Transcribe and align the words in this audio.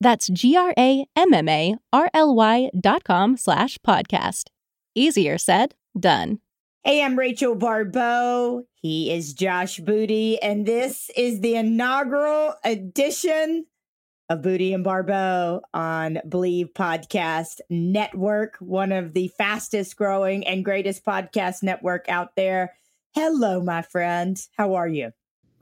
That's 0.00 0.28
G-R-A-M-M-A-R-L-Y 0.28 0.70
dot 2.80 3.04
com 3.04 3.36
slash 3.36 3.78
podcast. 3.86 4.44
Easier 4.94 5.38
said, 5.38 5.74
done. 5.98 6.40
Hey, 6.84 7.02
I'm 7.02 7.18
Rachel 7.18 7.56
Baribeau. 7.56 8.62
He 8.74 9.10
is 9.12 9.34
Josh 9.34 9.78
Booty, 9.78 10.40
and 10.40 10.64
this 10.64 11.10
is 11.16 11.40
the 11.40 11.56
inaugural 11.56 12.54
edition 12.64 13.66
of 14.28 14.42
Booty 14.42 14.72
and 14.72 14.84
Baribeau 14.84 15.60
on 15.74 16.18
Bleav 16.26 16.72
Podcast 16.72 17.60
Network, 17.70 18.56
one 18.60 18.92
of 18.92 19.14
the 19.14 19.28
fastest 19.36 19.96
growing 19.96 20.46
and 20.46 20.64
greatest 20.64 21.04
podcast 21.04 21.62
network 21.62 22.08
out 22.08 22.36
there. 22.36 22.74
Hello, 23.14 23.60
my 23.62 23.82
friend. 23.82 24.36
How 24.56 24.74
are 24.74 24.88
you? 24.88 25.12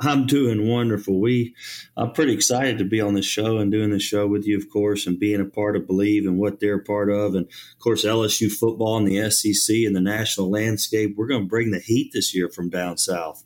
I'm 0.00 0.26
doing 0.26 0.68
wonderful. 0.68 1.20
We, 1.20 1.54
I'm 1.96 2.12
pretty 2.12 2.32
excited 2.32 2.78
to 2.78 2.84
be 2.84 3.00
on 3.00 3.14
this 3.14 3.26
show 3.26 3.58
and 3.58 3.70
doing 3.70 3.90
this 3.90 4.02
show 4.02 4.26
with 4.26 4.44
you, 4.44 4.56
of 4.56 4.68
course, 4.68 5.06
and 5.06 5.20
being 5.20 5.40
a 5.40 5.44
part 5.44 5.76
of 5.76 5.84
Bleav 5.84 6.26
and 6.26 6.38
what 6.38 6.58
they're 6.60 6.78
a 6.78 6.84
part 6.84 7.10
of, 7.10 7.34
and 7.34 7.46
of 7.46 7.78
course 7.78 8.04
LSU 8.04 8.50
football 8.50 8.96
and 8.96 9.06
the 9.06 9.30
SEC 9.30 9.76
and 9.76 9.94
the 9.94 10.00
national 10.00 10.50
landscape. 10.50 11.14
We're 11.16 11.28
going 11.28 11.42
to 11.42 11.48
bring 11.48 11.70
the 11.70 11.78
heat 11.78 12.10
this 12.12 12.34
year 12.34 12.48
from 12.48 12.70
down 12.70 12.98
south. 12.98 13.44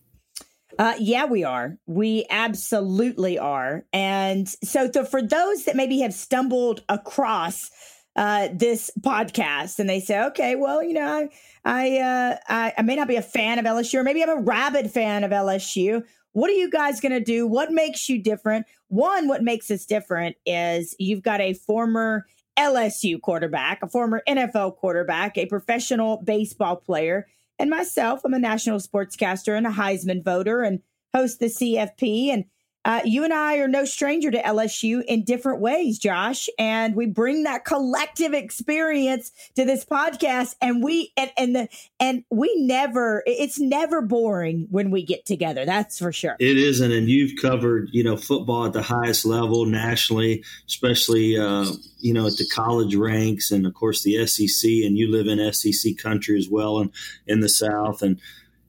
Uh, 0.79 0.95
yeah, 0.99 1.25
we 1.25 1.45
are. 1.45 1.77
We 1.87 2.25
absolutely 2.31 3.39
are. 3.39 3.85
And 3.93 4.49
so, 4.49 4.91
so 4.93 5.05
for 5.05 5.21
those 5.21 5.65
that 5.65 5.77
maybe 5.77 6.01
have 6.01 6.15
stumbled 6.15 6.85
across 6.89 7.71
uh, 8.15 8.49
this 8.53 8.91
podcast 9.01 9.79
and 9.79 9.89
they 9.89 10.01
say, 10.01 10.21
okay, 10.27 10.57
well, 10.57 10.83
you 10.83 10.93
know, 10.93 11.07
I, 11.07 11.29
I, 11.65 11.99
uh, 11.99 12.37
I, 12.49 12.73
I 12.79 12.83
may 12.83 12.97
not 12.97 13.09
be 13.09 13.17
a 13.17 13.23
fan 13.23 13.59
of 13.59 13.65
LSU, 13.65 13.99
or 13.99 14.05
maybe 14.05 14.23
I'm 14.23 14.29
a 14.29 14.41
rabid 14.41 14.91
fan 14.91 15.25
of 15.25 15.31
LSU. 15.31 16.05
What 16.33 16.51
are 16.51 16.55
you 16.55 16.71
guys 16.71 17.01
going 17.01 17.13
to 17.13 17.21
do? 17.21 17.47
What 17.47 17.73
makes 17.73 18.09
you 18.09 18.23
different? 18.23 18.67
One, 18.89 19.29
what 19.29 19.43
makes 19.43 19.71
us 19.71 19.85
different 19.87 20.37
is 20.47 20.95
you've 20.99 21.23
got 21.23 21.41
a 21.41 21.55
former 21.55 22.27
LSU 22.59 23.21
quarterback, 23.21 23.83
a 23.83 23.89
former 23.89 24.23
NFL 24.29 24.77
quarterback, 24.77 25.39
a 25.39 25.47
professional 25.47 26.23
baseball 26.23 26.77
player 26.77 27.27
and 27.59 27.71
myself, 27.71 28.21
I'm 28.25 28.35
a 28.35 28.39
national 28.39 28.79
sportscaster 28.79 29.57
and 29.57 29.67
a 29.67 29.71
Heisman 29.71 30.25
voter 30.25 30.63
and 30.63 30.81
host 31.15 31.41
the 31.41 31.47
CFP. 31.47 32.29
And 32.29 32.45
uh, 32.85 33.01
you 33.05 33.25
and 33.25 33.33
I 33.33 33.57
are 33.59 33.69
no 33.69 33.85
stranger 33.85 34.31
to 34.31 34.41
LSU 34.41 35.03
in 35.05 35.25
different 35.25 35.61
ways, 35.61 35.99
Josh, 35.99 36.49
and 36.59 36.95
we 36.95 37.07
bring 37.07 37.43
that 37.43 37.65
collective 37.65 38.33
experience 38.33 39.33
to 39.57 39.65
this 39.65 39.85
podcast. 39.85 40.55
And 40.63 40.83
we 40.83 41.13
and 41.17 41.31
and 41.37 41.57
the 41.57 41.69
and 41.99 42.25
we 42.31 42.55
never 42.57 43.23
it's 43.27 43.59
never 43.59 44.01
boring 44.01 44.69
when 44.71 44.91
we 44.91 45.03
get 45.03 45.27
together. 45.27 45.67
That's 45.67 45.99
for 45.99 46.13
sure. 46.13 46.37
It 46.39 46.57
isn't, 46.57 46.93
and 46.93 47.09
you've 47.09 47.41
covered 47.41 47.89
you 47.93 48.05
know 48.05 48.17
football 48.17 48.67
at 48.67 48.73
the 48.73 48.83
highest 48.83 49.25
level 49.25 49.67
nationally, 49.67 50.45
especially 50.67 51.37
uh, 51.37 51.67
you 51.99 52.15
know 52.15 52.27
at 52.27 52.37
the 52.37 52.47
college 52.47 52.95
ranks, 52.95 53.51
and 53.51 53.67
of 53.67 53.75
course 53.75 54.03
the 54.03 54.27
SEC. 54.27 54.69
And 54.69 54.97
you 54.97 55.11
live 55.11 55.27
in 55.27 55.53
SEC 55.53 55.99
country 55.99 56.39
as 56.39 56.49
well, 56.49 56.79
and 56.79 56.91
in 57.27 57.41
the 57.41 57.49
South, 57.49 58.03
and 58.03 58.21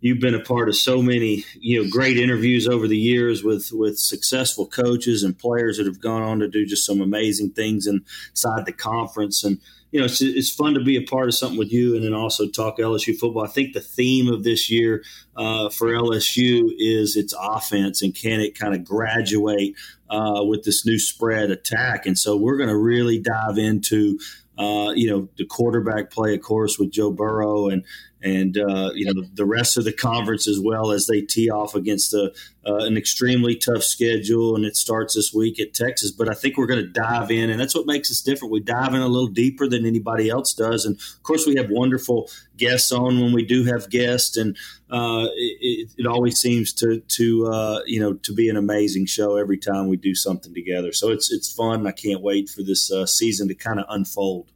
you've 0.01 0.19
been 0.19 0.35
a 0.35 0.39
part 0.39 0.69
of 0.69 0.75
so 0.75 1.01
many 1.01 1.43
you 1.59 1.81
know 1.81 1.89
great 1.89 2.17
interviews 2.17 2.67
over 2.67 2.87
the 2.87 2.97
years 2.97 3.43
with 3.43 3.69
with 3.71 3.97
successful 3.97 4.65
coaches 4.65 5.23
and 5.23 5.37
players 5.37 5.77
that 5.77 5.85
have 5.85 6.01
gone 6.01 6.21
on 6.21 6.39
to 6.39 6.47
do 6.47 6.65
just 6.65 6.85
some 6.85 7.01
amazing 7.01 7.51
things 7.51 7.87
inside 7.87 8.65
the 8.65 8.73
conference 8.73 9.43
and 9.43 9.59
you 9.91 9.99
know 9.99 10.05
it's, 10.05 10.21
it's 10.21 10.53
fun 10.53 10.73
to 10.73 10.83
be 10.83 10.97
a 10.97 11.01
part 11.01 11.27
of 11.27 11.35
something 11.35 11.57
with 11.57 11.71
you 11.71 11.95
and 11.95 12.03
then 12.03 12.13
also 12.13 12.47
talk 12.47 12.77
LSU 12.77 13.17
football. 13.17 13.43
I 13.43 13.47
think 13.47 13.73
the 13.73 13.81
theme 13.81 14.31
of 14.31 14.43
this 14.43 14.69
year 14.69 15.03
uh, 15.35 15.69
for 15.69 15.87
LSU 15.87 16.69
is 16.77 17.16
its 17.16 17.33
offense 17.39 18.01
and 18.01 18.13
can 18.13 18.39
it 18.39 18.57
kind 18.57 18.75
of 18.75 18.83
graduate 18.83 19.75
uh, 20.09 20.43
with 20.43 20.63
this 20.63 20.85
new 20.85 20.99
spread 20.99 21.51
attack 21.51 22.05
and 22.05 22.17
so 22.17 22.37
we're 22.37 22.57
going 22.57 22.69
to 22.69 22.77
really 22.77 23.19
dive 23.19 23.57
into 23.57 24.19
uh, 24.57 24.91
you 24.93 25.09
know 25.09 25.29
the 25.37 25.45
quarterback 25.45 26.11
play 26.11 26.35
of 26.35 26.41
course 26.41 26.77
with 26.77 26.91
Joe 26.91 27.11
Burrow 27.11 27.69
and 27.69 27.83
and 28.22 28.57
uh, 28.57 28.91
you 28.94 29.06
know 29.06 29.24
the 29.34 29.46
rest 29.46 29.78
of 29.78 29.85
the 29.85 29.94
conference 29.94 30.47
as 30.47 30.59
well 30.59 30.91
as 30.91 31.07
they 31.07 31.22
tee 31.22 31.50
off 31.50 31.74
against 31.75 32.13
a, 32.13 32.34
uh, 32.66 32.75
an 32.75 32.97
extremely 32.97 33.56
tough 33.56 33.84
schedule 33.84 34.56
and 34.56 34.66
it 34.66 34.75
starts 34.75 35.16
this 35.16 35.34
week 35.34 35.59
at 35.59 35.74
Texas. 35.74 36.12
But 36.12 36.29
I 36.29 36.34
think 36.34 36.58
we're 36.58 36.68
going 36.68 36.84
to 36.84 36.91
dive 36.91 37.31
in, 37.31 37.50
and 37.50 37.59
that's 37.59 37.75
what 37.75 37.85
makes 37.85 38.12
us 38.12 38.22
different. 38.22 38.52
We 38.52 38.59
dive 38.59 38.94
in 38.94 39.02
a 39.02 39.08
little 39.08 39.28
deeper 39.29 39.68
than 39.68 39.85
anybody 39.85 40.29
else 40.29 40.53
does, 40.53 40.85
and 40.85 40.96
of 40.96 41.24
course 41.24 41.47
we 41.47 41.56
have 41.56 41.69
wonderful 41.69 42.29
guests 42.58 42.91
on 42.91 43.19
when 43.19 43.31
we 43.31 43.46
do 43.46 43.63
have 43.63 43.90
guests, 43.90 44.38
and 44.38 44.58
uh, 44.90 45.28
it, 45.35 45.90
it, 45.97 46.06
always 46.06 46.40
seems 46.40 46.74
to 46.74 47.00
to 47.00 47.47
uh, 47.47 47.79
you 47.85 48.00
know 48.00 48.13
to 48.13 48.34
be 48.34 48.50
an 48.50 48.58
amazing 48.58 49.06
show 49.06 49.38
every 49.38 49.58
time 49.58 49.88
we 49.88 49.97
do 49.97 50.13
something 50.13 50.53
together. 50.53 50.91
So 50.91 51.09
it's 51.09 51.31
it's 51.31 51.52
fun. 51.52 51.88
I 51.88 51.91
can't 51.91 52.22
wait 52.22 52.50
for 52.50 52.63
this 52.63 52.91
uh, 52.91 53.06
season 53.06 53.47
to 53.47 53.56
kind 53.56 53.79
of 53.79 53.85
unfold. 53.90 54.52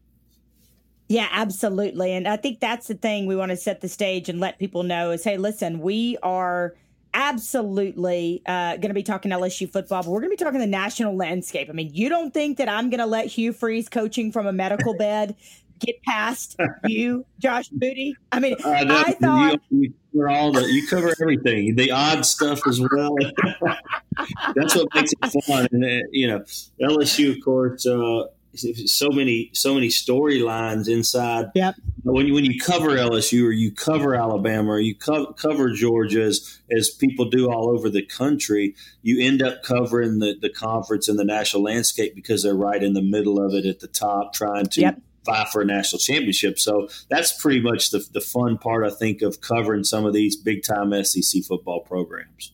Yeah, 1.10 1.28
absolutely. 1.32 2.14
And 2.14 2.28
I 2.28 2.38
think 2.38 2.60
that's 2.60 2.88
the 2.88 2.96
thing 2.96 3.26
we 3.26 3.36
want 3.36 3.52
to 3.52 3.58
set 3.58 3.82
the 3.82 3.90
stage 3.90 4.30
and 4.30 4.40
let 4.40 4.60
people 4.60 4.84
know 4.84 5.12
is 5.12 5.24
hey, 5.24 5.38
listen, 5.38 5.80
we 5.80 6.18
are 6.24 6.76
absolutely 7.14 8.42
uh, 8.46 8.78
going 8.78 8.90
to 8.90 8.94
be 8.94 9.04
talking 9.04 9.32
LSU 9.32 9.72
football, 9.72 10.04
but 10.04 10.10
we're 10.10 10.20
going 10.20 10.32
to 10.32 10.38
be 10.38 10.44
talking 10.44 10.60
the 10.60 10.68
national 10.68 11.16
landscape. 11.16 11.70
I 11.70 11.74
mean, 11.74 11.92
you 11.94 12.10
don't 12.10 12.34
think 12.34 12.58
that 12.58 12.68
I'm 12.68 12.90
going 12.90 13.00
to 13.00 13.06
let 13.06 13.28
Hugh 13.28 13.54
Freeze 13.54 13.90
coaching 13.90 14.32
from 14.32 14.48
a 14.48 14.54
medical 14.54 14.96
bed 14.96 15.36
get 15.80 16.02
past 16.04 16.56
you, 16.86 17.26
Josh 17.40 17.68
Booty? 17.70 18.16
I 18.32 18.40
mean, 18.40 18.56
uh, 18.64 18.86
I 18.90 19.14
thought. 19.14 19.60
You, 19.70 19.82
you, 19.82 19.94
cover 20.14 20.30
all 20.30 20.52
the, 20.52 20.62
you 20.62 20.88
cover 20.88 21.14
everything, 21.22 21.76
the 21.76 21.92
odd 21.92 22.26
stuff 22.26 22.62
as 22.68 22.80
well. 22.80 23.16
That's 24.56 24.76
what 24.76 24.88
makes 24.96 25.12
it 25.12 25.44
fun. 25.44 25.68
And, 25.72 25.84
uh, 25.84 26.06
you 26.12 26.28
know, 26.28 26.40
LSU, 26.82 27.36
of 27.36 27.44
course, 27.44 27.86
uh, 27.86 28.24
so 28.56 29.10
many 29.10 29.50
so 29.54 29.74
many 29.74 29.88
storylines 29.88 30.88
inside. 30.88 31.48
Yep. 31.56 31.76
When 32.04 32.28
you 32.28 32.34
when 32.34 32.46
you 32.46 32.60
cover 32.60 32.90
LSU 32.90 33.46
or 33.48 33.52
you 33.52 33.72
cover 33.72 34.16
Alabama 34.16 34.72
or 34.72 34.80
you 34.80 34.96
co- 34.96 35.34
cover 35.34 35.72
Georgia 35.72 36.24
as, 36.24 36.60
as 36.72 36.90
people 36.90 37.30
do 37.30 37.50
all 37.50 37.70
over 37.70 37.90
the 37.90 38.06
country, 38.06 38.76
you 39.02 39.26
end 39.26 39.42
up 39.42 39.64
covering 39.64 40.20
the, 40.20 40.36
the 40.40 40.50
conference 40.50 41.08
and 41.08 41.18
the 41.18 41.26
national 41.26 41.64
landscape 41.64 42.16
because 42.16 42.44
they're 42.44 42.54
right 42.54 42.84
in 42.84 42.94
the 42.94 43.02
middle 43.02 43.44
of 43.44 43.54
it 43.54 43.66
at 43.66 43.80
the 43.80 43.88
top, 43.88 44.34
trying 44.34 44.66
to. 44.68 44.82
Yep 44.82 45.02
vie 45.26 45.48
for 45.54 45.62
a 45.62 45.66
national 45.66 46.00
championship. 46.00 46.60
So 46.60 46.90
that's 47.10 47.32
pretty 47.42 47.62
much 47.62 47.92
the, 47.92 48.06
the 48.12 48.20
fun 48.20 48.58
part, 48.58 48.86
I 48.86 48.90
think, 48.90 49.22
of 49.22 49.40
covering 49.40 49.86
some 49.86 50.06
of 50.06 50.14
these 50.14 50.36
big 50.36 50.64
time 50.64 50.92
SEC 51.04 51.44
football 51.44 51.80
programs. 51.80 52.52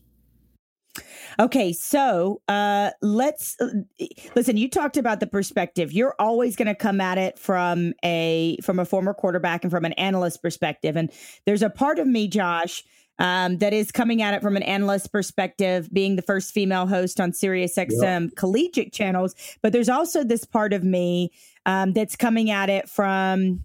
Okay, 1.40 1.74
so 1.74 2.42
uh, 2.48 2.92
let's 3.02 3.56
uh, 3.60 3.70
listen. 4.36 4.58
You 4.58 4.70
talked 4.70 4.98
about 4.98 5.20
the 5.20 5.28
perspective. 5.28 5.92
You're 5.92 6.16
always 6.20 6.56
going 6.56 6.68
to 6.68 6.76
come 6.76 7.02
at 7.02 7.18
it 7.18 7.38
from 7.38 7.94
a 8.04 8.58
from 8.64 8.80
a 8.80 8.86
former 8.86 9.14
quarterback 9.14 9.64
and 9.64 9.72
from 9.72 9.86
an 9.86 9.94
analyst 9.94 10.42
perspective. 10.42 10.96
And 10.96 11.12
there's 11.46 11.62
a 11.62 11.70
part 11.70 12.00
of 12.00 12.08
me, 12.08 12.28
Josh, 12.28 12.84
um, 13.20 13.58
that 13.58 13.74
is 13.74 13.92
coming 13.92 14.22
at 14.22 14.34
it 14.34 14.42
from 14.42 14.56
an 14.56 14.64
analyst 14.64 15.12
perspective, 15.12 15.90
being 15.92 16.16
the 16.16 16.22
first 16.22 16.54
female 16.54 16.88
host 16.88 17.20
on 17.20 17.32
SiriusXM 17.32 18.24
yep. 18.24 18.36
collegiate 18.36 18.94
channels. 18.94 19.36
But 19.62 19.74
there's 19.74 19.90
also 19.90 20.24
this 20.24 20.46
part 20.46 20.74
of 20.74 20.84
me 20.84 21.32
um, 21.66 21.94
that's 21.94 22.16
coming 22.16 22.50
at 22.50 22.70
it 22.70 22.90
from 22.90 23.64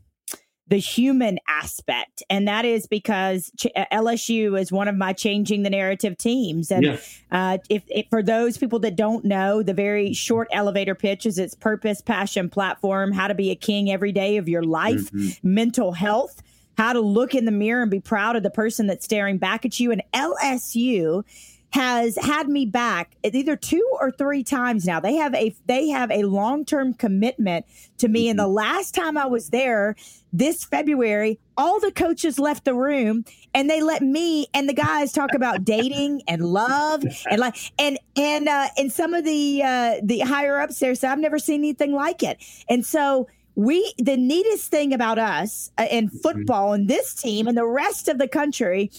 the 0.68 0.78
human 0.78 1.38
aspect. 1.46 2.22
And 2.30 2.48
that 2.48 2.64
is 2.64 2.86
because 2.86 3.50
Ch- 3.58 3.66
uh, 3.76 3.84
LSU 3.92 4.58
is 4.58 4.72
one 4.72 4.88
of 4.88 4.96
my 4.96 5.12
changing 5.12 5.62
the 5.62 5.70
narrative 5.70 6.16
teams. 6.16 6.70
And 6.70 6.84
yeah. 6.84 6.98
uh, 7.30 7.58
if, 7.68 7.82
if, 7.88 8.06
for 8.08 8.22
those 8.22 8.56
people 8.56 8.78
that 8.80 8.96
don't 8.96 9.24
know, 9.24 9.62
the 9.62 9.74
very 9.74 10.14
short 10.14 10.48
elevator 10.52 10.94
pitch 10.94 11.26
is 11.26 11.38
its 11.38 11.54
purpose, 11.54 12.00
passion, 12.00 12.48
platform, 12.48 13.12
how 13.12 13.28
to 13.28 13.34
be 13.34 13.50
a 13.50 13.56
king 13.56 13.90
every 13.90 14.12
day 14.12 14.38
of 14.38 14.48
your 14.48 14.62
life, 14.62 15.12
mm-hmm. 15.12 15.54
mental 15.54 15.92
health. 15.92 16.42
how 16.78 16.92
to 16.92 17.00
look 17.00 17.34
in 17.34 17.44
the 17.44 17.52
mirror 17.52 17.82
and 17.82 17.90
be 17.90 18.00
proud 18.00 18.34
of 18.34 18.42
the 18.42 18.50
person 18.50 18.86
that's 18.86 19.04
staring 19.04 19.38
back 19.38 19.64
at 19.64 19.78
you. 19.78 19.92
And 19.92 20.02
LSU 20.12 21.24
has 21.74 22.16
had 22.18 22.48
me 22.48 22.64
back 22.64 23.16
either 23.24 23.56
two 23.56 23.84
or 24.00 24.12
three 24.12 24.44
times 24.44 24.86
now. 24.86 25.00
They 25.00 25.16
have 25.16 25.34
a 25.34 25.52
they 25.66 25.88
have 25.88 26.08
a 26.12 26.22
long 26.22 26.64
term 26.64 26.94
commitment 26.94 27.66
to 27.98 28.06
me. 28.06 28.26
Mm-hmm. 28.26 28.30
And 28.30 28.38
the 28.38 28.46
last 28.46 28.94
time 28.94 29.18
I 29.18 29.26
was 29.26 29.50
there, 29.50 29.96
this 30.32 30.62
February, 30.64 31.40
all 31.56 31.80
the 31.80 31.90
coaches 31.90 32.38
left 32.38 32.64
the 32.64 32.74
room 32.74 33.24
and 33.54 33.68
they 33.68 33.82
let 33.82 34.02
me 34.02 34.46
and 34.54 34.68
the 34.68 34.72
guys 34.72 35.10
talk 35.10 35.34
about 35.34 35.64
dating 35.64 36.22
and 36.28 36.42
love 36.42 37.02
and 37.28 37.40
like 37.40 37.56
and 37.76 37.98
and 38.14 38.48
uh, 38.48 38.68
and 38.78 38.92
some 38.92 39.12
of 39.12 39.24
the 39.24 39.60
uh, 39.64 39.94
the 40.00 40.20
higher 40.20 40.60
ups 40.60 40.78
there 40.78 40.94
said 40.94 41.10
I've 41.10 41.18
never 41.18 41.40
seen 41.40 41.62
anything 41.62 41.92
like 41.92 42.22
it. 42.22 42.38
And 42.68 42.86
so 42.86 43.26
we 43.56 43.94
the 43.98 44.16
neatest 44.16 44.70
thing 44.70 44.94
about 44.94 45.18
us 45.18 45.72
uh, 45.76 45.88
in 45.90 46.06
mm-hmm. 46.06 46.18
football 46.18 46.72
and 46.72 46.86
this 46.86 47.16
team 47.16 47.48
and 47.48 47.58
the 47.58 47.66
rest 47.66 48.06
of 48.06 48.18
the 48.18 48.28
country 48.28 48.92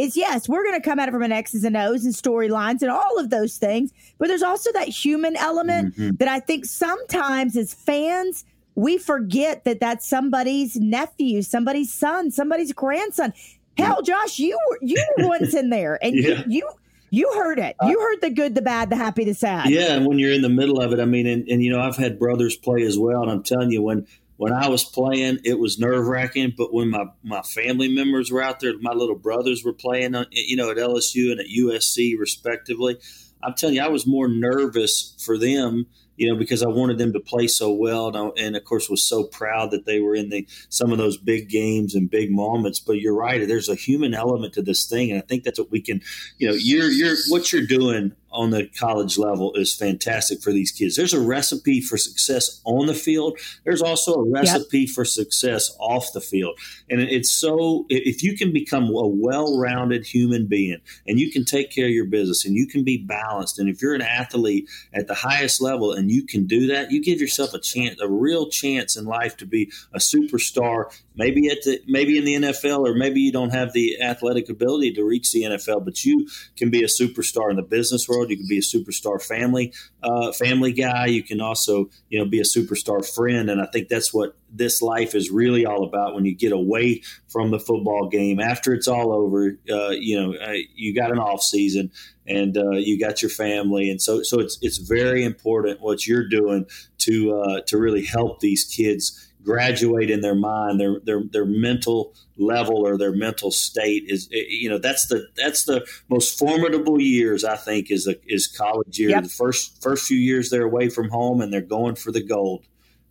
is 0.00 0.16
yes, 0.16 0.48
we're 0.48 0.64
going 0.64 0.80
to 0.80 0.88
come 0.88 0.98
at 0.98 1.08
it 1.08 1.12
from 1.12 1.22
an 1.22 1.32
X's 1.32 1.64
and 1.64 1.76
O's 1.76 2.04
and 2.04 2.14
storylines 2.14 2.82
and 2.82 2.90
all 2.90 3.18
of 3.18 3.30
those 3.30 3.56
things. 3.56 3.92
But 4.18 4.28
there's 4.28 4.42
also 4.42 4.72
that 4.72 4.88
human 4.88 5.36
element 5.36 5.96
mm-hmm. 5.96 6.16
that 6.16 6.28
I 6.28 6.40
think 6.40 6.64
sometimes 6.64 7.56
as 7.56 7.74
fans, 7.74 8.44
we 8.74 8.98
forget 8.98 9.64
that 9.64 9.80
that's 9.80 10.06
somebody's 10.06 10.76
nephew, 10.76 11.42
somebody's 11.42 11.92
son, 11.92 12.30
somebody's 12.30 12.72
grandson. 12.72 13.32
Hell, 13.76 14.02
Josh, 14.02 14.38
you 14.38 14.58
were 14.68 14.78
you 14.82 15.02
were 15.16 15.28
once 15.28 15.54
in 15.54 15.70
there, 15.70 15.98
and 16.02 16.14
yeah. 16.14 16.28
you, 16.28 16.44
you 16.46 16.70
you 17.10 17.32
heard 17.34 17.58
it. 17.58 17.76
You 17.82 17.98
heard 18.00 18.20
the 18.20 18.30
good, 18.30 18.54
the 18.54 18.62
bad, 18.62 18.88
the 18.88 18.96
happy, 18.96 19.24
the 19.24 19.34
sad. 19.34 19.68
Yeah, 19.68 19.94
and 19.94 20.06
when 20.06 20.18
you're 20.18 20.32
in 20.32 20.42
the 20.42 20.48
middle 20.48 20.80
of 20.80 20.92
it, 20.92 21.00
I 21.00 21.04
mean, 21.04 21.26
and, 21.26 21.48
and 21.48 21.62
you 21.62 21.70
know, 21.70 21.80
I've 21.80 21.96
had 21.96 22.18
brothers 22.18 22.56
play 22.56 22.82
as 22.82 22.98
well, 22.98 23.22
and 23.22 23.30
I'm 23.30 23.42
telling 23.42 23.70
you, 23.72 23.82
when 23.82 24.06
when 24.40 24.54
I 24.54 24.70
was 24.70 24.84
playing, 24.84 25.40
it 25.44 25.58
was 25.58 25.78
nerve 25.78 26.06
wracking. 26.06 26.54
But 26.56 26.72
when 26.72 26.88
my, 26.88 27.04
my 27.22 27.42
family 27.42 27.94
members 27.94 28.32
were 28.32 28.40
out 28.40 28.60
there, 28.60 28.72
my 28.80 28.94
little 28.94 29.14
brothers 29.14 29.62
were 29.62 29.74
playing, 29.74 30.14
uh, 30.14 30.24
you 30.30 30.56
know, 30.56 30.70
at 30.70 30.78
LSU 30.78 31.30
and 31.30 31.40
at 31.40 31.48
USC, 31.48 32.18
respectively. 32.18 32.96
I'm 33.42 33.52
telling 33.52 33.76
you, 33.76 33.82
I 33.82 33.88
was 33.88 34.06
more 34.06 34.28
nervous 34.28 35.14
for 35.22 35.36
them 35.36 35.88
you 36.20 36.28
know, 36.28 36.36
because 36.36 36.62
I 36.62 36.68
wanted 36.68 36.98
them 36.98 37.14
to 37.14 37.20
play 37.20 37.46
so 37.46 37.72
well, 37.72 38.08
and, 38.08 38.16
I, 38.16 38.28
and, 38.36 38.54
of 38.54 38.62
course 38.64 38.90
was 38.90 39.02
so 39.02 39.24
proud 39.24 39.70
that 39.70 39.86
they 39.86 40.00
were 40.00 40.14
in 40.14 40.28
the 40.28 40.46
some 40.68 40.92
of 40.92 40.98
those 40.98 41.16
big 41.16 41.48
games 41.48 41.94
and 41.94 42.10
big 42.10 42.30
moments. 42.30 42.78
But 42.78 43.00
you're 43.00 43.14
right; 43.14 43.48
there's 43.48 43.70
a 43.70 43.74
human 43.74 44.12
element 44.12 44.52
to 44.54 44.62
this 44.62 44.84
thing, 44.84 45.10
and 45.10 45.18
I 45.18 45.24
think 45.24 45.44
that's 45.44 45.58
what 45.58 45.70
we 45.70 45.80
can, 45.80 46.02
you 46.36 46.46
know, 46.46 46.52
you're 46.52 46.90
you're 46.90 47.16
what 47.30 47.54
you're 47.54 47.64
doing 47.66 48.12
on 48.32 48.50
the 48.50 48.68
college 48.78 49.18
level 49.18 49.52
is 49.54 49.74
fantastic 49.74 50.42
for 50.42 50.52
these 50.52 50.70
kids. 50.70 50.96
There's 50.96 51.14
a 51.14 51.20
recipe 51.20 51.80
for 51.80 51.96
success 51.96 52.60
on 52.64 52.86
the 52.86 52.94
field. 52.94 53.38
There's 53.64 53.82
also 53.82 54.14
a 54.14 54.30
recipe 54.30 54.80
yep. 54.80 54.90
for 54.90 55.04
success 55.04 55.74
off 55.78 56.12
the 56.12 56.20
field. 56.20 56.58
And 56.88 57.00
it's 57.00 57.30
so, 57.30 57.86
if 57.88 58.22
you 58.22 58.36
can 58.36 58.52
become 58.52 58.84
a 58.84 59.06
well 59.06 59.58
rounded 59.58 60.06
human 60.06 60.46
being 60.46 60.80
and 61.06 61.18
you 61.18 61.30
can 61.30 61.44
take 61.44 61.70
care 61.70 61.86
of 61.86 61.92
your 61.92 62.06
business 62.06 62.44
and 62.44 62.54
you 62.54 62.66
can 62.66 62.84
be 62.84 62.98
balanced, 62.98 63.58
and 63.58 63.68
if 63.68 63.82
you're 63.82 63.94
an 63.94 64.02
athlete 64.02 64.68
at 64.92 65.06
the 65.06 65.14
highest 65.14 65.60
level 65.60 65.92
and 65.92 66.10
you 66.10 66.24
can 66.24 66.46
do 66.46 66.66
that, 66.68 66.90
you 66.90 67.02
give 67.02 67.20
yourself 67.20 67.54
a 67.54 67.60
chance, 67.60 68.00
a 68.00 68.08
real 68.08 68.48
chance 68.48 68.96
in 68.96 69.04
life 69.04 69.36
to 69.38 69.46
be 69.46 69.70
a 69.92 69.98
superstar 69.98 70.86
maybe 71.20 71.48
at 71.48 71.62
the 71.64 71.82
maybe 71.86 72.16
in 72.16 72.24
the 72.24 72.34
NFL 72.48 72.86
or 72.88 72.94
maybe 72.94 73.20
you 73.20 73.30
don't 73.30 73.50
have 73.50 73.74
the 73.74 74.00
athletic 74.00 74.48
ability 74.48 74.92
to 74.94 75.04
reach 75.04 75.30
the 75.32 75.42
NFL, 75.42 75.84
but 75.84 76.02
you 76.04 76.26
can 76.56 76.70
be 76.70 76.82
a 76.82 76.86
superstar 76.86 77.50
in 77.50 77.56
the 77.56 77.62
business 77.62 78.08
world. 78.08 78.19
You 78.28 78.36
can 78.36 78.48
be 78.48 78.58
a 78.58 78.62
superstar 78.62 79.22
family 79.22 79.72
uh, 80.02 80.32
family 80.32 80.72
guy. 80.72 81.06
You 81.06 81.22
can 81.22 81.40
also 81.40 81.90
you 82.08 82.18
know 82.18 82.24
be 82.24 82.40
a 82.40 82.44
superstar 82.44 83.06
friend, 83.06 83.48
and 83.48 83.60
I 83.60 83.66
think 83.66 83.88
that's 83.88 84.12
what 84.12 84.36
this 84.52 84.82
life 84.82 85.14
is 85.14 85.30
really 85.30 85.64
all 85.64 85.84
about. 85.84 86.14
When 86.14 86.24
you 86.24 86.34
get 86.34 86.52
away 86.52 87.02
from 87.28 87.50
the 87.50 87.60
football 87.60 88.08
game 88.08 88.40
after 88.40 88.74
it's 88.74 88.88
all 88.88 89.12
over, 89.12 89.56
uh, 89.70 89.90
you 89.90 90.20
know 90.20 90.34
uh, 90.34 90.56
you 90.74 90.94
got 90.94 91.12
an 91.12 91.18
off 91.18 91.42
season 91.42 91.92
and 92.26 92.56
uh, 92.56 92.72
you 92.72 92.98
got 92.98 93.22
your 93.22 93.30
family, 93.30 93.90
and 93.90 94.02
so 94.02 94.22
so 94.22 94.40
it's 94.40 94.58
it's 94.60 94.78
very 94.78 95.24
important 95.24 95.80
what 95.80 96.06
you're 96.06 96.28
doing 96.28 96.66
to 96.98 97.34
uh, 97.34 97.60
to 97.66 97.78
really 97.78 98.04
help 98.04 98.40
these 98.40 98.64
kids 98.64 99.29
graduate 99.42 100.10
in 100.10 100.20
their 100.20 100.34
mind 100.34 100.80
their 100.80 101.00
their 101.04 101.22
their 101.30 101.44
mental 101.44 102.14
level 102.36 102.86
or 102.86 102.98
their 102.98 103.12
mental 103.12 103.50
state 103.50 104.04
is 104.06 104.28
eh, 104.32 104.44
you 104.48 104.68
know 104.68 104.78
that's 104.78 105.06
the 105.06 105.26
that's 105.36 105.64
the 105.64 105.84
most 106.08 106.38
formidable 106.38 107.00
years 107.00 107.44
I 107.44 107.56
think 107.56 107.90
is 107.90 108.06
a, 108.06 108.16
is 108.26 108.46
college 108.46 108.98
year 108.98 109.10
yep. 109.10 109.24
the 109.24 109.28
first 109.28 109.82
first 109.82 110.06
few 110.06 110.18
years 110.18 110.50
they're 110.50 110.64
away 110.64 110.88
from 110.88 111.08
home 111.08 111.40
and 111.40 111.52
they're 111.52 111.60
going 111.60 111.94
for 111.94 112.12
the 112.12 112.22
gold 112.22 112.64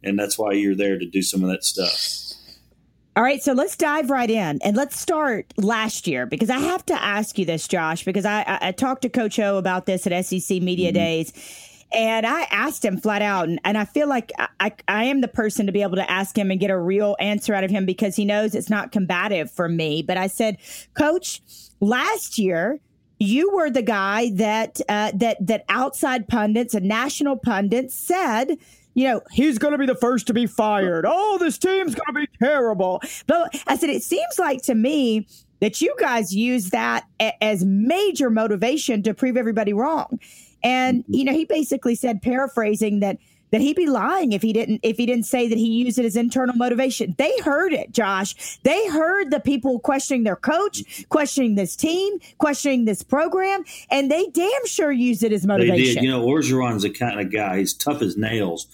and 0.04 0.18
that's 0.18 0.38
why 0.38 0.54
you're 0.54 0.76
there 0.76 1.00
to 1.00 1.06
do 1.06 1.22
some 1.22 1.44
of 1.44 1.50
that 1.50 1.64
stuff 1.64 2.26
all 3.16 3.24
right, 3.24 3.44
so 3.44 3.52
let's 3.52 3.76
dive 3.76 4.10
right 4.10 4.30
in 4.30 4.60
and 4.64 4.78
let's 4.78 4.98
start 4.98 5.54
last 5.58 6.08
year 6.08 6.26
because 6.26 6.50
I 6.50 6.60
have 6.60 6.86
to 6.86 6.94
ask 6.94 7.38
you 7.38 7.44
this, 7.44 7.68
Josh, 7.68 8.06
because 8.06 8.24
I, 8.24 8.44
I, 8.44 8.60
I 8.70 8.72
talked 8.72 9.02
to 9.02 9.10
Coach 9.10 9.38
O 9.40 9.58
about 9.58 9.88
this 9.88 10.08
at 10.08 10.26
SEC 10.26 10.62
Media 10.62 10.90
mm-hmm. 10.90 10.94
Days 10.94 11.69
and 11.92 12.26
I 12.26 12.44
asked 12.52 12.86
him 12.86 12.98
flat 12.98 13.22
out, 13.22 13.48
and, 13.48 13.60
and 13.64 13.78
I 13.78 13.86
feel 13.86 14.08
like 14.08 14.32
I, 14.60 14.72
I 14.88 15.06
am 15.06 15.22
the 15.22 15.28
person 15.28 15.66
to 15.66 15.72
be 15.72 15.82
able 15.82 15.96
to 15.96 16.10
ask 16.10 16.38
him 16.38 16.52
and 16.52 16.60
get 16.60 16.70
a 16.70 16.78
real 16.78 17.16
answer 17.20 17.54
out 17.54 17.64
of 17.64 17.72
him 17.72 17.86
because 17.86 18.16
he 18.16 18.26
knows 18.26 18.54
it's 18.56 18.70
not 18.70 18.92
combative 18.92 19.52
for 19.52 19.68
me. 19.68 20.04
But 20.04 20.18
I 20.18 20.28
said, 20.28 20.58
Coach, 20.94 21.42
last 21.80 22.38
year, 22.38 22.80
you 23.20 23.52
were 23.52 23.70
the 23.70 23.82
guy 23.82 24.32
that 24.36 24.80
uh, 24.88 25.12
that 25.16 25.46
that 25.46 25.66
outside 25.68 26.28
pundits 26.28 26.74
and 26.74 26.88
national 26.88 27.38
pundits 27.38 27.94
said 27.94 28.58
you 28.96 29.06
know, 29.06 29.22
he's 29.32 29.58
going 29.58 29.72
to 29.72 29.78
be 29.78 29.86
the 29.86 29.96
first 29.96 30.28
to 30.28 30.34
be 30.34 30.46
fired. 30.46 31.06
Oh, 31.08 31.38
this 31.38 31.58
team's 31.58 31.96
going 31.96 32.08
to 32.08 32.14
be 32.14 32.28
terrible. 32.40 33.02
But 33.28 33.62
I 33.66 33.78
said, 33.78 33.90
it 33.90 34.04
seems 34.04 34.38
like 34.38 34.62
to 34.64 34.76
me 34.76 35.26
that 35.62 35.80
you 35.80 35.96
guys 36.00 36.36
use 36.36 36.72
that 36.72 37.06
a- 37.22 37.42
as 37.42 37.64
major 37.64 38.30
motivation 38.30 39.04
to 39.04 39.14
prove 39.14 39.38
everybody 39.38 39.74
wrong. 39.74 40.20
And 40.64 41.04
mm-hmm. 41.04 41.14
you 41.14 41.26
know, 41.26 41.34
he 41.34 41.46
basically 41.46 41.96
said, 41.96 42.22
paraphrasing 42.22 43.00
that 43.00 43.18
that 43.52 43.62
he'd 43.62 43.76
be 43.76 43.88
lying 43.88 44.32
if 44.32 44.42
he 44.42 44.54
didn't 44.54 44.80
if 44.84 44.98
he 44.98 45.06
didn't 45.06 45.26
say 45.26 45.48
that 45.48 45.58
he 45.58 45.68
used 45.68 45.98
it 45.98 46.06
as 46.06 46.16
internal 46.16 46.56
motivation. 46.56 47.16
They 47.18 47.34
heard 47.40 47.74
it, 47.74 47.92
Josh. 47.92 48.60
They 48.64 48.88
heard 48.90 49.32
the 49.32 49.40
people 49.40 49.80
questioning 49.80 50.24
their 50.24 50.36
coach, 50.36 51.06
questioning 51.10 51.56
this 51.56 51.76
team, 51.76 52.20
questioning 52.38 52.86
this 52.86 53.02
program, 53.04 53.64
and 53.90 54.12
they 54.12 54.28
damn 54.28 54.66
sure 54.66 54.92
used 54.92 55.24
it 55.24 55.32
as 55.32 55.46
motivation. 55.46 55.78
They 55.78 55.94
did. 55.96 56.04
You 56.04 56.12
know, 56.12 56.26
Orgeron's 56.26 56.84
the 56.84 56.92
kind 56.92 57.20
of 57.20 57.32
guy. 57.32 57.60
He's 57.60 57.74
tough 57.74 58.02
as 58.02 58.18
nails 58.18 58.68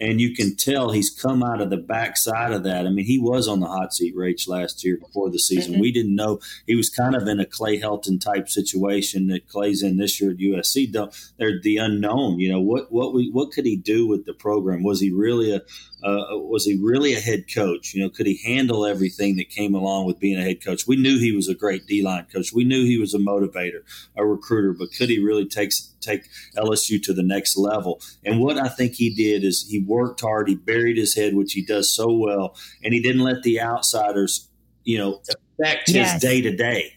and 0.00 0.20
you 0.20 0.34
can 0.34 0.56
tell 0.56 0.90
he's 0.90 1.10
come 1.10 1.42
out 1.42 1.60
of 1.60 1.70
the 1.70 1.76
backside 1.76 2.52
of 2.52 2.62
that. 2.64 2.86
I 2.86 2.90
mean, 2.90 3.04
he 3.04 3.18
was 3.18 3.46
on 3.46 3.60
the 3.60 3.66
hot 3.66 3.92
seat 3.92 4.16
race 4.16 4.48
last 4.48 4.82
year 4.82 4.96
before 4.96 5.30
the 5.30 5.38
season. 5.38 5.74
Mm-hmm. 5.74 5.82
We 5.82 5.92
didn't 5.92 6.14
know 6.14 6.40
he 6.66 6.74
was 6.74 6.88
kind 6.88 7.14
of 7.14 7.28
in 7.28 7.38
a 7.38 7.46
Clay 7.46 7.78
Helton 7.78 8.20
type 8.20 8.48
situation 8.48 9.26
that 9.28 9.48
Clay's 9.48 9.82
in 9.82 9.98
this 9.98 10.20
year 10.20 10.30
at 10.30 10.38
USC. 10.38 10.90
They're 11.38 11.60
the 11.60 11.76
unknown. 11.76 12.40
You 12.40 12.52
know 12.52 12.60
what 12.60 12.90
what 12.90 13.12
we, 13.12 13.30
what 13.30 13.52
could 13.52 13.66
he 13.66 13.76
do 13.76 14.06
with 14.06 14.24
the 14.24 14.34
program? 14.34 14.82
Was 14.82 15.00
he 15.00 15.10
really 15.10 15.54
a 15.54 15.62
uh, 16.02 16.38
was 16.38 16.64
he 16.64 16.78
really 16.80 17.14
a 17.14 17.20
head 17.20 17.44
coach? 17.52 17.94
You 17.94 18.02
know, 18.02 18.10
could 18.10 18.26
he 18.26 18.40
handle 18.44 18.86
everything 18.86 19.36
that 19.36 19.50
came 19.50 19.74
along 19.74 20.06
with 20.06 20.18
being 20.18 20.38
a 20.38 20.42
head 20.42 20.64
coach? 20.64 20.86
We 20.86 20.96
knew 20.96 21.18
he 21.18 21.32
was 21.32 21.48
a 21.48 21.54
great 21.54 21.86
D 21.86 22.02
line 22.02 22.26
coach. 22.32 22.52
We 22.52 22.64
knew 22.64 22.84
he 22.84 22.98
was 22.98 23.14
a 23.14 23.18
motivator, 23.18 23.82
a 24.16 24.24
recruiter, 24.24 24.72
but 24.72 24.92
could 24.96 25.10
he 25.10 25.18
really 25.18 25.46
take 25.46 25.72
take 26.00 26.28
LSU 26.56 27.02
to 27.02 27.12
the 27.12 27.22
next 27.22 27.56
level? 27.56 28.00
And 28.24 28.40
what 28.40 28.58
I 28.58 28.68
think 28.68 28.94
he 28.94 29.14
did 29.14 29.44
is 29.44 29.66
he 29.68 29.80
worked 29.80 30.20
hard. 30.20 30.48
He 30.48 30.54
buried 30.54 30.96
his 30.96 31.14
head, 31.14 31.34
which 31.34 31.52
he 31.52 31.62
does 31.62 31.94
so 31.94 32.12
well, 32.12 32.56
and 32.82 32.94
he 32.94 33.00
didn't 33.00 33.22
let 33.22 33.42
the 33.42 33.60
outsiders, 33.60 34.48
you 34.84 34.98
know, 34.98 35.20
affect 35.60 35.88
yes. 35.88 36.12
his 36.12 36.22
day 36.22 36.40
to 36.40 36.56
day. 36.56 36.96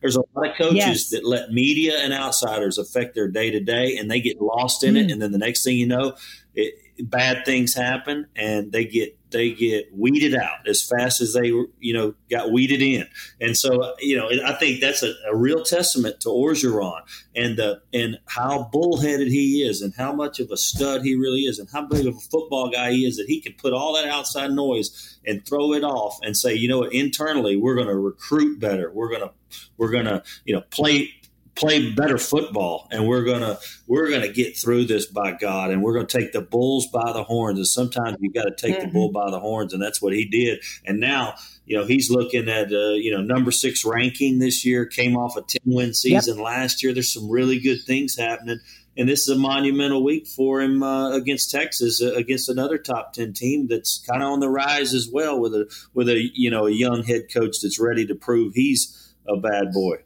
There's 0.00 0.16
a 0.16 0.22
lot 0.34 0.50
of 0.50 0.56
coaches 0.56 0.76
yes. 0.76 1.10
that 1.10 1.24
let 1.24 1.50
media 1.50 1.98
and 1.98 2.12
outsiders 2.12 2.78
affect 2.78 3.14
their 3.14 3.28
day 3.28 3.50
to 3.50 3.60
day, 3.60 3.96
and 3.96 4.10
they 4.10 4.20
get 4.20 4.40
lost 4.40 4.84
in 4.84 4.94
mm. 4.94 5.04
it. 5.04 5.10
And 5.10 5.20
then 5.20 5.32
the 5.32 5.38
next 5.38 5.64
thing 5.64 5.76
you 5.76 5.86
know, 5.86 6.14
it, 6.54 6.74
bad 7.00 7.44
things 7.44 7.74
happen 7.74 8.26
and 8.36 8.72
they 8.72 8.84
get 8.84 9.18
they 9.30 9.52
get 9.52 9.88
weeded 9.92 10.34
out 10.34 10.66
as 10.68 10.82
fast 10.82 11.20
as 11.20 11.34
they 11.34 11.48
you 11.48 11.92
know 11.92 12.14
got 12.30 12.52
weeded 12.52 12.80
in. 12.80 13.06
And 13.40 13.56
so 13.56 13.94
you 13.98 14.16
know 14.16 14.30
i 14.44 14.52
think 14.52 14.80
that's 14.80 15.02
a, 15.02 15.14
a 15.30 15.36
real 15.36 15.62
testament 15.62 16.20
to 16.20 16.28
orgeron 16.28 17.00
and 17.34 17.58
the 17.58 17.80
and 17.92 18.18
how 18.26 18.68
bullheaded 18.72 19.28
he 19.28 19.62
is 19.62 19.82
and 19.82 19.92
how 19.96 20.12
much 20.12 20.40
of 20.40 20.50
a 20.50 20.56
stud 20.56 21.02
he 21.02 21.14
really 21.14 21.40
is 21.40 21.58
and 21.58 21.68
how 21.72 21.84
big 21.86 22.06
of 22.06 22.16
a 22.16 22.20
football 22.20 22.70
guy 22.70 22.92
he 22.92 23.06
is 23.06 23.16
that 23.16 23.26
he 23.26 23.40
can 23.40 23.52
put 23.54 23.72
all 23.72 23.94
that 23.94 24.08
outside 24.08 24.52
noise 24.52 25.18
and 25.26 25.46
throw 25.46 25.72
it 25.72 25.84
off 25.84 26.18
and 26.22 26.36
say 26.36 26.54
you 26.54 26.68
know 26.68 26.78
what? 26.80 26.92
Internally 26.92 27.56
we're 27.56 27.74
going 27.74 27.88
to 27.88 27.96
recruit 27.96 28.58
better. 28.60 28.90
We're 28.92 29.08
going 29.08 29.22
to 29.22 29.32
we're 29.76 29.90
going 29.90 30.06
to 30.06 30.22
you 30.44 30.54
know 30.54 30.62
play 30.70 31.10
play 31.56 31.90
better 31.92 32.18
football 32.18 32.86
and 32.90 33.06
we're 33.08 33.24
gonna 33.24 33.58
we're 33.86 34.10
gonna 34.10 34.32
get 34.32 34.56
through 34.56 34.84
this 34.84 35.06
by 35.06 35.32
God 35.32 35.70
and 35.70 35.82
we're 35.82 35.94
gonna 35.94 36.06
take 36.06 36.32
the 36.32 36.42
bulls 36.42 36.86
by 36.86 37.12
the 37.12 37.24
horns 37.24 37.58
and 37.58 37.66
sometimes 37.66 38.18
you 38.20 38.30
got 38.30 38.44
to 38.44 38.54
take 38.54 38.76
mm-hmm. 38.76 38.86
the 38.86 38.92
bull 38.92 39.10
by 39.10 39.30
the 39.30 39.40
horns 39.40 39.72
and 39.72 39.82
that's 39.82 40.00
what 40.00 40.12
he 40.12 40.26
did 40.26 40.62
and 40.84 41.00
now 41.00 41.34
you 41.64 41.76
know 41.76 41.84
he's 41.84 42.10
looking 42.10 42.48
at 42.48 42.72
uh, 42.72 42.90
you 42.90 43.10
know 43.10 43.22
number 43.22 43.50
six 43.50 43.84
ranking 43.84 44.38
this 44.38 44.64
year 44.64 44.84
came 44.84 45.16
off 45.16 45.36
a 45.36 45.42
10 45.42 45.60
win 45.64 45.94
season 45.94 46.36
yep. 46.36 46.44
last 46.44 46.82
year 46.82 46.92
there's 46.92 47.12
some 47.12 47.28
really 47.30 47.58
good 47.58 47.82
things 47.82 48.16
happening 48.16 48.60
and 48.98 49.08
this 49.08 49.22
is 49.22 49.28
a 49.28 49.38
monumental 49.38 50.02
week 50.02 50.26
for 50.26 50.62
him 50.62 50.82
uh, 50.82 51.10
against 51.10 51.50
Texas, 51.50 52.00
uh, 52.00 52.14
against 52.14 52.48
another 52.48 52.78
top 52.78 53.12
ten 53.12 53.34
team 53.34 53.66
that's 53.68 54.02
kind 54.08 54.22
of 54.22 54.30
on 54.30 54.40
the 54.40 54.48
rise 54.48 54.94
as 54.94 55.06
well, 55.12 55.38
with 55.38 55.54
a 55.54 55.70
with 55.92 56.08
a 56.08 56.30
you 56.34 56.50
know 56.50 56.66
a 56.66 56.70
young 56.70 57.02
head 57.02 57.30
coach 57.32 57.60
that's 57.60 57.78
ready 57.78 58.06
to 58.06 58.14
prove 58.14 58.54
he's 58.54 59.14
a 59.28 59.36
bad 59.36 59.72
boy. 59.72 59.96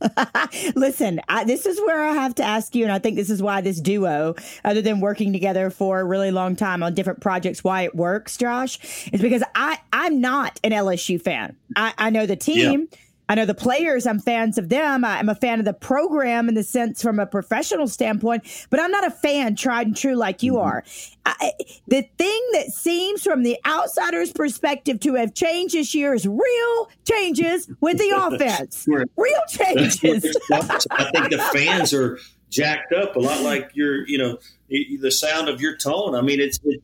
Listen, 0.74 1.20
I, 1.28 1.44
this 1.44 1.66
is 1.66 1.80
where 1.80 2.04
I 2.04 2.12
have 2.12 2.34
to 2.36 2.42
ask 2.42 2.74
you, 2.74 2.84
and 2.84 2.92
I 2.92 2.98
think 2.98 3.16
this 3.16 3.30
is 3.30 3.42
why 3.42 3.60
this 3.60 3.80
duo, 3.80 4.34
other 4.64 4.82
than 4.82 5.00
working 5.00 5.32
together 5.32 5.70
for 5.70 6.00
a 6.00 6.04
really 6.04 6.30
long 6.30 6.56
time 6.56 6.82
on 6.82 6.94
different 6.94 7.20
projects, 7.20 7.64
why 7.64 7.82
it 7.82 7.94
works, 7.94 8.36
Josh, 8.36 8.78
is 9.12 9.20
because 9.20 9.42
I 9.54 9.78
I'm 9.92 10.20
not 10.20 10.60
an 10.62 10.72
LSU 10.72 11.20
fan. 11.20 11.56
I, 11.74 11.94
I 11.98 12.10
know 12.10 12.26
the 12.26 12.36
team. 12.36 12.88
Yeah. 12.90 12.98
I 13.28 13.34
know 13.34 13.44
the 13.44 13.54
players, 13.54 14.06
I'm 14.06 14.20
fans 14.20 14.56
of 14.56 14.68
them. 14.68 15.04
I'm 15.04 15.28
a 15.28 15.34
fan 15.34 15.58
of 15.58 15.64
the 15.64 15.72
program 15.72 16.48
in 16.48 16.54
the 16.54 16.62
sense 16.62 17.02
from 17.02 17.18
a 17.18 17.26
professional 17.26 17.88
standpoint, 17.88 18.44
but 18.70 18.78
I'm 18.78 18.90
not 18.90 19.06
a 19.06 19.10
fan 19.10 19.56
tried 19.56 19.88
and 19.88 19.96
true 19.96 20.14
like 20.14 20.42
you 20.42 20.54
mm-hmm. 20.54 20.68
are. 20.68 20.84
I, 21.24 21.52
the 21.88 22.02
thing 22.18 22.48
that 22.52 22.66
seems 22.68 23.24
from 23.24 23.42
the 23.42 23.58
outsider's 23.66 24.32
perspective 24.32 25.00
to 25.00 25.14
have 25.14 25.34
changed 25.34 25.74
this 25.74 25.94
year 25.94 26.14
is 26.14 26.26
real 26.26 26.90
changes 27.04 27.68
with 27.80 27.98
the 27.98 28.10
offense. 28.16 28.86
Real 28.88 29.42
changes. 29.48 30.36
I 30.52 31.10
think 31.10 31.30
the 31.30 31.50
fans 31.52 31.92
are 31.92 32.18
jacked 32.48 32.92
up 32.92 33.16
a 33.16 33.18
lot 33.18 33.42
like 33.42 33.70
your, 33.74 34.06
you 34.06 34.18
know, 34.18 34.38
the 34.68 35.10
sound 35.10 35.48
of 35.48 35.60
your 35.60 35.76
tone. 35.76 36.14
I 36.14 36.20
mean, 36.20 36.40
it's, 36.40 36.60
it, 36.64 36.80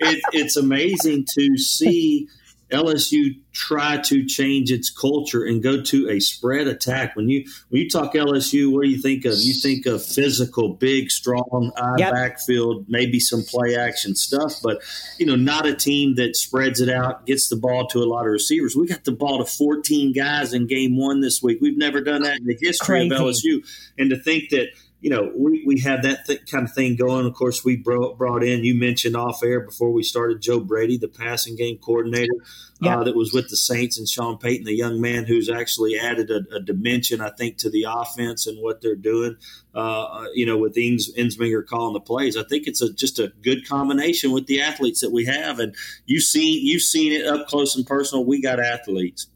it, 0.00 0.22
it's 0.32 0.56
amazing 0.56 1.26
to 1.38 1.56
see 1.56 2.28
LSU 2.70 3.38
try 3.52 3.96
to 3.98 4.26
change 4.26 4.72
its 4.72 4.90
culture 4.90 5.44
and 5.44 5.62
go 5.62 5.80
to 5.82 6.10
a 6.10 6.18
spread 6.18 6.66
attack. 6.66 7.14
When 7.14 7.28
you 7.28 7.44
when 7.68 7.82
you 7.82 7.88
talk 7.88 8.14
LSU, 8.14 8.72
what 8.72 8.82
do 8.82 8.88
you 8.88 9.00
think 9.00 9.24
of? 9.24 9.34
You 9.38 9.54
think 9.54 9.86
of 9.86 10.04
physical, 10.04 10.74
big, 10.74 11.10
strong 11.10 11.72
eye 11.76 11.94
yep. 11.98 12.12
backfield, 12.12 12.86
maybe 12.88 13.20
some 13.20 13.44
play 13.44 13.76
action 13.76 14.16
stuff, 14.16 14.54
but 14.62 14.82
you 15.18 15.26
know, 15.26 15.36
not 15.36 15.64
a 15.64 15.74
team 15.74 16.16
that 16.16 16.34
spreads 16.34 16.80
it 16.80 16.88
out, 16.88 17.24
gets 17.24 17.48
the 17.48 17.56
ball 17.56 17.86
to 17.88 18.00
a 18.00 18.06
lot 18.06 18.26
of 18.26 18.32
receivers. 18.32 18.74
We 18.74 18.86
got 18.86 19.04
the 19.04 19.12
ball 19.12 19.38
to 19.38 19.44
14 19.44 20.12
guys 20.12 20.52
in 20.52 20.66
game 20.66 20.96
one 20.96 21.20
this 21.20 21.40
week. 21.40 21.58
We've 21.60 21.78
never 21.78 22.00
done 22.00 22.22
that 22.22 22.38
in 22.38 22.46
the 22.46 22.58
history 22.60 23.08
Crazy. 23.08 23.14
of 23.14 23.20
LSU. 23.20 23.66
And 23.96 24.10
to 24.10 24.16
think 24.16 24.50
that 24.50 24.68
you 25.00 25.10
know, 25.10 25.30
we, 25.36 25.62
we 25.66 25.80
have 25.80 26.02
that 26.02 26.24
th- 26.26 26.50
kind 26.50 26.64
of 26.64 26.72
thing 26.72 26.96
going. 26.96 27.26
Of 27.26 27.34
course, 27.34 27.64
we 27.64 27.76
brought, 27.76 28.16
brought 28.16 28.42
in, 28.42 28.64
you 28.64 28.74
mentioned 28.74 29.14
off 29.14 29.42
air 29.42 29.60
before 29.60 29.92
we 29.92 30.02
started, 30.02 30.40
Joe 30.40 30.58
Brady, 30.58 30.96
the 30.96 31.06
passing 31.06 31.54
game 31.54 31.78
coordinator 31.78 32.32
yeah. 32.80 32.98
uh, 32.98 33.04
that 33.04 33.14
was 33.14 33.32
with 33.32 33.48
the 33.50 33.56
Saints, 33.56 33.98
and 33.98 34.08
Sean 34.08 34.38
Payton, 34.38 34.64
the 34.64 34.74
young 34.74 35.00
man 35.00 35.24
who's 35.24 35.50
actually 35.50 35.98
added 35.98 36.30
a, 36.30 36.56
a 36.56 36.60
dimension, 36.60 37.20
I 37.20 37.30
think, 37.30 37.58
to 37.58 37.70
the 37.70 37.86
offense 37.88 38.46
and 38.46 38.60
what 38.62 38.80
they're 38.80 38.96
doing, 38.96 39.36
uh, 39.74 40.24
you 40.34 40.46
know, 40.46 40.56
with 40.56 40.78
Ings, 40.78 41.12
Ensminger 41.14 41.66
calling 41.66 41.92
the 41.92 42.00
plays. 42.00 42.36
I 42.36 42.44
think 42.44 42.66
it's 42.66 42.80
a, 42.80 42.92
just 42.92 43.18
a 43.18 43.32
good 43.42 43.68
combination 43.68 44.32
with 44.32 44.46
the 44.46 44.62
athletes 44.62 45.02
that 45.02 45.12
we 45.12 45.26
have. 45.26 45.58
And 45.58 45.74
you've 46.06 46.24
seen, 46.24 46.66
you've 46.66 46.82
seen 46.82 47.12
it 47.12 47.26
up 47.26 47.48
close 47.48 47.76
and 47.76 47.86
personal. 47.86 48.24
We 48.24 48.40
got 48.40 48.60
athletes. 48.60 49.28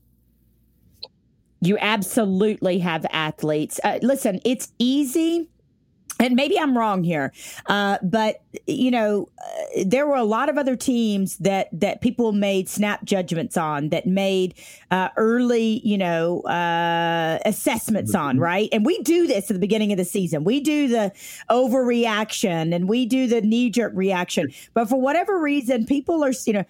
You 1.61 1.77
absolutely 1.79 2.79
have 2.79 3.05
athletes. 3.13 3.79
Uh, 3.85 3.99
listen, 4.03 4.41
it's 4.45 4.73
easy 4.79 5.49
and 6.21 6.37
maybe 6.37 6.59
I'm 6.59 6.77
wrong 6.77 7.03
here, 7.03 7.33
uh, 7.67 7.97
but 8.03 8.43
you 8.67 8.91
know, 8.91 9.29
uh, 9.39 9.85
there 9.87 10.07
were 10.07 10.17
a 10.17 10.25
lot 10.25 10.51
of 10.51 10.59
other 10.59 10.77
teams 10.77 11.39
that 11.39 11.69
that 11.73 12.03
people 12.03 12.33
made 12.33 12.69
snap 12.69 13.05
judgments 13.05 13.57
on, 13.57 13.89
that 13.89 14.07
made 14.07 14.55
uh, 14.91 15.09
early, 15.17 15.81
you 15.83 15.97
know, 15.97 16.43
uh, 16.43 17.39
assessments 17.47 18.15
on, 18.15 18.35
mm-hmm. 18.35 18.45
right? 18.45 18.69
And 18.71 18.85
we 18.85 18.99
do 19.03 19.27
this 19.27 19.51
at 19.51 19.55
the 19.55 19.61
beginning 19.61 19.93
of 19.93 19.99
the 19.99 20.05
season. 20.05 20.45
We 20.45 20.61
do 20.61 20.89
the 20.89 21.11
overreaction 21.49 22.75
and 22.75 22.87
we 22.87 23.07
do 23.07 23.27
the 23.27 23.41
knee 23.41 23.71
jerk 23.71 23.93
reaction. 23.95 24.53
But 24.75 24.91
for 24.91 25.01
whatever 25.01 25.41
reason, 25.41 25.87
people 25.87 26.23
are, 26.23 26.33
you 26.47 26.53
know, 26.53 26.65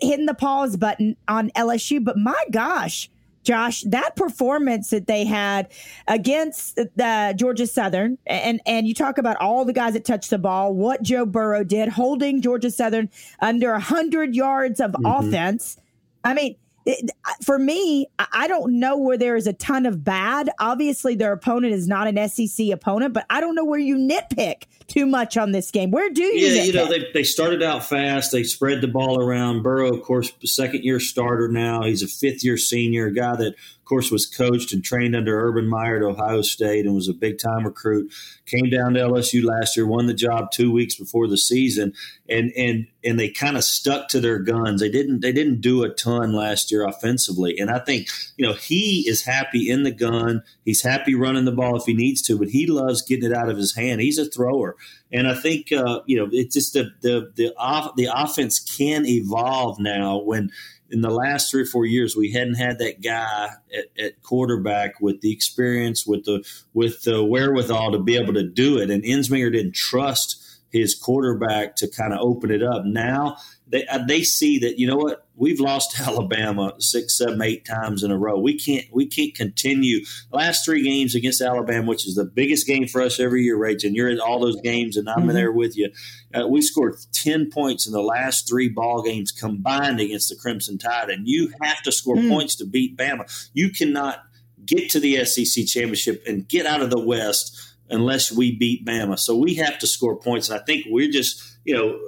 hitting 0.00 0.26
the 0.26 0.34
pause 0.34 0.76
button 0.76 1.16
on 1.28 1.50
LSU. 1.50 2.02
But 2.02 2.18
my 2.18 2.42
gosh 2.50 3.08
Josh, 3.46 3.82
that 3.82 4.16
performance 4.16 4.90
that 4.90 5.06
they 5.06 5.24
had 5.24 5.72
against 6.08 6.74
the 6.74 7.34
Georgia 7.36 7.66
Southern, 7.66 8.18
and 8.26 8.60
and 8.66 8.88
you 8.88 8.92
talk 8.92 9.18
about 9.18 9.36
all 9.36 9.64
the 9.64 9.72
guys 9.72 9.92
that 9.92 10.04
touched 10.04 10.30
the 10.30 10.38
ball, 10.38 10.74
what 10.74 11.02
Joe 11.02 11.24
Burrow 11.24 11.62
did, 11.62 11.88
holding 11.88 12.42
Georgia 12.42 12.70
Southern 12.70 13.08
under 13.40 13.78
hundred 13.78 14.34
yards 14.34 14.80
of 14.80 14.90
mm-hmm. 14.90 15.06
offense. 15.06 15.78
I 16.24 16.34
mean, 16.34 16.56
it, 16.86 17.10
for 17.42 17.58
me, 17.58 18.06
I 18.32 18.46
don't 18.46 18.78
know 18.78 18.96
where 18.96 19.18
there 19.18 19.34
is 19.34 19.48
a 19.48 19.52
ton 19.52 19.86
of 19.86 20.04
bad. 20.04 20.48
Obviously, 20.60 21.16
their 21.16 21.32
opponent 21.32 21.74
is 21.74 21.88
not 21.88 22.06
an 22.06 22.28
SEC 22.28 22.68
opponent, 22.68 23.12
but 23.12 23.26
I 23.28 23.40
don't 23.40 23.56
know 23.56 23.64
where 23.64 23.80
you 23.80 23.96
nitpick 23.96 24.62
too 24.86 25.04
much 25.04 25.36
on 25.36 25.50
this 25.50 25.72
game. 25.72 25.90
Where 25.90 26.08
do 26.10 26.22
you? 26.22 26.46
Yeah, 26.46 26.62
you 26.62 26.72
know, 26.72 26.86
they, 26.86 27.10
they 27.12 27.24
started 27.24 27.60
out 27.60 27.84
fast. 27.84 28.30
They 28.30 28.44
spread 28.44 28.82
the 28.82 28.88
ball 28.88 29.20
around. 29.20 29.64
Burrow, 29.64 29.92
of 29.92 30.02
course, 30.02 30.32
second 30.44 30.84
year 30.84 31.00
starter 31.00 31.48
now. 31.48 31.82
He's 31.82 32.04
a 32.04 32.08
fifth 32.08 32.44
year 32.44 32.56
senior, 32.56 33.06
a 33.06 33.12
guy 33.12 33.34
that 33.34 33.56
course, 33.86 34.10
was 34.10 34.26
coached 34.26 34.72
and 34.72 34.84
trained 34.84 35.16
under 35.16 35.48
Urban 35.48 35.66
Meyer 35.66 35.96
at 35.96 36.02
Ohio 36.02 36.42
State 36.42 36.84
and 36.84 36.94
was 36.94 37.08
a 37.08 37.14
big 37.14 37.38
time 37.38 37.64
recruit. 37.64 38.12
Came 38.44 38.68
down 38.70 38.94
to 38.94 39.00
LSU 39.00 39.44
last 39.44 39.76
year, 39.76 39.86
won 39.86 40.06
the 40.06 40.14
job 40.14 40.50
two 40.50 40.70
weeks 40.70 40.94
before 40.94 41.26
the 41.26 41.38
season, 41.38 41.94
and 42.28 42.52
and 42.56 42.86
and 43.04 43.18
they 43.18 43.28
kind 43.28 43.56
of 43.56 43.64
stuck 43.64 44.08
to 44.08 44.20
their 44.20 44.38
guns. 44.38 44.80
They 44.80 44.90
didn't 44.90 45.20
they 45.20 45.32
didn't 45.32 45.60
do 45.60 45.84
a 45.84 45.88
ton 45.88 46.32
last 46.32 46.70
year 46.70 46.86
offensively, 46.86 47.58
and 47.58 47.70
I 47.70 47.78
think 47.78 48.08
you 48.36 48.46
know 48.46 48.54
he 48.54 49.04
is 49.08 49.24
happy 49.24 49.70
in 49.70 49.84
the 49.84 49.92
gun. 49.92 50.42
He's 50.64 50.82
happy 50.82 51.14
running 51.14 51.44
the 51.44 51.52
ball 51.52 51.76
if 51.76 51.84
he 51.84 51.94
needs 51.94 52.22
to, 52.22 52.38
but 52.38 52.48
he 52.48 52.66
loves 52.66 53.02
getting 53.02 53.30
it 53.30 53.36
out 53.36 53.48
of 53.48 53.56
his 53.56 53.74
hand. 53.74 54.00
He's 54.00 54.18
a 54.18 54.26
thrower, 54.26 54.76
and 55.12 55.28
I 55.28 55.34
think 55.34 55.72
uh, 55.72 56.00
you 56.06 56.16
know 56.16 56.28
it's 56.32 56.54
just 56.54 56.72
the 56.72 56.90
the 57.00 57.32
the 57.36 57.54
off, 57.56 57.94
the 57.96 58.08
offense 58.12 58.58
can 58.58 59.06
evolve 59.06 59.78
now 59.78 60.18
when 60.18 60.50
in 60.90 61.00
the 61.00 61.10
last 61.10 61.50
three 61.50 61.62
or 61.62 61.66
four 61.66 61.84
years, 61.84 62.16
we 62.16 62.32
hadn't 62.32 62.54
had 62.54 62.78
that 62.78 63.02
guy 63.02 63.50
at, 63.76 64.04
at, 64.04 64.22
quarterback 64.22 65.00
with 65.00 65.20
the 65.20 65.32
experience, 65.32 66.06
with 66.06 66.24
the 66.24 66.44
with 66.74 67.02
the 67.02 67.24
wherewithal 67.24 67.92
to 67.92 67.98
be 67.98 68.16
able 68.16 68.34
to 68.34 68.48
do 68.48 68.78
it. 68.78 68.90
And 68.90 69.02
Ensminger 69.02 69.52
didn't 69.52 69.74
trust 69.74 70.42
his 70.70 70.94
quarterback 70.94 71.76
to 71.76 71.88
kind 71.88 72.12
of 72.12 72.20
open 72.20 72.50
it 72.50 72.62
up. 72.62 72.84
Now 72.84 73.36
they 73.68 73.86
uh, 73.86 73.98
they 74.06 74.22
see 74.22 74.58
that 74.60 74.78
you 74.78 74.86
know 74.86 74.96
what 74.96 75.26
we've 75.34 75.60
lost 75.60 75.98
Alabama 76.06 76.74
six, 76.78 77.16
seven, 77.18 77.40
eight 77.42 77.64
times 77.64 78.02
in 78.02 78.10
a 78.10 78.18
row. 78.18 78.38
We 78.38 78.58
can't 78.58 78.86
we 78.92 79.06
can't 79.06 79.34
continue. 79.34 80.04
Last 80.32 80.64
three 80.64 80.82
games 80.82 81.14
against 81.14 81.40
Alabama, 81.40 81.88
which 81.88 82.06
is 82.06 82.14
the 82.14 82.24
biggest 82.24 82.66
game 82.66 82.86
for 82.86 83.02
us 83.02 83.18
every 83.18 83.42
year, 83.42 83.58
Rach, 83.58 83.84
and 83.84 83.94
you're 83.94 84.08
in 84.08 84.20
all 84.20 84.40
those 84.40 84.60
games, 84.60 84.96
and 84.96 85.08
I'm 85.08 85.20
mm-hmm. 85.20 85.28
there 85.28 85.52
with 85.52 85.76
you. 85.76 85.90
Uh, 86.34 86.46
we 86.46 86.62
scored 86.62 86.96
ten 87.12 87.50
points 87.50 87.86
in 87.86 87.92
the 87.92 88.02
last 88.02 88.48
three 88.48 88.68
ball 88.68 89.02
games 89.02 89.32
combined 89.32 90.00
against 90.00 90.28
the 90.28 90.36
Crimson 90.36 90.78
Tide, 90.78 91.10
and 91.10 91.26
you 91.26 91.52
have 91.62 91.82
to 91.82 91.92
score 91.92 92.16
mm-hmm. 92.16 92.28
points 92.28 92.56
to 92.56 92.66
beat 92.66 92.96
Bama. 92.96 93.48
You 93.52 93.70
cannot 93.70 94.22
get 94.64 94.90
to 94.90 95.00
the 95.00 95.24
SEC 95.24 95.66
championship 95.66 96.24
and 96.26 96.48
get 96.48 96.66
out 96.66 96.82
of 96.82 96.90
the 96.90 96.98
West 96.98 97.75
unless 97.90 98.32
we 98.32 98.56
beat 98.56 98.84
Bama. 98.86 99.18
So 99.18 99.36
we 99.36 99.54
have 99.54 99.78
to 99.78 99.86
score 99.86 100.16
points, 100.16 100.48
and 100.48 100.60
I 100.60 100.64
think 100.64 100.86
we're 100.88 101.10
just 101.10 101.58
you 101.64 101.74
know 101.74 101.98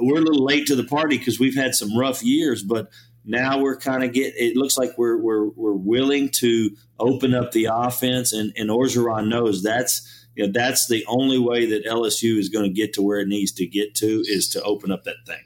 we're 0.00 0.18
a 0.18 0.22
little 0.22 0.44
late 0.44 0.66
to 0.66 0.76
the 0.76 0.84
party 0.84 1.18
because 1.18 1.40
we've 1.40 1.56
had 1.56 1.74
some 1.74 1.96
rough 1.96 2.22
years, 2.22 2.62
but 2.62 2.88
now 3.24 3.60
we're 3.60 3.76
kind 3.76 4.04
of 4.04 4.12
get. 4.12 4.34
It 4.36 4.56
looks 4.56 4.78
like 4.78 4.96
we're 4.96 5.18
we're 5.18 5.48
we're 5.48 5.72
willing 5.72 6.30
to 6.36 6.70
open 6.98 7.34
up 7.34 7.52
the 7.52 7.68
offense, 7.70 8.32
and 8.32 8.52
and 8.56 8.70
Orgeron 8.70 9.28
knows 9.28 9.62
that's 9.62 10.26
you 10.34 10.46
know 10.46 10.52
that's 10.52 10.86
the 10.88 11.04
only 11.06 11.38
way 11.38 11.66
that 11.66 11.84
LSU 11.84 12.38
is 12.38 12.48
going 12.48 12.64
to 12.64 12.72
get 12.72 12.94
to 12.94 13.02
where 13.02 13.20
it 13.20 13.28
needs 13.28 13.52
to 13.52 13.66
get 13.66 13.94
to 13.96 14.22
is 14.26 14.48
to 14.50 14.62
open 14.62 14.90
up 14.90 15.04
that 15.04 15.16
thing. 15.26 15.44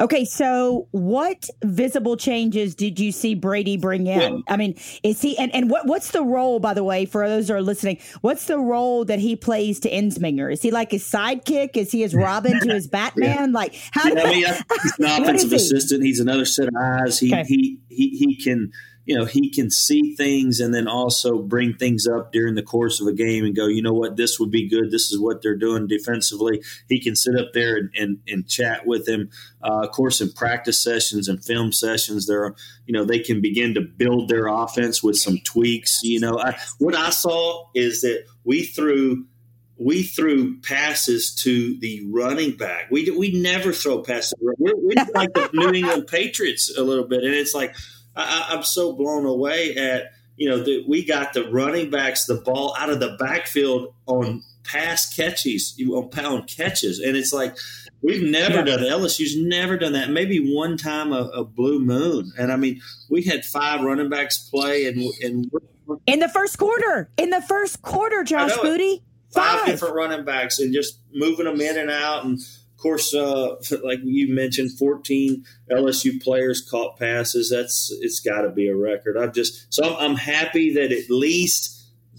Okay, 0.00 0.24
so 0.24 0.88
what 0.90 1.48
visible 1.64 2.16
changes 2.16 2.74
did 2.74 2.98
you 2.98 3.12
see 3.12 3.34
Brady 3.34 3.76
bring 3.76 4.06
in? 4.06 4.20
Yeah. 4.20 4.38
I 4.48 4.56
mean, 4.56 4.76
is 5.02 5.20
he 5.20 5.36
and, 5.38 5.54
and 5.54 5.70
what 5.70 5.86
what's 5.86 6.10
the 6.10 6.22
role, 6.22 6.58
by 6.58 6.74
the 6.74 6.84
way, 6.84 7.04
for 7.04 7.28
those 7.28 7.48
who 7.48 7.54
are 7.54 7.62
listening? 7.62 7.98
What's 8.20 8.46
the 8.46 8.58
role 8.58 9.04
that 9.06 9.18
he 9.18 9.36
plays 9.36 9.80
to 9.80 9.90
Ensminger? 9.90 10.52
Is 10.52 10.62
he 10.62 10.70
like 10.70 10.90
his 10.90 11.04
sidekick? 11.04 11.76
Is 11.76 11.92
he 11.92 12.02
his 12.02 12.14
Robin 12.14 12.60
to 12.60 12.74
his 12.74 12.86
Batman? 12.92 13.50
yeah. 13.50 13.54
Like 13.54 13.74
how? 13.92 14.08
Yeah, 14.08 14.22
I 14.22 14.24
mean, 14.24 14.44
he's 14.44 14.98
an 14.98 15.04
offensive 15.22 15.52
assistant. 15.52 16.04
He's 16.04 16.20
another 16.20 16.44
set 16.44 16.68
of 16.68 16.74
eyes. 16.80 17.18
He 17.18 17.32
okay. 17.32 17.44
he 17.44 17.78
he 17.88 18.10
he 18.10 18.36
can 18.36 18.72
you 19.04 19.16
know, 19.16 19.24
he 19.24 19.50
can 19.50 19.70
see 19.70 20.14
things 20.14 20.60
and 20.60 20.72
then 20.72 20.86
also 20.86 21.38
bring 21.38 21.74
things 21.74 22.06
up 22.06 22.32
during 22.32 22.54
the 22.54 22.62
course 22.62 23.00
of 23.00 23.08
a 23.08 23.12
game 23.12 23.44
and 23.44 23.56
go, 23.56 23.66
you 23.66 23.82
know 23.82 23.92
what, 23.92 24.16
this 24.16 24.38
would 24.38 24.50
be 24.50 24.68
good. 24.68 24.90
This 24.90 25.10
is 25.10 25.18
what 25.18 25.42
they're 25.42 25.56
doing 25.56 25.88
defensively. 25.88 26.62
He 26.88 27.00
can 27.00 27.16
sit 27.16 27.36
up 27.36 27.52
there 27.52 27.76
and, 27.76 27.90
and, 27.96 28.18
and 28.28 28.48
chat 28.48 28.86
with 28.86 29.08
him. 29.08 29.30
Uh, 29.62 29.82
of 29.82 29.90
course, 29.90 30.20
in 30.20 30.30
practice 30.32 30.82
sessions 30.82 31.28
and 31.28 31.44
film 31.44 31.72
sessions, 31.72 32.26
there, 32.26 32.54
you 32.86 32.92
know, 32.92 33.04
they 33.04 33.18
can 33.18 33.40
begin 33.40 33.74
to 33.74 33.80
build 33.80 34.28
their 34.28 34.46
offense 34.46 35.02
with 35.02 35.16
some 35.16 35.38
tweaks. 35.44 36.00
You 36.02 36.20
know, 36.20 36.38
I, 36.38 36.56
what 36.78 36.94
I 36.94 37.10
saw 37.10 37.68
is 37.74 38.02
that 38.02 38.24
we 38.44 38.62
threw 38.62 39.26
we 39.78 40.02
threw 40.02 40.60
passes 40.60 41.34
to 41.34 41.78
the 41.80 42.06
running 42.08 42.56
back. 42.56 42.90
We 42.90 43.10
we 43.10 43.32
never 43.32 43.72
throw 43.72 44.02
passes. 44.02 44.34
We're, 44.40 44.74
we're 44.76 44.94
like 45.14 45.32
the 45.34 45.50
New 45.52 45.72
England 45.72 46.06
Patriots 46.06 46.72
a 46.76 46.82
little 46.82 47.06
bit, 47.06 47.24
and 47.24 47.34
it's 47.34 47.54
like 47.54 47.74
I, 48.14 48.48
am 48.50 48.62
so 48.62 48.92
blown 48.92 49.26
away 49.26 49.74
at 49.76 50.12
you 50.36 50.48
know, 50.48 50.62
the, 50.62 50.84
we 50.88 51.04
got 51.04 51.34
the 51.34 51.48
running 51.50 51.90
backs 51.90 52.24
the 52.24 52.34
ball 52.34 52.74
out 52.78 52.90
of 52.90 53.00
the 53.00 53.16
backfield 53.18 53.94
on 54.06 54.42
pass 54.64 55.14
catches, 55.14 55.78
on 55.88 56.08
pound 56.08 56.48
catches, 56.48 56.98
and 56.98 57.16
it's 57.16 57.32
like 57.32 57.56
we've 58.00 58.22
never 58.22 58.56
yeah. 58.56 58.76
done. 58.76 58.80
LSU's 58.80 59.36
never 59.36 59.76
done 59.76 59.92
that. 59.92 60.10
Maybe 60.10 60.54
one 60.54 60.76
time 60.76 61.12
a, 61.12 61.28
a, 61.28 61.44
blue 61.44 61.80
moon, 61.80 62.32
and 62.38 62.50
I 62.50 62.56
mean, 62.56 62.80
we 63.08 63.22
had 63.22 63.44
five 63.44 63.82
running 63.82 64.08
backs 64.08 64.38
play, 64.48 64.86
and 64.86 65.02
and 65.22 65.50
in 66.06 66.20
the 66.20 66.28
first 66.28 66.58
quarter, 66.58 67.10
in 67.16 67.30
the 67.30 67.42
first 67.42 67.82
quarter, 67.82 68.24
Josh 68.24 68.56
Booty, 68.56 69.02
five. 69.32 69.60
five 69.60 69.66
different 69.66 69.94
running 69.94 70.24
backs, 70.24 70.58
and 70.58 70.72
just 70.72 70.98
moving 71.12 71.44
them 71.44 71.60
in 71.60 71.78
and 71.78 71.90
out, 71.90 72.24
and 72.24 72.40
course, 72.82 73.14
uh, 73.14 73.56
like 73.84 74.00
you 74.02 74.34
mentioned, 74.34 74.72
14 74.72 75.44
LSU 75.70 76.22
players 76.22 76.60
caught 76.60 76.98
passes. 76.98 77.50
That's 77.50 77.92
it's 78.00 78.20
got 78.20 78.42
to 78.42 78.50
be 78.50 78.68
a 78.68 78.76
record. 78.76 79.16
I've 79.16 79.32
just 79.32 79.72
so 79.72 79.96
I'm 79.96 80.16
happy 80.16 80.74
that 80.74 80.92
at 80.92 81.08
least 81.08 81.71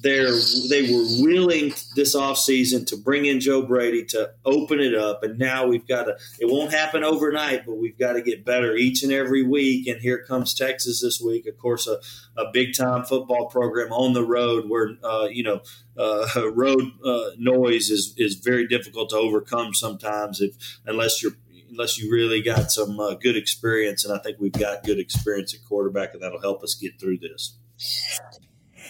they're 0.03 0.35
they 0.69 0.93
were 0.93 1.05
willing 1.23 1.73
this 1.95 2.15
offseason 2.15 2.85
to 2.87 2.97
bring 2.97 3.25
in 3.25 3.39
Joe 3.39 3.65
Brady 3.65 4.03
to 4.05 4.31
open 4.45 4.79
it 4.79 4.93
up 4.93 5.23
and 5.23 5.39
now 5.39 5.65
we've 5.65 5.87
got 5.87 6.03
to 6.03 6.17
it 6.39 6.49
won't 6.49 6.71
happen 6.71 7.03
overnight 7.03 7.65
but 7.65 7.77
we've 7.77 7.97
got 7.97 8.13
to 8.13 8.21
get 8.21 8.45
better 8.45 8.75
each 8.75 9.01
and 9.01 9.11
every 9.11 9.43
week 9.43 9.87
and 9.87 10.01
here 10.01 10.23
comes 10.23 10.53
Texas 10.53 11.01
this 11.01 11.21
week 11.21 11.47
of 11.47 11.57
course 11.57 11.87
a, 11.87 11.99
a 12.39 12.51
big 12.51 12.75
time 12.75 13.05
football 13.05 13.47
program 13.47 13.91
on 13.93 14.13
the 14.13 14.25
road 14.25 14.69
where 14.69 14.91
uh, 15.03 15.27
you 15.31 15.43
know 15.43 15.61
uh, 15.97 16.27
road 16.53 16.83
uh, 17.05 17.29
noise 17.37 17.89
is 17.89 18.13
is 18.17 18.35
very 18.35 18.67
difficult 18.67 19.09
to 19.09 19.15
overcome 19.15 19.73
sometimes 19.73 20.41
if 20.41 20.79
unless 20.85 21.23
you're 21.23 21.37
unless 21.71 21.97
you 21.97 22.11
really 22.11 22.41
got 22.41 22.71
some 22.71 22.99
uh, 22.99 23.15
good 23.15 23.37
experience 23.37 24.05
and 24.05 24.13
I 24.13 24.21
think 24.21 24.37
we've 24.39 24.51
got 24.51 24.83
good 24.83 24.99
experience 24.99 25.53
at 25.55 25.61
quarterback 25.67 26.13
and 26.13 26.21
that'll 26.21 26.41
help 26.41 26.61
us 26.61 26.75
get 26.75 26.99
through 26.99 27.19
this. 27.19 27.57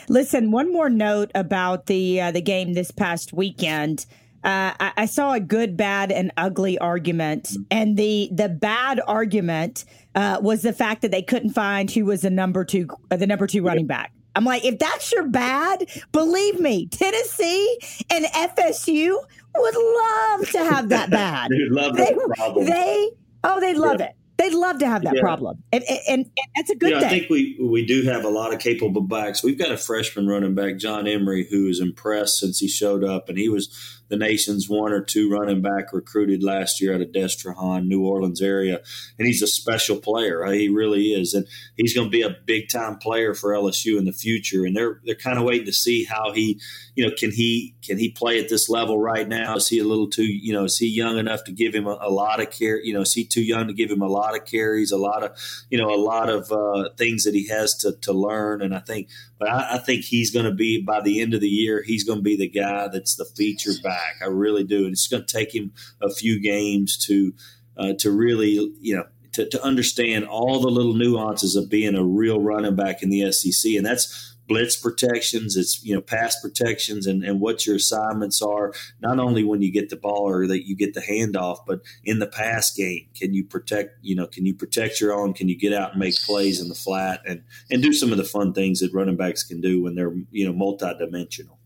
Listen, 0.09 0.51
one 0.51 0.71
more 0.71 0.89
note 0.89 1.31
about 1.35 1.85
the 1.87 2.21
uh, 2.21 2.31
the 2.31 2.41
game 2.41 2.73
this 2.73 2.91
past 2.91 3.33
weekend. 3.33 4.05
Uh, 4.43 4.75
I, 4.77 4.91
I, 4.97 5.05
saw 5.05 5.31
a 5.31 5.39
good, 5.39 5.77
bad, 5.77 6.11
and 6.11 6.29
ugly 6.35 6.77
argument, 6.77 7.43
mm-hmm. 7.45 7.63
and 7.71 7.95
the 7.95 8.29
the 8.33 8.49
bad 8.49 8.99
argument 9.07 9.85
uh, 10.15 10.39
was 10.41 10.63
the 10.63 10.73
fact 10.73 11.01
that 11.01 11.11
they 11.11 11.21
couldn't 11.21 11.51
find 11.51 11.89
who 11.89 12.05
was 12.05 12.21
the 12.21 12.29
number 12.29 12.65
two 12.65 12.87
uh, 13.09 13.15
the 13.15 13.27
number 13.27 13.47
two 13.47 13.63
running 13.63 13.87
back. 13.87 14.11
I'm 14.35 14.45
like, 14.45 14.65
if 14.65 14.79
that's 14.79 15.11
your 15.11 15.27
bad, 15.27 15.85
believe 16.11 16.59
me, 16.59 16.87
Tennessee 16.87 17.79
and 18.09 18.25
FSU 18.25 19.15
would 19.55 19.75
love 19.75 20.49
to 20.51 20.65
have 20.65 20.89
that 20.89 21.09
bad. 21.11 21.51
they 21.51 21.69
love 21.69 21.95
they, 21.95 22.13
problem. 22.35 22.65
They 22.65 23.11
oh, 23.43 23.59
they 23.59 23.73
love 23.75 23.99
yeah. 23.99 24.07
it. 24.07 24.15
They'd 24.37 24.53
love 24.53 24.79
to 24.79 24.87
have 24.87 25.03
that 25.03 25.15
yeah. 25.15 25.21
problem, 25.21 25.63
and, 25.71 25.83
and, 25.83 25.99
and, 26.07 26.25
that's 26.55 26.69
a 26.71 26.75
good 26.75 26.89
you 26.89 26.95
know, 26.95 27.01
thing. 27.01 27.07
I 27.07 27.11
think 27.11 27.29
we 27.29 27.57
we 27.61 27.85
do 27.85 28.03
have 28.03 28.25
a 28.25 28.29
lot 28.29 28.51
of 28.53 28.59
capable 28.59 29.01
backs. 29.01 29.43
We've 29.43 29.57
got 29.57 29.71
a 29.71 29.77
freshman 29.77 30.27
running 30.27 30.55
back, 30.55 30.77
John 30.77 31.07
Emery, 31.07 31.47
who 31.49 31.67
is 31.67 31.79
impressed 31.79 32.39
since 32.39 32.59
he 32.59 32.67
showed 32.67 33.03
up, 33.03 33.29
and 33.29 33.37
he 33.37 33.47
was 33.47 34.01
the 34.09 34.17
nation's 34.17 34.69
one 34.69 34.91
or 34.91 35.01
two 35.01 35.29
running 35.29 35.61
back 35.61 35.93
recruited 35.93 36.43
last 36.43 36.81
year 36.81 36.93
out 36.93 37.01
of 37.01 37.11
Destrehan, 37.11 37.87
New 37.87 38.05
Orleans 38.05 38.41
area, 38.41 38.81
and 39.17 39.27
he's 39.27 39.41
a 39.41 39.47
special 39.47 39.97
player. 39.97 40.45
He 40.51 40.69
really 40.69 41.13
is, 41.13 41.33
and 41.33 41.47
he's 41.75 41.93
going 41.93 42.07
to 42.07 42.11
be 42.11 42.21
a 42.21 42.35
big 42.45 42.69
time 42.69 42.97
player 42.97 43.33
for 43.33 43.51
LSU 43.51 43.97
in 43.97 44.05
the 44.05 44.11
future. 44.11 44.65
And 44.65 44.75
they're 44.75 45.01
they're 45.05 45.15
kind 45.15 45.37
of 45.37 45.45
waiting 45.45 45.65
to 45.65 45.73
see 45.73 46.03
how 46.03 46.31
he, 46.31 46.59
you 46.95 47.05
know, 47.05 47.13
can 47.17 47.31
he 47.31 47.75
can 47.81 47.97
he 47.97 48.09
play 48.09 48.39
at 48.39 48.49
this 48.49 48.69
level 48.69 48.99
right 48.99 49.27
now? 49.27 49.55
Is 49.55 49.67
he 49.67 49.79
a 49.79 49.83
little 49.83 50.09
too, 50.09 50.25
you 50.25 50.53
know, 50.53 50.65
is 50.65 50.77
he 50.77 50.87
young 50.87 51.17
enough 51.17 51.43
to 51.45 51.51
give 51.51 51.73
him 51.73 51.87
a, 51.87 51.97
a 52.01 52.09
lot 52.09 52.39
of 52.39 52.51
care? 52.51 52.79
You 52.79 52.93
know, 52.93 53.01
is 53.01 53.13
he 53.13 53.25
too 53.25 53.43
young 53.43 53.67
to 53.67 53.73
give 53.73 53.89
him 53.89 54.01
a 54.01 54.07
lot 54.07 54.35
of 54.35 54.45
carries, 54.45 54.91
a 54.91 54.97
lot 54.97 55.23
of, 55.23 55.31
you 55.69 55.77
know, 55.77 55.93
a 55.93 55.97
lot 55.97 56.29
of 56.29 56.51
uh, 56.51 56.89
things 56.97 57.23
that 57.23 57.33
he 57.33 57.47
has 57.47 57.75
to 57.77 57.93
to 58.01 58.13
learn? 58.13 58.61
And 58.61 58.75
I 58.75 58.79
think 58.79 59.09
but 59.43 59.51
I, 59.51 59.75
I 59.75 59.77
think 59.77 60.05
he's 60.05 60.31
going 60.31 60.45
to 60.45 60.53
be 60.53 60.81
by 60.81 61.01
the 61.01 61.19
end 61.21 61.33
of 61.33 61.41
the 61.41 61.49
year. 61.49 61.83
He's 61.85 62.05
going 62.05 62.19
to 62.19 62.23
be 62.23 62.37
the 62.37 62.47
guy 62.47 62.87
that's 62.87 63.15
the 63.15 63.25
feature 63.25 63.73
back. 63.83 63.92
I 64.21 64.25
really 64.27 64.63
do, 64.63 64.85
and 64.85 64.93
it's 64.93 65.07
going 65.07 65.25
to 65.25 65.37
take 65.37 65.53
him 65.53 65.73
a 66.01 66.09
few 66.13 66.41
games 66.41 66.97
to 67.05 67.33
uh, 67.77 67.93
to 67.99 68.11
really, 68.11 68.73
you 68.79 68.95
know, 68.95 69.05
to, 69.33 69.49
to 69.49 69.63
understand 69.63 70.25
all 70.25 70.59
the 70.59 70.69
little 70.69 70.93
nuances 70.93 71.55
of 71.55 71.69
being 71.69 71.95
a 71.95 72.03
real 72.03 72.39
running 72.39 72.75
back 72.75 73.01
in 73.01 73.09
the 73.09 73.31
SEC, 73.31 73.73
and 73.73 73.85
that's 73.85 74.33
blitz 74.47 74.75
protections, 74.75 75.55
it's 75.55 75.83
you 75.83 75.95
know 75.95 76.01
pass 76.01 76.39
protections, 76.41 77.07
and, 77.07 77.23
and 77.23 77.39
what 77.39 77.65
your 77.65 77.75
assignments 77.75 78.41
are. 78.41 78.73
Not 79.01 79.19
only 79.19 79.43
when 79.43 79.61
you 79.61 79.71
get 79.71 79.89
the 79.89 79.95
ball 79.95 80.29
or 80.29 80.47
that 80.47 80.67
you 80.67 80.75
get 80.75 80.93
the 80.93 81.01
handoff, 81.01 81.59
but 81.65 81.81
in 82.03 82.19
the 82.19 82.27
pass 82.27 82.71
game, 82.71 83.07
can 83.15 83.33
you 83.33 83.43
protect? 83.43 83.97
You 84.01 84.15
know, 84.15 84.27
can 84.27 84.45
you 84.45 84.53
protect 84.53 85.01
your 85.01 85.13
own? 85.13 85.33
Can 85.33 85.49
you 85.49 85.57
get 85.57 85.73
out 85.73 85.91
and 85.91 85.99
make 85.99 86.15
plays 86.15 86.61
in 86.61 86.69
the 86.69 86.75
flat 86.75 87.21
and 87.25 87.43
and 87.71 87.81
do 87.81 87.93
some 87.93 88.11
of 88.11 88.17
the 88.17 88.23
fun 88.23 88.53
things 88.53 88.79
that 88.79 88.93
running 88.93 89.17
backs 89.17 89.43
can 89.43 89.61
do 89.61 89.81
when 89.81 89.95
they're 89.95 90.13
you 90.31 90.45
know 90.45 90.53
multidimensional. 90.53 91.57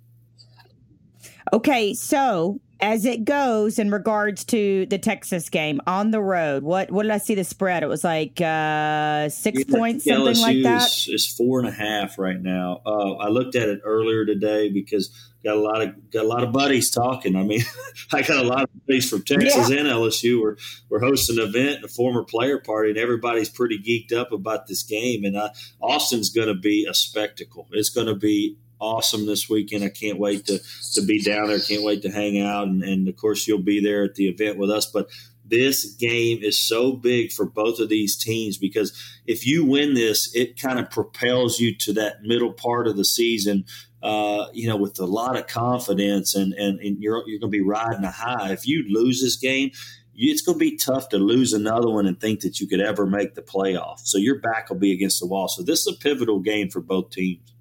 Okay, 1.53 1.93
so 1.93 2.59
as 2.79 3.05
it 3.05 3.25
goes 3.25 3.79
in 3.79 3.89
regards 3.89 4.43
to 4.45 4.85
the 4.87 4.97
Texas 4.97 5.49
game 5.49 5.81
on 5.87 6.11
the 6.11 6.21
road, 6.21 6.63
what 6.63 6.91
what 6.91 7.03
did 7.03 7.11
I 7.11 7.17
see 7.17 7.35
the 7.35 7.43
spread? 7.43 7.83
It 7.83 7.87
was 7.87 8.03
like 8.03 8.39
uh, 8.41 9.29
six 9.29 9.63
yeah, 9.67 9.75
points, 9.77 10.05
something 10.05 10.33
LSU 10.33 10.41
like 10.41 10.63
that. 10.63 10.87
Is, 10.87 11.07
is 11.07 11.27
four 11.27 11.59
and 11.59 11.67
a 11.67 11.71
half 11.71 12.19
right 12.19 12.39
now. 12.39 12.81
Uh, 12.85 13.13
I 13.13 13.29
looked 13.29 13.55
at 13.55 13.69
it 13.69 13.81
earlier 13.83 14.25
today 14.25 14.69
because 14.69 15.09
got 15.43 15.55
a 15.55 15.59
lot 15.59 15.81
of 15.81 16.11
got 16.11 16.25
a 16.25 16.27
lot 16.27 16.43
of 16.43 16.51
buddies 16.51 16.91
talking. 16.91 17.35
I 17.35 17.43
mean, 17.43 17.61
I 18.13 18.21
got 18.21 18.43
a 18.43 18.47
lot 18.47 18.63
of 18.63 18.69
buddies 18.85 19.09
from 19.09 19.23
Texas 19.23 19.69
yeah. 19.69 19.79
and 19.79 19.87
LSU. 19.87 20.41
We're 20.41 20.57
we're 20.89 20.99
hosting 20.99 21.39
an 21.39 21.47
event, 21.47 21.83
a 21.83 21.87
former 21.87 22.23
player 22.23 22.59
party, 22.59 22.91
and 22.91 22.99
everybody's 22.99 23.49
pretty 23.49 23.79
geeked 23.79 24.17
up 24.17 24.31
about 24.31 24.67
this 24.67 24.83
game. 24.83 25.23
And 25.23 25.35
uh, 25.35 25.49
Austin's 25.81 26.29
going 26.29 26.47
to 26.47 26.55
be 26.55 26.85
a 26.89 26.93
spectacle. 26.93 27.67
It's 27.71 27.89
going 27.89 28.07
to 28.07 28.15
be 28.15 28.57
awesome 28.79 29.25
this 29.25 29.49
weekend. 29.49 29.83
I 29.83 29.89
can't 29.89 30.19
wait 30.19 30.45
to 30.45 30.59
to 30.93 31.01
be 31.01 31.21
down 31.21 31.47
there. 31.47 31.59
Can't 31.59 31.83
wait 31.83 32.01
to 32.03 32.09
hang 32.09 32.41
out, 32.41 32.67
and, 32.67 32.83
and 32.83 33.07
of 33.07 33.15
course 33.15 33.47
you'll 33.47 33.59
be 33.59 33.79
there 33.79 34.03
at 34.03 34.15
the 34.15 34.27
event 34.27 34.57
with 34.57 34.69
us. 34.69 34.85
But 34.85 35.09
this 35.45 35.85
game 35.93 36.39
is 36.41 36.59
so 36.59 36.91
big 36.91 37.31
for 37.31 37.45
both 37.45 37.79
of 37.79 37.89
these 37.89 38.17
teams 38.17 38.57
because 38.57 38.91
if 39.25 39.47
you 39.47 39.65
win 39.65 39.93
this, 39.93 40.33
it 40.35 40.59
kind 40.59 40.79
of 40.79 40.89
propels 40.89 41.59
you 41.59 41.75
to 41.77 41.93
that 41.93 42.23
middle 42.23 42.51
part 42.51 42.87
of 42.87 42.97
the 42.97 43.05
season. 43.05 43.65
Uh, 44.03 44.45
you 44.53 44.67
know, 44.67 44.77
with 44.77 44.99
a 44.99 45.05
lot 45.05 45.35
of 45.35 45.47
confidence, 45.47 46.35
and 46.35 46.53
and, 46.53 46.79
and 46.79 47.01
you're 47.01 47.23
you're 47.27 47.39
going 47.39 47.51
to 47.51 47.57
be 47.57 47.61
riding 47.61 48.03
a 48.03 48.11
high. 48.11 48.51
If 48.51 48.67
you 48.67 48.85
lose 48.87 49.21
this 49.21 49.37
game, 49.37 49.71
it's 50.17 50.41
going 50.41 50.57
to 50.57 50.59
be 50.59 50.77
tough 50.77 51.09
to 51.09 51.17
lose 51.17 51.53
another 51.53 51.89
one 51.89 52.07
and 52.07 52.19
think 52.19 52.41
that 52.41 52.59
you 52.59 52.67
could 52.67 52.81
ever 52.81 53.05
make 53.05 53.35
the 53.35 53.41
playoff. 53.41 53.99
So 54.03 54.17
your 54.17 54.39
back 54.39 54.69
will 54.69 54.77
be 54.77 54.91
against 54.91 55.19
the 55.19 55.27
wall. 55.27 55.47
So 55.47 55.63
this 55.63 55.81
is 55.85 55.95
a 55.95 55.97
pivotal 55.97 56.39
game 56.39 56.69
for 56.69 56.81
both 56.81 57.11
teams. 57.11 57.53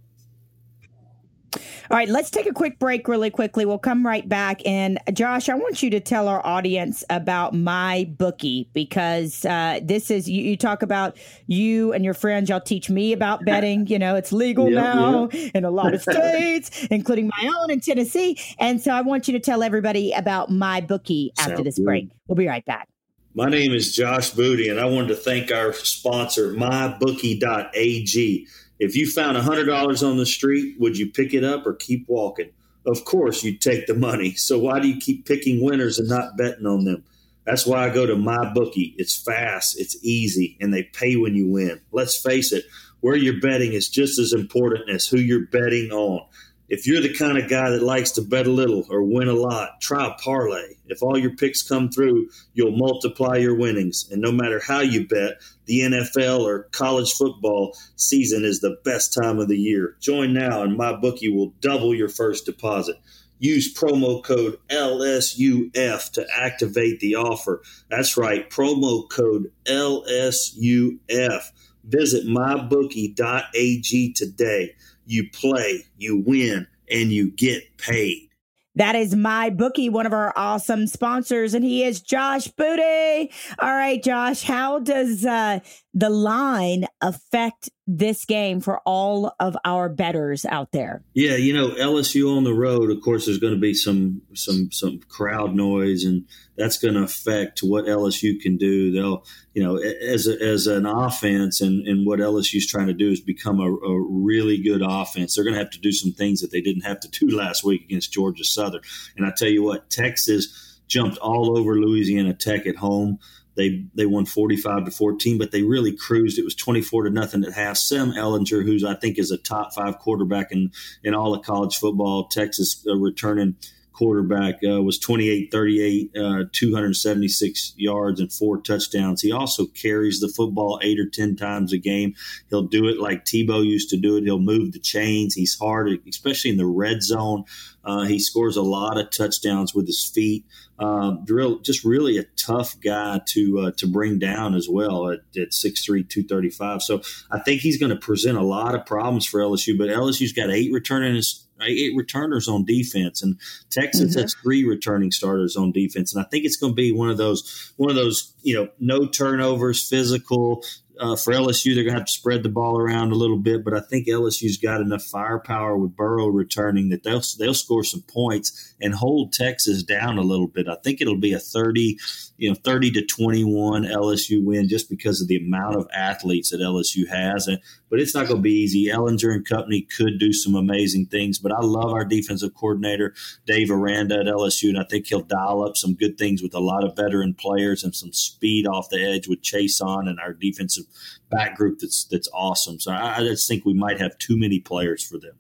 All 1.91 1.97
right, 1.97 2.09
let's 2.09 2.31
take 2.31 2.47
a 2.47 2.53
quick 2.53 2.79
break 2.79 3.07
really 3.07 3.31
quickly. 3.31 3.65
We'll 3.65 3.79
come 3.79 4.05
right 4.05 4.29
back. 4.29 4.61
And 4.67 4.99
Josh, 5.13 5.49
I 5.49 5.55
want 5.55 5.83
you 5.83 5.91
to 5.91 6.01
tell 6.01 6.27
our 6.27 6.45
audience 6.45 7.05
about 7.11 7.55
my 7.55 8.11
bookie 8.19 8.69
because 8.73 9.45
uh, 9.45 9.81
this 9.83 10.11
is 10.11 10.29
you, 10.29 10.43
you, 10.43 10.57
talk 10.57 10.83
about 10.83 11.17
you 11.47 11.93
and 11.93 12.05
your 12.05 12.15
friends. 12.15 12.51
Y'all 12.51 12.61
teach 12.61 12.91
me 12.91 13.13
about 13.13 13.45
betting. 13.47 13.87
You 13.87 14.01
know, 14.01 14.17
it's 14.17 14.33
legal 14.33 14.71
yep, 14.71 14.83
now 14.83 15.29
yep. 15.31 15.53
in 15.55 15.65
a 15.65 15.71
lot 15.71 15.95
of 15.95 16.03
states, 16.11 16.87
including 16.91 17.31
my 17.41 17.53
own 17.61 17.71
in 17.71 17.81
Tennessee. 17.81 18.39
And 18.59 18.81
so 18.81 18.91
I 18.91 19.03
want 19.03 19.29
you 19.29 19.33
to 19.35 19.41
tell 19.41 19.63
everybody 19.63 20.13
about 20.13 20.51
my 20.51 20.81
bookie 20.81 21.33
after 21.39 21.57
Sounds 21.57 21.65
this 21.65 21.79
good. 21.79 21.85
break. 21.85 22.09
We'll 22.27 22.37
be 22.37 22.49
right 22.49 22.65
back. 22.65 22.89
My 23.35 23.51
name 23.51 23.73
is 23.73 23.95
Josh 23.95 24.31
Booty, 24.31 24.69
and 24.71 24.81
I 24.81 24.87
wanted 24.87 25.09
to 25.09 25.17
thank 25.17 25.53
our 25.53 25.75
sponsor, 25.75 26.55
mybookie.ag. 26.55 28.47
If 28.79 28.95
you 28.97 29.11
found 29.11 29.37
$100 29.37 30.09
on 30.09 30.17
the 30.17 30.27
street, 30.27 30.77
would 30.79 30.99
you 30.99 31.11
pick 31.11 31.33
it 31.33 31.45
up 31.45 31.67
or 31.67 31.75
keep 31.75 32.09
walking? 32.09 32.51
Of 32.85 33.05
course, 33.05 33.43
you'd 33.43 33.61
take 33.61 33.87
the 33.87 33.95
money. 33.95 34.35
So 34.35 34.59
why 34.59 34.81
do 34.81 34.89
you 34.89 35.01
keep 35.01 35.27
picking 35.27 35.65
winners 35.65 35.99
and 35.99 36.09
not 36.09 36.37
betting 36.37 36.67
on 36.67 36.85
them? 36.85 37.05
That's 37.45 37.67
why 37.67 37.85
I 37.85 37.95
go 37.95 38.07
to 38.07 38.17
my 38.17 38.53
bookie. 38.53 38.95
It's 38.99 39.17
fast, 39.17 39.79
it's 39.79 39.97
easy, 40.03 40.57
and 40.61 40.75
they 40.75 40.83
pay 40.83 41.17
when 41.17 41.35
you 41.35 41.49
win. 41.49 41.81
Let's 41.93 42.21
face 42.21 42.53
it, 42.53 42.65
where 43.01 43.17
you're 43.17 43.41
betting 43.41 43.73
is 43.73 43.89
just 43.89 44.19
as 44.19 44.33
important 44.33 44.91
as 44.91 45.07
who 45.07 45.19
you're 45.19 45.47
betting 45.47 45.91
on. 45.93 46.27
If 46.69 46.87
you're 46.87 47.01
the 47.01 47.15
kind 47.15 47.39
of 47.39 47.49
guy 47.49 47.71
that 47.71 47.83
likes 47.83 48.11
to 48.13 48.23
bet 48.23 48.47
a 48.47 48.51
little 48.51 48.87
or 48.91 49.03
win 49.03 49.29
a 49.29 49.35
lot, 49.35 49.81
try 49.81 50.07
a 50.07 50.15
parlay. 50.15 50.75
If 50.87 51.03
all 51.03 51.17
your 51.17 51.37
picks 51.37 51.63
come 51.63 51.91
through, 51.91 52.29
you'll 52.55 52.77
multiply 52.77 53.37
your 53.37 53.55
winnings. 53.55 54.09
And 54.11 54.21
no 54.21 54.33
matter 54.33 54.61
how 54.61 54.81
you 54.81 55.07
bet, 55.07 55.35
the 55.67 55.81
NFL 55.81 56.41
or 56.41 56.65
college 56.73 57.13
football 57.13 57.77
season 57.95 58.45
is 58.45 58.61
the 58.61 58.79
best 58.85 59.15
time 59.15 59.39
of 59.39 59.49
the 59.49 59.59
year. 59.59 59.97
Join 60.01 60.33
now, 60.33 60.63
and 60.63 60.77
my 60.77 60.95
bookie 60.95 61.29
will 61.29 61.55
double 61.61 61.95
your 61.95 62.09
first 62.09 62.47
deposit. 62.47 62.97
Use 63.39 63.73
promo 63.73 64.25
code 64.25 64.59
LSUF 64.69 66.11
to 66.13 66.27
activate 66.35 67.01
the 67.01 67.17
offer. 67.17 67.63
That's 67.91 68.17
right, 68.17 68.49
promo 68.51 69.09
code 69.09 69.53
LSUF. 69.67 71.43
Visit 71.85 72.27
mybookie.ag 72.27 74.13
today. 74.15 74.75
You 75.07 75.31
play, 75.31 75.85
you 75.97 76.23
win, 76.27 76.67
and 76.91 77.11
you 77.11 77.31
get 77.31 77.79
paid. 77.79 78.29
That 78.77 78.95
is 78.95 79.17
my 79.17 79.49
bookie, 79.49 79.89
one 79.89 80.05
of 80.05 80.13
our 80.13 80.35
awesome 80.37 80.87
sponsors, 80.87 81.55
and 81.55 81.65
he 81.65 81.83
is 81.83 82.03
Josh 82.03 82.47
Booty. 82.49 83.33
All 83.59 83.75
right, 83.75 84.03
Josh, 84.03 84.43
how 84.43 84.81
does 84.81 85.25
uh, 85.25 85.61
the 85.95 86.11
line 86.11 86.85
affect 87.01 87.71
this 87.87 88.25
game 88.25 88.61
for 88.61 88.81
all 88.81 89.35
of 89.39 89.57
our 89.65 89.89
betters 89.89 90.45
out 90.45 90.73
there? 90.73 91.03
Yeah, 91.15 91.37
you 91.37 91.53
know, 91.53 91.71
LSU 91.71 92.37
on 92.37 92.45
the 92.45 92.55
road, 92.55 92.91
of 92.91 93.01
course, 93.01 93.27
there's 93.27 93.39
going 93.39 93.55
to 93.55 93.61
be 93.61 93.75
some 93.75 94.23
some 94.35 94.71
some 94.73 95.01
crowd 95.09 95.55
noise, 95.55 96.05
and 96.05 96.25
that's 96.57 96.79
going 96.79 96.95
to 96.95 97.03
affect 97.03 97.61
what 97.61 97.85
LSU 97.85 98.41
can 98.41 98.57
do. 98.57 98.91
They'll, 98.91 99.25
you 99.55 99.63
know, 99.63 99.77
as 99.77 100.27
a, 100.27 100.43
as 100.43 100.67
an 100.67 100.87
offense, 100.87 101.61
and 101.61 101.87
and 101.87 102.07
what 102.07 102.19
LSU's 102.19 102.67
trying 102.67 102.89
to 102.89 102.93
do 102.93 103.11
is 103.11 103.21
become 103.21 103.61
a, 103.61 103.73
a 103.73 104.01
really 104.01 104.61
good 104.61 104.83
offense. 104.85 105.35
They're 105.35 105.45
going 105.45 105.55
to 105.55 105.63
have 105.63 105.71
to 105.71 105.81
do 105.81 105.93
some 105.93 106.13
things 106.13 106.41
that 106.41 106.51
they 106.51 106.61
didn't 106.61 106.85
have 106.85 107.01
to 107.01 107.09
do 107.09 107.29
last 107.37 107.65
week 107.65 107.85
against 107.85 108.13
Georgia 108.13 108.45
Southern. 108.45 108.83
And 109.17 109.25
I 109.25 109.33
tell 109.37 109.49
you 109.49 109.63
what, 109.63 109.91
Texas 109.91 110.81
jumped 110.89 111.19
all 111.19 111.57
over 111.57 111.79
Louisiana 111.79 112.35
Tech 112.35 112.67
at 112.67 112.77
home. 112.77 113.19
They 113.57 113.85
they 113.95 114.07
won 114.07 114.27
45 114.27 114.85
to 114.85 114.91
14, 114.91 115.39
but 115.39 115.51
they 115.51 115.63
really 115.63 115.97
cruised. 115.97 116.39
It 116.39 116.45
was 116.45 116.55
24 116.55 117.05
to 117.05 117.11
nothing 117.11 117.45
at 117.45 117.53
half. 117.53 117.77
Sam 117.77 118.13
Ehlinger, 118.13 118.63
who's 118.63 118.85
I 118.85 118.95
think 118.95 119.19
is 119.19 119.31
a 119.31 119.39
top 119.39 119.75
five 119.75 119.99
quarterback 119.99 120.53
in 120.53 120.71
in 121.03 121.15
all 121.15 121.35
of 121.35 121.45
college 121.45 121.77
football, 121.77 122.29
Texas 122.29 122.85
uh, 122.87 122.95
returning 122.95 123.57
quarterback 123.97 124.57
uh, 124.69 124.83
was 124.83 124.99
28 124.99 125.51
38 125.51 126.11
uh, 126.17 126.45
276 126.53 127.75
yards 127.77 128.21
and 128.21 128.33
four 128.33 128.61
touchdowns. 128.61 129.23
He 129.23 129.33
also 129.33 129.67
carries 129.67 130.21
the 130.21 130.29
football 130.29 130.79
eight 130.83 131.01
or 131.01 131.09
ten 131.09 131.35
times 131.35 131.73
a 131.73 131.79
game. 131.79 132.15
He'll 132.51 132.63
do 132.63 132.87
it 132.89 132.99
like 132.99 133.25
tebow 133.25 133.65
used 133.65 133.91
to 133.91 133.97
do 133.97 134.17
it. 134.17 134.25
He'll 134.25 134.39
move 134.39 134.73
the 134.73 134.79
chains. 134.79 135.35
He's 135.35 135.59
hard 135.59 135.89
especially 136.09 136.51
in 136.51 136.57
the 136.57 136.67
red 136.67 137.03
zone. 137.03 137.45
Uh, 137.85 138.05
he 138.05 138.19
scores 138.19 138.57
a 138.57 138.63
lot 138.63 138.99
of 138.99 139.11
touchdowns 139.11 139.75
with 139.75 139.87
his 139.87 140.05
feet. 140.05 140.45
Um, 140.79 141.25
real, 141.27 141.61
just 141.61 141.85
really 141.85 142.19
a 142.19 142.25
tough 142.37 142.79
guy 142.81 143.21
to 143.27 143.59
uh, 143.61 143.71
to 143.79 143.87
bring 143.87 144.19
down 144.19 144.55
as 144.55 144.69
well 144.69 145.09
at, 145.09 145.21
at 145.41 145.53
6'3", 145.53 146.09
235. 146.09 146.83
So 146.83 147.01
I 147.31 147.39
think 147.39 147.63
he's 147.63 147.79
going 147.79 147.91
to 147.91 147.97
present 147.97 148.37
a 148.37 148.43
lot 148.43 148.75
of 148.75 148.85
problems 148.85 149.25
for 149.25 149.41
LSU. 149.41 149.79
But 149.79 149.89
LSU's 149.89 150.33
got 150.33 150.51
eight 150.51 150.73
returning 150.73 151.23
eight 151.63 151.97
returners 151.97 152.49
on 152.49 152.65
defense, 152.65 153.23
and 153.23 153.39
Texas 153.71 154.11
mm-hmm. 154.11 154.21
has 154.21 154.35
three 154.35 154.65
returning 154.65 155.11
starters 155.11 155.57
on 155.57 155.73
defense. 155.73 156.15
And 156.15 156.25
I 156.25 156.29
think 156.29 156.45
it's 156.45 156.57
going 156.57 156.73
to 156.73 156.77
be 156.77 156.93
one 156.93 157.11
of 157.11 157.17
those 157.17 157.73
one 157.77 157.91
of 157.91 157.97
those 157.97 158.33
you 158.43 158.55
know 158.55 158.69
no 158.79 159.07
turnovers, 159.07 159.89
physical, 159.89 160.65
uh, 160.99 161.17
for 161.17 161.33
LSU, 161.33 161.75
they're 161.75 161.85
going 161.85 161.95
to 161.95 162.01
have 162.01 162.07
to 162.07 162.13
spread 162.13 162.43
the 162.43 162.49
ball 162.49 162.79
around 162.79 163.13
a 163.13 163.17
little 163.17 163.39
bit, 163.39 163.65
but 163.65 163.75
I 163.75 163.81
think 163.81 164.07
LSU's 164.07 164.57
got 164.57 164.81
enough 164.81 165.03
firepower 165.03 165.77
with 165.77 165.97
Burrow 165.97 166.29
returning 166.29 166.89
that 166.91 167.03
they'll 167.03 167.23
they'll 167.39 167.55
score 167.55 167.85
some 167.85 168.03
points 168.03 168.75
and 168.81 168.95
hold 168.95 169.33
Texas 169.33 169.83
down 169.83 170.19
a 170.19 170.23
little 170.23 170.47
bit. 170.47 170.69
I 170.69 170.77
think 170.83 171.01
it'll 171.01 171.19
be 171.19 171.33
a 171.33 171.39
thirty, 171.39 171.99
you 172.39 172.49
know, 172.49 172.55
thirty 172.55 172.91
to 172.93 173.05
twenty 173.05 173.45
one 173.45 173.85
LSU 173.85 174.45
win 174.45 174.69
just 174.69 174.89
because 174.89 175.21
of 175.21 175.29
the 175.29 175.37
amount 175.37 175.77
of 175.77 175.89
athletes 175.95 176.51
that 176.51 176.61
LSU 176.61 177.09
has. 177.09 177.47
And 177.47 177.61
but 177.91 178.01
it's 178.01 178.15
not 178.15 178.27
going 178.27 178.39
to 178.39 178.43
be 178.43 178.51
easy. 178.53 178.87
Ehlinger 178.87 179.33
and 179.33 179.47
company 179.47 179.83
could 179.97 180.19
do 180.19 180.33
some 180.33 180.55
amazing 180.55 181.07
things, 181.07 181.39
but 181.39 181.53
I 181.53 181.61
love 181.61 181.93
our 181.93 182.05
defensive 182.05 182.55
coordinator 182.55 183.15
Dave 183.47 183.71
Aranda 183.71 184.21
at 184.21 184.27
LSU, 184.27 184.71
and 184.71 184.79
I 184.79 184.85
think 184.85 185.07
he'll 185.07 185.23
dial 185.23 185.63
up 185.63 185.77
some 185.77 185.95
good 185.95 186.19
things 186.19 186.43
with 186.43 186.55
a 186.55 186.61
lot 186.61 186.85
of 186.85 186.97
veteran 186.97 187.35
players 187.35 187.85
and 187.85 187.95
some 187.95 188.13
speed 188.13 188.67
off 188.67 188.89
the 188.91 189.03
edge 189.03 189.29
with 189.29 189.43
Chaisson 189.43 190.09
and 190.09 190.19
our 190.19 190.33
defensive 190.33 190.86
back 191.31 191.57
group 191.57 191.79
that's 191.81 192.05
that's 192.05 192.29
awesome. 192.35 192.81
So 192.81 192.93
I, 192.93 193.17
I 193.17 193.21
just 193.21 193.49
think 193.49 193.65
we 193.65 193.75
might 193.75 194.01
have 194.01 194.17
too 194.19 194.39
many 194.39 194.61
players 194.61 195.05
for 195.05 195.19
them. 195.19 195.37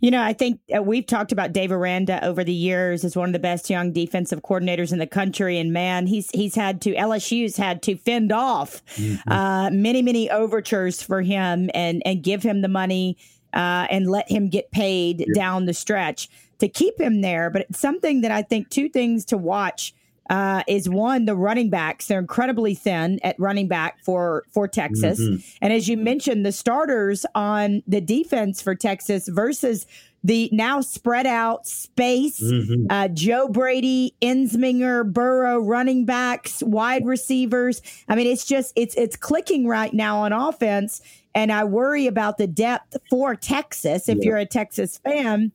You 0.00 0.10
know, 0.10 0.22
I 0.22 0.32
think 0.32 0.60
uh, 0.74 0.82
we've 0.82 1.06
talked 1.06 1.32
about 1.32 1.52
Dave 1.52 1.72
Aranda 1.72 2.24
over 2.24 2.44
the 2.44 2.52
years 2.52 3.04
as 3.04 3.16
one 3.16 3.28
of 3.28 3.32
the 3.32 3.38
best 3.38 3.70
young 3.70 3.92
defensive 3.92 4.42
coordinators 4.42 4.92
in 4.92 4.98
the 4.98 5.06
country, 5.06 5.58
and 5.58 5.72
man, 5.72 6.06
he's 6.06 6.30
he's 6.30 6.54
had 6.54 6.80
to 6.82 6.94
LSU's 6.94 7.56
had 7.56 7.82
to 7.82 7.96
fend 7.96 8.32
off 8.32 8.84
mm-hmm. 8.96 9.30
uh, 9.30 9.70
many 9.70 10.02
many 10.02 10.30
overtures 10.30 11.02
for 11.02 11.22
him 11.22 11.70
and 11.74 12.02
and 12.04 12.22
give 12.22 12.42
him 12.42 12.60
the 12.60 12.68
money 12.68 13.16
uh, 13.52 13.86
and 13.90 14.10
let 14.10 14.30
him 14.30 14.48
get 14.48 14.70
paid 14.70 15.26
down 15.34 15.66
the 15.66 15.74
stretch 15.74 16.28
to 16.58 16.68
keep 16.68 17.00
him 17.00 17.20
there. 17.20 17.50
But 17.50 17.62
it's 17.62 17.78
something 17.78 18.20
that 18.20 18.30
I 18.30 18.42
think 18.42 18.68
two 18.68 18.88
things 18.88 19.24
to 19.26 19.36
watch 19.36 19.94
uh, 20.30 20.62
is 20.68 20.88
one 20.88 21.24
the 21.24 21.34
running 21.34 21.68
backs. 21.68 22.06
They're 22.06 22.20
incredibly 22.20 22.74
thin 22.74 23.18
at 23.22 23.38
running 23.38 23.68
back 23.68 24.02
for 24.04 24.44
for 24.50 24.66
Texas, 24.68 25.20
mm-hmm. 25.20 25.36
and 25.60 25.72
as 25.72 25.88
you 25.88 25.96
mentioned, 25.96 26.46
the 26.46 26.52
starters 26.52 27.26
on 27.34 27.82
the 27.86 28.00
defense 28.00 28.62
for 28.62 28.74
Texas 28.74 29.28
versus 29.28 29.86
the 30.22 30.48
now 30.52 30.80
spread 30.80 31.26
out 31.26 31.66
space. 31.66 32.40
Mm-hmm. 32.40 32.86
Uh, 32.90 33.08
Joe 33.08 33.48
Brady, 33.48 34.14
Ensminger, 34.22 35.10
Burrow, 35.10 35.58
running 35.58 36.04
backs, 36.04 36.62
wide 36.62 37.04
receivers. 37.06 37.82
I 38.08 38.14
mean, 38.14 38.28
it's 38.28 38.44
just 38.44 38.72
it's 38.76 38.94
it's 38.94 39.16
clicking 39.16 39.66
right 39.66 39.92
now 39.92 40.20
on 40.20 40.32
offense, 40.32 41.02
and 41.34 41.50
I 41.50 41.64
worry 41.64 42.06
about 42.06 42.38
the 42.38 42.46
depth 42.46 42.96
for 43.10 43.34
Texas. 43.34 44.08
If 44.08 44.18
yeah. 44.18 44.24
you're 44.24 44.38
a 44.38 44.46
Texas 44.46 44.98
fan 44.98 45.50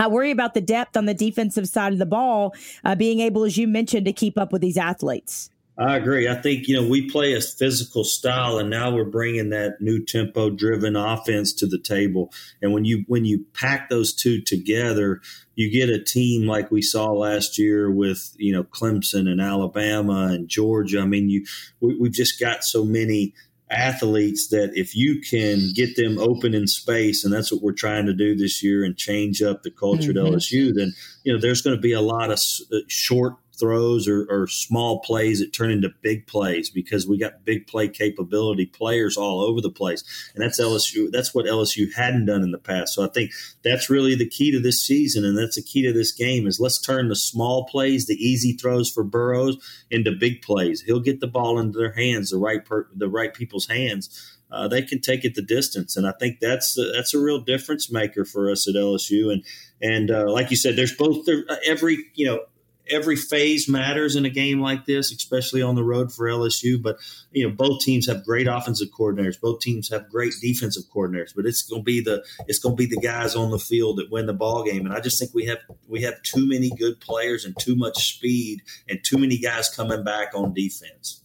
I 0.00 0.08
worry 0.08 0.30
about 0.30 0.54
the 0.54 0.62
depth 0.62 0.96
on 0.96 1.04
the 1.04 1.12
defensive 1.12 1.68
side 1.68 1.92
of 1.92 1.98
the 1.98 2.06
ball, 2.06 2.54
uh, 2.84 2.94
being 2.94 3.20
able, 3.20 3.44
as 3.44 3.58
you 3.58 3.68
mentioned, 3.68 4.06
to 4.06 4.14
keep 4.14 4.38
up 4.38 4.50
with 4.50 4.62
these 4.62 4.78
athletes. 4.78 5.50
I 5.76 5.96
agree. 5.96 6.28
I 6.28 6.34
think 6.34 6.68
you 6.68 6.76
know 6.76 6.86
we 6.86 7.08
play 7.08 7.34
a 7.34 7.40
physical 7.40 8.04
style, 8.04 8.58
and 8.58 8.68
now 8.68 8.94
we're 8.94 9.04
bringing 9.04 9.50
that 9.50 9.80
new 9.80 10.04
tempo-driven 10.04 10.96
offense 10.96 11.54
to 11.54 11.66
the 11.66 11.78
table. 11.78 12.32
And 12.60 12.72
when 12.72 12.84
you 12.84 13.04
when 13.08 13.24
you 13.24 13.46
pack 13.54 13.88
those 13.88 14.12
two 14.14 14.42
together, 14.42 15.20
you 15.54 15.70
get 15.70 15.88
a 15.88 16.02
team 16.02 16.46
like 16.46 16.70
we 16.70 16.82
saw 16.82 17.06
last 17.12 17.58
year 17.58 17.90
with 17.90 18.34
you 18.36 18.52
know 18.52 18.64
Clemson 18.64 19.26
and 19.26 19.40
Alabama 19.40 20.28
and 20.30 20.48
Georgia. 20.48 21.00
I 21.00 21.06
mean, 21.06 21.30
you 21.30 21.46
we, 21.80 21.96
we've 21.98 22.12
just 22.12 22.38
got 22.38 22.62
so 22.62 22.84
many 22.84 23.32
athletes 23.70 24.48
that 24.48 24.72
if 24.74 24.96
you 24.96 25.20
can 25.20 25.70
get 25.74 25.96
them 25.96 26.18
open 26.18 26.54
in 26.54 26.66
space, 26.66 27.24
and 27.24 27.32
that's 27.32 27.52
what 27.52 27.62
we're 27.62 27.72
trying 27.72 28.06
to 28.06 28.12
do 28.12 28.34
this 28.34 28.62
year 28.62 28.84
and 28.84 28.96
change 28.96 29.42
up 29.42 29.62
the 29.62 29.70
culture 29.70 30.12
mm-hmm. 30.12 30.26
at 30.26 30.40
LSU, 30.40 30.74
then 30.74 30.92
you 31.24 31.32
know 31.32 31.40
there's 31.40 31.62
going 31.62 31.76
to 31.76 31.80
be 31.80 31.92
a 31.92 32.00
lot 32.00 32.30
of 32.30 32.38
uh, 32.72 32.78
short 32.88 33.34
throws 33.60 34.08
or, 34.08 34.26
or, 34.30 34.46
small 34.46 35.00
plays 35.00 35.38
that 35.38 35.52
turn 35.52 35.70
into 35.70 35.90
big 36.00 36.26
plays 36.26 36.70
because 36.70 37.06
we 37.06 37.18
got 37.18 37.44
big 37.44 37.66
play 37.66 37.86
capability 37.88 38.66
players 38.66 39.16
all 39.16 39.40
over 39.40 39.60
the 39.60 39.70
place. 39.70 40.02
And 40.34 40.42
that's 40.42 40.60
LSU. 40.60 41.10
That's 41.12 41.34
what 41.34 41.46
LSU 41.46 41.92
hadn't 41.94 42.26
done 42.26 42.42
in 42.42 42.50
the 42.50 42.58
past. 42.58 42.94
So 42.94 43.04
I 43.04 43.08
think 43.08 43.30
that's 43.62 43.90
really 43.90 44.14
the 44.14 44.28
key 44.28 44.50
to 44.50 44.58
this 44.58 44.82
season. 44.82 45.24
And 45.24 45.38
that's 45.38 45.56
the 45.56 45.62
key 45.62 45.82
to 45.82 45.92
this 45.92 46.12
game 46.12 46.46
is 46.46 46.58
let's 46.58 46.80
turn 46.80 47.08
the 47.08 47.16
small 47.16 47.66
plays, 47.66 48.06
the 48.06 48.14
easy 48.14 48.54
throws 48.54 48.90
for 48.90 49.04
Burrows 49.04 49.56
into 49.90 50.10
big 50.10 50.42
plays. 50.42 50.80
He'll 50.80 51.00
get 51.00 51.20
the 51.20 51.26
ball 51.26 51.58
into 51.58 51.78
their 51.78 51.92
hands, 51.92 52.30
the 52.30 52.38
right, 52.38 52.64
per, 52.64 52.88
the 52.94 53.08
right 53.08 53.32
people's 53.32 53.68
hands. 53.68 54.38
Uh, 54.52 54.66
they 54.66 54.82
can 54.82 55.00
take 55.00 55.24
it 55.24 55.34
the 55.34 55.42
distance, 55.42 55.96
and 55.96 56.06
I 56.08 56.12
think 56.18 56.40
that's 56.40 56.76
that's 56.94 57.14
a 57.14 57.20
real 57.20 57.38
difference 57.38 57.90
maker 57.90 58.24
for 58.24 58.50
us 58.50 58.66
at 58.68 58.74
LSU. 58.74 59.32
And 59.32 59.44
and 59.80 60.10
uh, 60.10 60.30
like 60.30 60.50
you 60.50 60.56
said, 60.56 60.74
there's 60.74 60.94
both 60.94 61.24
there, 61.24 61.44
every 61.64 62.06
you 62.14 62.26
know 62.26 62.40
every 62.90 63.16
phase 63.16 63.68
matters 63.68 64.16
in 64.16 64.24
a 64.24 64.30
game 64.30 64.60
like 64.60 64.86
this, 64.86 65.12
especially 65.12 65.62
on 65.62 65.74
the 65.74 65.84
road 65.84 66.12
for 66.12 66.26
LSU. 66.26 66.80
But 66.80 66.98
you 67.30 67.48
know, 67.48 67.54
both 67.54 67.80
teams 67.80 68.06
have 68.06 68.24
great 68.24 68.46
offensive 68.46 68.88
coordinators. 68.88 69.40
Both 69.40 69.60
teams 69.60 69.88
have 69.90 70.08
great 70.08 70.34
defensive 70.40 70.84
coordinators. 70.94 71.34
But 71.34 71.46
it's 71.46 71.62
going 71.62 71.82
to 71.82 71.84
be 71.84 72.00
the 72.00 72.24
it's 72.46 72.58
going 72.58 72.76
to 72.76 72.80
be 72.80 72.86
the 72.86 73.00
guys 73.00 73.34
on 73.34 73.50
the 73.50 73.58
field 73.58 73.98
that 73.98 74.10
win 74.10 74.26
the 74.26 74.32
ball 74.32 74.64
game. 74.64 74.84
And 74.86 74.94
I 74.94 75.00
just 75.00 75.18
think 75.18 75.32
we 75.34 75.46
have 75.46 75.58
we 75.88 76.02
have 76.02 76.20
too 76.22 76.46
many 76.46 76.70
good 76.70 77.00
players 77.00 77.44
and 77.44 77.58
too 77.58 77.76
much 77.76 78.14
speed 78.16 78.62
and 78.88 79.02
too 79.04 79.18
many 79.18 79.38
guys 79.38 79.68
coming 79.68 80.04
back 80.04 80.34
on 80.34 80.52
defense. 80.52 81.22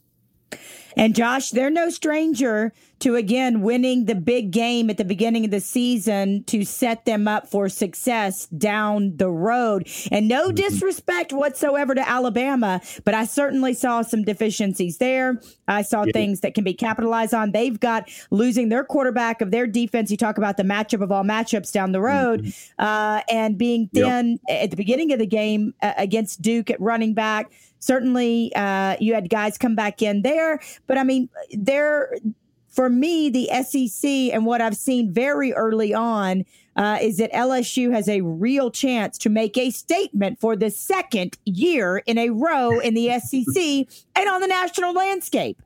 And 0.97 1.13
Josh, 1.13 1.49
they're 1.49 1.69
no 1.69 1.89
stranger 1.89 2.71
to 3.05 3.15
again 3.15 3.61
winning 3.61 4.05
the 4.05 4.15
big 4.15 4.49
game 4.49 4.89
at 4.89 4.97
the 4.97 5.05
beginning 5.05 5.45
of 5.45 5.51
the 5.51 5.59
season 5.59 6.43
to 6.45 6.65
set 6.65 7.05
them 7.05 7.27
up 7.27 7.47
for 7.47 7.69
success 7.69 8.47
down 8.47 9.15
the 9.17 9.29
road. 9.29 9.87
And 10.11 10.27
no 10.27 10.47
mm-hmm. 10.47 10.55
disrespect 10.55 11.31
whatsoever 11.31 11.93
to 11.93 12.09
Alabama, 12.09 12.81
but 13.03 13.13
I 13.13 13.25
certainly 13.25 13.75
saw 13.75 14.01
some 14.01 14.23
deficiencies 14.23 14.97
there. 14.97 15.39
I 15.67 15.83
saw 15.83 16.03
yeah. 16.05 16.13
things 16.13 16.39
that 16.39 16.55
can 16.55 16.63
be 16.63 16.73
capitalized 16.73 17.35
on. 17.35 17.51
They've 17.51 17.79
got 17.79 18.09
losing 18.31 18.69
their 18.69 18.83
quarterback 18.83 19.39
of 19.39 19.51
their 19.51 19.67
defense. 19.67 20.09
You 20.09 20.17
talk 20.17 20.39
about 20.39 20.57
the 20.57 20.63
matchup 20.63 21.03
of 21.03 21.11
all 21.11 21.23
matchups 21.23 21.71
down 21.71 21.91
the 21.91 22.01
road 22.01 22.41
mm-hmm. 22.41 22.83
uh, 22.83 23.21
and 23.29 23.55
being 23.55 23.87
thin 23.93 24.39
yep. 24.49 24.63
at 24.63 24.71
the 24.71 24.77
beginning 24.77 25.13
of 25.13 25.19
the 25.19 25.27
game 25.27 25.75
uh, 25.83 25.93
against 25.97 26.41
Duke 26.41 26.71
at 26.71 26.81
running 26.81 27.13
back. 27.13 27.51
Certainly, 27.77 28.51
uh, 28.55 28.95
you 28.99 29.13
had 29.13 29.29
guys 29.29 29.59
come 29.59 29.75
back 29.75 30.01
in 30.01 30.23
there, 30.23 30.59
but 30.87 30.97
I 30.97 31.03
mean, 31.03 31.29
they're 31.51 32.15
for 32.75 32.89
me, 32.89 33.29
the 33.29 33.49
SEC 33.63 34.09
and 34.33 34.45
what 34.45 34.59
I've 34.59 34.75
seen 34.75 35.13
very 35.13 35.53
early 35.53 35.93
on 35.93 36.43
uh, 36.75 36.97
is 37.01 37.17
that 37.17 37.31
LSU 37.31 37.93
has 37.93 38.09
a 38.09 38.19
real 38.19 38.69
chance 38.69 39.17
to 39.19 39.29
make 39.29 39.57
a 39.57 39.69
statement 39.69 40.41
for 40.41 40.57
the 40.57 40.69
second 40.69 41.37
year 41.45 42.03
in 42.05 42.17
a 42.17 42.31
row 42.31 42.79
in 42.79 42.93
the 42.93 43.17
SEC 43.19 43.87
and 44.15 44.29
on 44.29 44.41
the 44.41 44.47
national 44.47 44.93
landscape. 44.93 45.61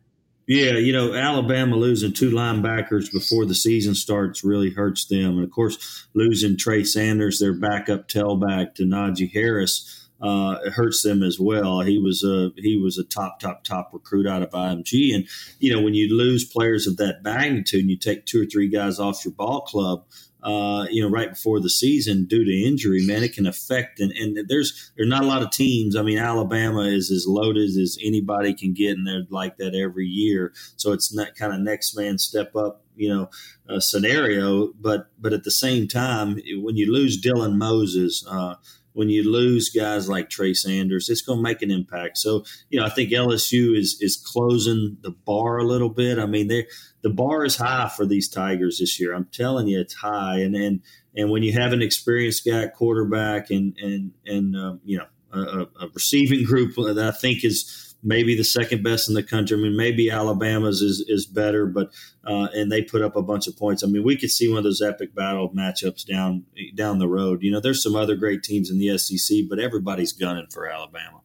Yeah, 0.48 0.74
you 0.74 0.94
know, 0.94 1.14
Alabama 1.14 1.76
losing 1.76 2.14
two 2.14 2.32
linebackers 2.32 3.12
before 3.12 3.46
the 3.46 3.54
season 3.54 3.94
starts 3.94 4.44
really 4.44 4.72
hurts 4.72 5.06
them. 5.06 5.38
And 5.38 5.44
of 5.44 5.52
course, 5.52 6.08
losing 6.16 6.58
Trey 6.58 6.84
Sanders, 6.84 7.40
their 7.40 7.54
backup 7.54 8.08
tailback, 8.08 8.74
to 8.76 8.84
Najee 8.84 9.32
Harris, 9.32 9.99
uh, 10.22 10.58
it 10.66 10.74
hurts 10.74 11.02
them 11.02 11.24
as 11.24 11.40
well. 11.40 11.82
He 11.82 11.98
was 11.98 12.24
a 12.24 12.52
he 12.58 12.78
was 12.78 12.98
a 12.98 13.04
top 13.04 13.40
top 13.40 13.64
top 13.64 13.92
recruit 13.94 14.28
out 14.28 14.44
of 14.44 14.52
IMG, 14.52 15.16
and 15.16 15.28
you 15.60 15.74
know 15.74 15.82
when 15.82 15.94
you 15.94 16.16
lose 16.16 16.44
players 16.44 16.88
of 16.88 16.98
that 16.98 17.24
magnitude, 17.24 17.82
and 17.82 17.90
you 17.90 17.98
take 17.98 18.26
two 18.26 18.42
or 18.42 18.46
three 18.46 18.70
guys 18.70 19.00
off 19.00 19.24
your 19.24 19.34
ball 19.34 19.62
club. 19.62 20.06
Uh, 20.42 20.86
you 20.90 21.02
know, 21.02 21.10
right 21.10 21.32
before 21.32 21.60
the 21.60 21.70
season 21.70 22.24
due 22.24 22.46
to 22.46 22.64
injury, 22.66 23.06
man, 23.06 23.24
it 23.24 23.34
can 23.34 23.46
affect. 23.46 24.00
And, 24.00 24.14
and 24.14 24.48
there's 24.48 24.90
there's 24.96 25.10
not 25.10 25.26
a 25.26 25.28
lot 25.28 25.42
of 25.42 25.52
teams. 25.52 25.98
I 25.98 26.02
mean, 26.02 26.18
Alabama 26.18 26.84
is 26.84 27.12
as 27.12 27.28
loaded 27.28 27.70
as 27.78 27.98
anybody 28.02 28.54
can 28.54 28.74
get, 28.74 28.96
and 28.98 29.06
they're 29.06 29.28
like 29.30 29.58
that 29.58 29.76
every 29.76 30.06
year. 30.06 30.54
So 30.78 30.94
it's 30.94 31.14
not 31.14 31.36
kind 31.36 31.54
of 31.54 31.60
next 31.60 31.94
man 31.94 32.18
step 32.18 32.56
up, 32.56 32.86
you 32.96 33.10
know, 33.10 33.30
uh, 33.70 33.82
scenario. 33.82 34.72
But 34.80 35.08
but 35.20 35.34
at 35.34 35.44
the 35.44 35.52
same 35.52 35.90
time, 35.90 36.40
when 36.62 36.78
you 36.78 36.90
lose 36.90 37.22
Dylan 37.22 37.58
Moses, 37.58 38.26
uh, 38.26 38.56
when 39.00 39.08
you 39.08 39.24
lose 39.24 39.70
guys 39.70 40.10
like 40.10 40.30
Trey 40.30 40.54
Sanders, 40.54 41.08
it's 41.08 41.22
going 41.22 41.40
to 41.40 41.42
make 41.42 41.62
an 41.62 41.72
impact. 41.72 42.18
So, 42.18 42.44
you 42.70 42.78
know, 42.78 42.86
I 42.86 42.90
think 42.90 43.12
LSU 43.12 43.74
is 43.74 43.98
is 44.02 44.18
closing 44.18 44.98
the 45.00 45.12
bar 45.12 45.58
a 45.58 45.64
little 45.64 45.88
bit. 45.88 46.20
I 46.20 46.26
mean, 46.26 46.50
they 46.50 46.68
the 47.02 47.10
bar 47.10 47.46
is 47.46 47.56
high 47.56 47.88
for 47.88 48.06
these 48.06 48.28
Tigers 48.28 48.80
this 48.80 49.00
year. 49.00 49.14
I'm 49.14 49.30
telling 49.32 49.70
you, 49.70 49.80
it's 49.80 49.94
high. 49.94 50.40
And 50.40 50.54
and 50.54 50.82
and 51.16 51.32
when 51.32 51.44
you 51.44 51.54
have 51.54 51.72
an 51.72 51.82
experienced 51.82 52.46
guy 52.46 52.68
quarterback 52.68 53.52
and 53.52 53.74
and 53.82 54.12
and 54.26 54.58
um, 54.58 54.82
you 54.84 54.98
know 54.98 55.06
a, 55.32 55.68
a 55.80 55.88
receiving 55.94 56.44
group 56.44 56.76
that 56.76 57.00
I 57.00 57.12
think 57.12 57.46
is 57.46 57.89
maybe 58.04 58.36
the 58.36 58.44
second 58.44 58.84
best 58.84 59.10
in 59.10 59.16
the 59.16 59.24
country. 59.24 59.58
I 59.58 59.62
mean, 59.62 59.76
maybe 59.76 60.10
Alabama's 60.10 60.82
is 60.82 61.04
is 61.08 61.26
better, 61.26 61.66
but 61.66 61.92
uh, 62.26 62.48
and 62.54 62.72
they 62.72 62.82
put 62.82 63.02
up 63.02 63.16
a 63.16 63.22
bunch 63.22 63.48
of 63.48 63.58
points. 63.58 63.84
I 63.84 63.88
mean, 63.88 64.04
we 64.04 64.18
could 64.18 64.32
see 64.32 64.48
one 64.48 64.58
of 64.58 64.64
those 64.64 64.82
epic 64.82 65.14
battle 65.16 65.50
matchups 65.50 66.06
down 66.06 66.46
down 66.76 67.00
the 67.00 67.08
road. 67.08 67.44
You 67.44 67.52
know, 67.52 67.60
there's 67.60 67.84
some 67.84 67.96
other 67.96 68.16
great 68.16 68.44
teams 68.44 68.70
in 68.70 68.80
the 68.80 68.98
SEC, 68.98 69.40
but 69.50 69.60
everybody's 69.60 70.14
gunning 70.14 70.48
for 70.52 70.68
Alabama. 70.68 71.22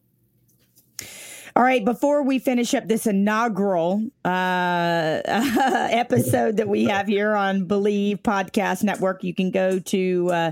All 1.57 1.63
right, 1.63 1.85
before 1.85 2.21
we 2.21 2.39
finish 2.39 2.73
up 2.73 2.89
this 2.89 3.07
inaugural 3.07 4.05
uh, 4.25 5.21
episode 5.25 6.57
that 6.57 6.67
we 6.67 6.83
have 6.83 7.07
here 7.07 7.33
on 7.33 7.65
Bleav 7.65 8.23
Podcast 8.23 8.83
Network, 8.83 9.23
you 9.23 9.33
can 9.33 9.51
go 9.51 9.79
to 9.79 10.29
uh, 10.31 10.51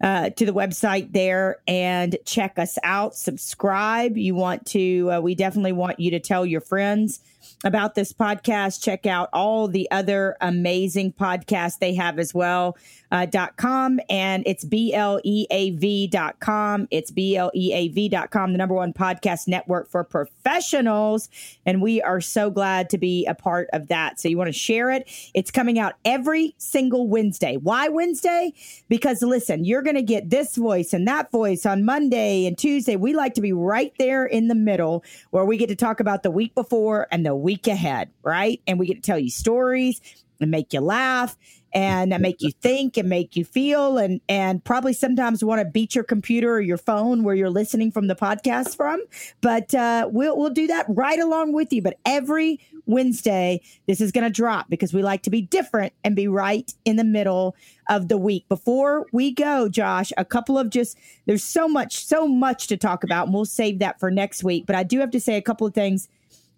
uh, 0.00 0.30
to 0.30 0.46
the 0.46 0.52
website 0.52 1.12
there 1.12 1.60
and 1.66 2.16
check 2.24 2.58
us 2.58 2.78
out. 2.82 3.16
Subscribe. 3.16 4.16
You 4.16 4.34
want 4.34 4.66
to, 4.66 5.10
uh, 5.12 5.20
we 5.20 5.34
definitely 5.34 5.72
want 5.72 6.00
you 6.00 6.10
to 6.12 6.20
tell 6.20 6.46
your 6.46 6.60
friends 6.60 7.20
about 7.64 7.94
this 7.94 8.12
podcast. 8.12 8.82
Check 8.82 9.06
out 9.06 9.28
all 9.32 9.68
the 9.68 9.90
other 9.90 10.36
amazing 10.40 11.12
podcasts 11.12 11.78
they 11.78 11.94
have 11.94 12.18
as 12.18 12.32
well 12.32 12.76
uh, 13.10 13.26
dot 13.26 13.56
com 13.56 14.00
and 14.10 14.42
it's 14.46 14.64
B-L-E-A-V 14.64 16.06
dot 16.08 16.40
com. 16.40 16.86
It's 16.90 17.10
B-L-E-A-V 17.10 18.08
dot 18.08 18.30
com, 18.30 18.52
the 18.52 18.58
number 18.58 18.74
one 18.74 18.92
podcast 18.92 19.48
network 19.48 19.88
for 19.88 20.04
professionals. 20.04 21.28
And 21.64 21.80
we 21.80 22.02
are 22.02 22.20
so 22.20 22.50
glad 22.50 22.90
to 22.90 22.98
be 22.98 23.26
a 23.26 23.34
part 23.34 23.68
of 23.72 23.88
that. 23.88 24.20
So 24.20 24.28
you 24.28 24.36
want 24.36 24.48
to 24.48 24.52
share 24.52 24.90
it. 24.90 25.08
It's 25.34 25.50
coming 25.50 25.78
out 25.78 25.94
every 26.04 26.54
single 26.58 27.08
Wednesday. 27.08 27.56
Why 27.56 27.88
Wednesday? 27.88 28.52
Because 28.88 29.22
listen, 29.22 29.64
you're 29.64 29.82
going 29.82 29.96
to 29.96 30.02
get 30.02 30.30
this 30.30 30.56
voice 30.56 30.92
and 30.92 31.08
that 31.08 31.30
voice 31.30 31.64
on 31.64 31.84
Monday 31.84 32.46
and 32.46 32.58
Tuesday. 32.58 32.96
We 32.96 33.14
like 33.14 33.34
to 33.34 33.40
be 33.40 33.52
right 33.52 33.92
there 33.98 34.26
in 34.26 34.48
the 34.48 34.54
middle 34.54 35.04
where 35.30 35.44
we 35.44 35.56
get 35.56 35.68
to 35.68 35.76
talk 35.76 36.00
about 36.00 36.22
the 36.22 36.30
week 36.30 36.54
before 36.54 37.06
and 37.10 37.24
the 37.24 37.34
week 37.34 37.47
ahead, 37.56 38.10
right? 38.22 38.60
And 38.66 38.78
we 38.78 38.86
get 38.86 38.96
to 38.96 39.00
tell 39.02 39.18
you 39.18 39.30
stories 39.30 40.00
and 40.40 40.50
make 40.50 40.72
you 40.72 40.80
laugh 40.80 41.36
and 41.74 42.16
make 42.20 42.40
you 42.40 42.50
think 42.62 42.96
and 42.96 43.08
make 43.08 43.36
you 43.36 43.44
feel 43.44 43.98
and 43.98 44.20
and 44.28 44.64
probably 44.64 44.92
sometimes 44.92 45.44
want 45.44 45.60
to 45.60 45.64
beat 45.66 45.94
your 45.94 46.04
computer 46.04 46.54
or 46.54 46.60
your 46.60 46.78
phone 46.78 47.22
where 47.22 47.34
you're 47.34 47.50
listening 47.50 47.92
from 47.92 48.06
the 48.06 48.16
podcast 48.16 48.76
from. 48.76 49.02
But 49.40 49.74
uh, 49.74 50.08
we'll 50.10 50.36
we'll 50.36 50.50
do 50.50 50.66
that 50.68 50.86
right 50.88 51.18
along 51.18 51.52
with 51.52 51.72
you. 51.72 51.82
But 51.82 51.98
every 52.06 52.60
Wednesday 52.86 53.60
this 53.86 54.00
is 54.00 54.12
going 54.12 54.24
to 54.24 54.30
drop 54.30 54.70
because 54.70 54.94
we 54.94 55.02
like 55.02 55.22
to 55.22 55.30
be 55.30 55.42
different 55.42 55.92
and 56.04 56.16
be 56.16 56.26
right 56.26 56.72
in 56.86 56.96
the 56.96 57.04
middle 57.04 57.54
of 57.90 58.08
the 58.08 58.16
week. 58.16 58.48
Before 58.48 59.06
we 59.12 59.30
go 59.30 59.68
Josh 59.68 60.10
a 60.16 60.24
couple 60.24 60.58
of 60.58 60.70
just 60.70 60.96
there's 61.26 61.44
so 61.44 61.68
much 61.68 62.06
so 62.06 62.26
much 62.26 62.66
to 62.68 62.78
talk 62.78 63.04
about 63.04 63.26
and 63.26 63.34
we'll 63.34 63.44
save 63.44 63.78
that 63.80 64.00
for 64.00 64.10
next 64.10 64.42
week. 64.42 64.64
But 64.64 64.76
I 64.76 64.84
do 64.84 65.00
have 65.00 65.10
to 65.10 65.20
say 65.20 65.36
a 65.36 65.42
couple 65.42 65.66
of 65.66 65.74
things 65.74 66.08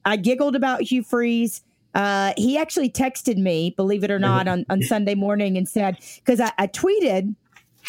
I 0.05 0.17
giggled 0.17 0.57
about 0.57 0.83
Hugh 0.83 1.03
Freeze 1.03 1.63
uh, 1.95 2.33
he 2.37 2.57
actually 2.57 2.91
texted 2.91 3.37
me, 3.37 3.75
believe 3.77 4.05
it 4.05 4.11
or 4.11 4.19
not, 4.19 4.47
on, 4.47 4.65
on 4.71 4.83
Sunday 4.83 5.15
morning 5.15 5.57
and 5.57 5.69
said, 5.69 5.99
because 6.17 6.41
I, 6.41 6.53
I, 6.57 6.67
tweeted, 6.69 7.35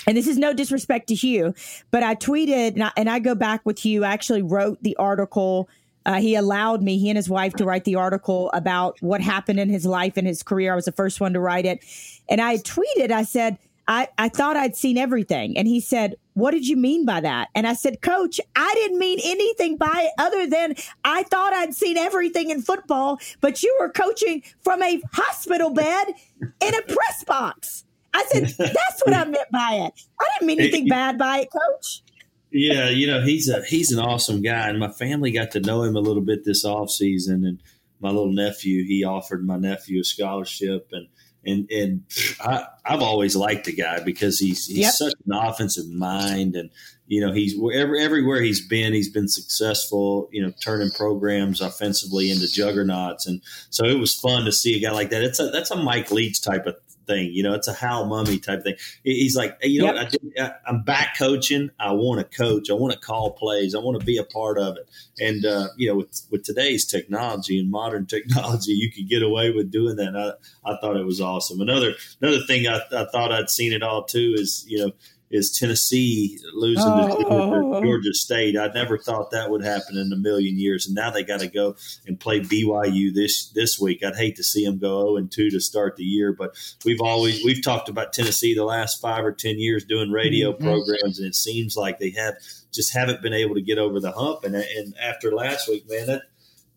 and 0.08 0.18
this 0.18 0.28
is 0.28 0.38
no 0.38 0.54
disrespect 0.54 1.08
to 1.08 1.16
Hugh, 1.16 1.54
but 1.92 2.02
I 2.02 2.16
tweeted, 2.16 2.74
and 2.74 2.84
I, 2.84 2.92
and 2.98 3.10
I 3.10 3.20
go 3.20 3.36
back 3.36 3.62
with 3.64 3.80
Hugh, 3.80 4.04
I 4.04 4.12
actually 4.12 4.42
wrote 4.42 4.82
the 4.82 4.96
article. 4.96 5.70
Uh, 6.04 6.20
he 6.20 6.34
allowed 6.34 6.82
me, 6.82 6.98
he 6.98 7.10
and 7.10 7.18
his 7.18 7.30
wife, 7.30 7.54
to 7.56 7.66
write 7.66 7.84
the 7.84 7.96
article 7.96 8.50
about 8.54 9.00
what 9.02 9.22
happened 9.22 9.60
in 9.60 9.70
his 9.70 9.86
life 9.86 10.18
and 10.18 10.26
his 10.26 10.42
career. 10.42 10.72
I 10.72 10.76
was 10.76 10.86
the 10.86 10.92
first 10.92 11.22
one 11.22 11.34
to 11.34 11.40
write 11.40 11.68
it. 11.68 11.86
And 12.28 12.42
I 12.42 12.58
tweeted, 12.58 13.12
I 13.12 13.22
said, 13.24 13.60
I, 13.92 14.08
I 14.18 14.30
thought 14.30 14.56
I'd 14.56 14.78
seen 14.78 14.98
everything. 14.98 15.58
And 15.58 15.68
he 15.68 15.82
said, 15.82 16.16
What 16.34 16.52
did 16.52 16.66
you 16.66 16.78
mean 16.78 17.06
by 17.06 17.20
that? 17.20 17.50
And 17.54 17.68
I 17.68 17.74
said, 17.74 18.02
Coach, 18.02 18.40
I 18.56 18.72
didn't 18.76 19.00
mean 19.00 19.20
anything 19.22 19.76
by 19.76 20.08
it 20.08 20.14
other 20.18 20.48
than 20.48 20.76
I 21.04 21.24
thought 21.24 21.52
I'd 21.52 21.76
seen 21.76 21.98
everything 21.98 22.52
in 22.52 22.62
football, 22.62 23.20
but 23.42 23.62
you 23.62 23.76
were 23.82 23.90
coaching 23.90 24.44
from 24.62 24.82
a 24.82 25.02
hospital 25.12 25.72
bed 25.72 26.14
in 26.40 26.74
a 26.74 26.82
press 26.84 27.26
box. 27.28 27.84
I 28.14 28.24
said, 28.30 28.48
That's 28.58 29.02
what 29.04 29.14
I 29.14 29.26
meant 29.26 29.52
by 29.52 29.74
it. 29.86 30.02
I 30.22 30.28
didn't 30.34 30.48
mean 30.48 30.62
anything 30.62 30.88
bad 30.88 31.18
by 31.18 31.40
it, 31.40 31.50
Coach. 31.52 32.02
Yeah, 32.50 32.88
you 32.88 33.08
know, 33.08 33.22
he's 33.22 33.50
a 33.50 33.62
he's 33.66 33.92
an 33.92 34.00
awesome 34.00 34.42
guy. 34.42 34.70
And 34.70 34.80
my 34.80 34.92
family 34.92 35.32
got 35.32 35.52
to 35.52 35.60
know 35.60 35.84
him 35.84 35.98
a 35.98 36.02
little 36.02 36.24
bit 36.24 36.46
this 36.46 36.64
off 36.64 36.92
season 36.92 37.44
and 37.46 37.60
my 38.00 38.10
little 38.10 38.32
nephew, 38.32 38.84
he 38.86 39.04
offered 39.04 39.46
my 39.46 39.58
nephew 39.58 40.02
a 40.02 40.04
scholarship 40.04 40.88
and 40.92 41.08
and 41.46 41.70
and 41.72 42.04
I, 42.40 42.66
have 42.84 43.02
always 43.02 43.36
liked 43.36 43.66
the 43.66 43.74
guy 43.74 44.00
because 44.04 44.40
he's 44.40 44.66
he's 44.66 44.78
yep. 44.78 44.94
such 44.94 45.14
an 45.26 45.34
offensive 45.34 45.90
mind, 45.90 46.56
and 46.56 46.70
you 47.08 47.22
know 47.22 47.34
he's 47.34 47.58
wherever 47.58 47.96
everywhere 47.96 48.42
he's 48.42 48.66
been, 48.66 48.94
he's 48.94 49.10
been 49.10 49.28
successful. 49.28 50.30
You 50.32 50.44
know, 50.44 50.54
turning 50.62 50.92
programs 50.92 51.62
offensively 51.62 52.30
into 52.32 52.52
juggernauts, 52.52 53.28
and 53.28 53.42
so 53.70 53.86
it 53.86 54.00
was 54.00 54.14
fun 54.14 54.46
to 54.46 54.52
see 54.52 54.78
a 54.78 54.82
guy 54.82 54.92
like 54.92 55.10
that. 55.10 55.24
It's 55.24 55.40
a 55.40 55.50
that's 55.50 55.72
a 55.72 55.76
Mike 55.76 56.12
Leach 56.12 56.42
type 56.42 56.66
of 56.68 56.76
thing. 57.06 57.32
You 57.34 57.44
know, 57.44 57.54
it's 57.54 57.68
a 57.68 57.74
Hal 57.74 58.06
Mumme 58.06 58.42
type 58.42 58.64
thing. 58.64 58.76
He's 59.04 59.36
like, 59.36 59.58
you 59.62 59.82
know, 59.82 59.94
yep. 59.94 60.62
I, 60.66 60.70
am 60.70 60.84
back 60.84 61.18
coaching. 61.18 61.70
I 61.80 61.92
want 61.92 62.20
to 62.20 62.38
coach. 62.38 62.70
I 62.70 62.74
want 62.74 62.94
to 62.94 63.00
call 63.00 63.32
plays. 63.32 63.76
I 63.76 63.80
want 63.80 64.00
to 64.00 64.06
be 64.06 64.18
a 64.18 64.24
part 64.24 64.58
of 64.58 64.78
it. 64.78 64.90
And 65.20 65.46
uh, 65.46 65.68
you 65.78 65.88
know, 65.88 65.96
with 65.98 66.28
with 66.32 66.44
today's 66.44 66.86
technology 66.86 67.60
and 67.60 67.70
modern 67.70 68.06
technology, 68.08 68.74
you 68.74 68.92
could 68.92 69.10
get 69.10 69.24
away 69.24 69.52
with 69.52 69.72
doing 69.72 69.96
that. 69.98 70.16
I, 70.16 70.72
I 70.72 70.78
thought 70.80 70.98
it 70.98 71.06
was 71.06 71.22
awesome. 71.22 71.62
Another 71.62 71.94
another 72.22 72.44
thing 72.46 72.68
I, 72.68 72.82
I 72.92 73.06
thought 73.12 73.32
I'd 73.32 73.50
seen 73.50 73.74
it 73.74 73.84
all 73.84 74.04
too 74.04 74.36
is 74.38 74.66
you 74.68 74.80
know 74.80 74.92
is 75.32 75.58
Tennessee 75.58 76.38
losing 76.54 76.84
oh. 76.86 77.18
to 77.18 77.24
Georgia, 77.24 77.86
Georgia, 77.86 78.14
State. 78.14 78.58
I 78.58 78.68
never 78.68 78.98
thought 78.98 79.32
that 79.32 79.50
would 79.50 79.64
happen 79.64 79.98
in 79.98 80.12
a 80.12 80.18
million 80.18 80.58
years, 80.58 80.86
and 80.86 80.96
now 80.96 81.10
they 81.10 81.24
got 81.24 81.40
to 81.40 81.48
go 81.48 81.76
and 82.06 82.20
play 82.20 82.42
BYU 82.42 83.14
this 83.14 83.50
this 83.50 83.80
week. 83.80 84.04
I'd 84.04 84.16
hate 84.16 84.36
to 84.36 84.44
see 84.44 84.66
them 84.66 84.78
go 84.78 85.02
zero 85.02 85.18
and 85.18 85.32
two 85.32 85.50
to 85.50 85.60
start 85.60 85.96
the 85.96 86.04
year, 86.04 86.34
but 86.34 86.56
we've 86.86 87.02
always 87.02 87.44
we've 87.44 87.64
talked 87.64 87.90
about 87.90 88.14
Tennessee 88.14 88.54
the 88.54 88.66
last 88.66 89.02
five 89.02 89.24
or 89.24 89.32
ten 89.32 89.58
years 89.58 89.86
doing 89.86 90.12
radio 90.12 90.52
mm-hmm. 90.52 90.64
programs, 90.64 91.20
and 91.20 91.28
it 91.28 91.36
seems 91.36 91.78
like 91.78 92.00
they 92.00 92.12
have 92.12 92.36
just 92.72 92.94
haven't 92.94 93.22
been 93.22 93.34
able 93.34 93.56
to 93.56 93.62
get 93.62 93.78
over 93.78 94.00
the 94.00 94.12
hump. 94.12 94.44
And 94.44 94.56
and 94.56 94.94
after 94.98 95.32
last 95.32 95.70
week, 95.70 95.90
man, 95.90 96.08
that 96.08 96.24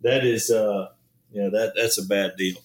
that 0.03 0.25
is 0.25 0.51
uh 0.51 0.88
yeah 1.33 1.49
that 1.51 1.73
that's 1.77 1.99
a 1.99 2.07
bad 2.07 2.37
deal. 2.37 2.57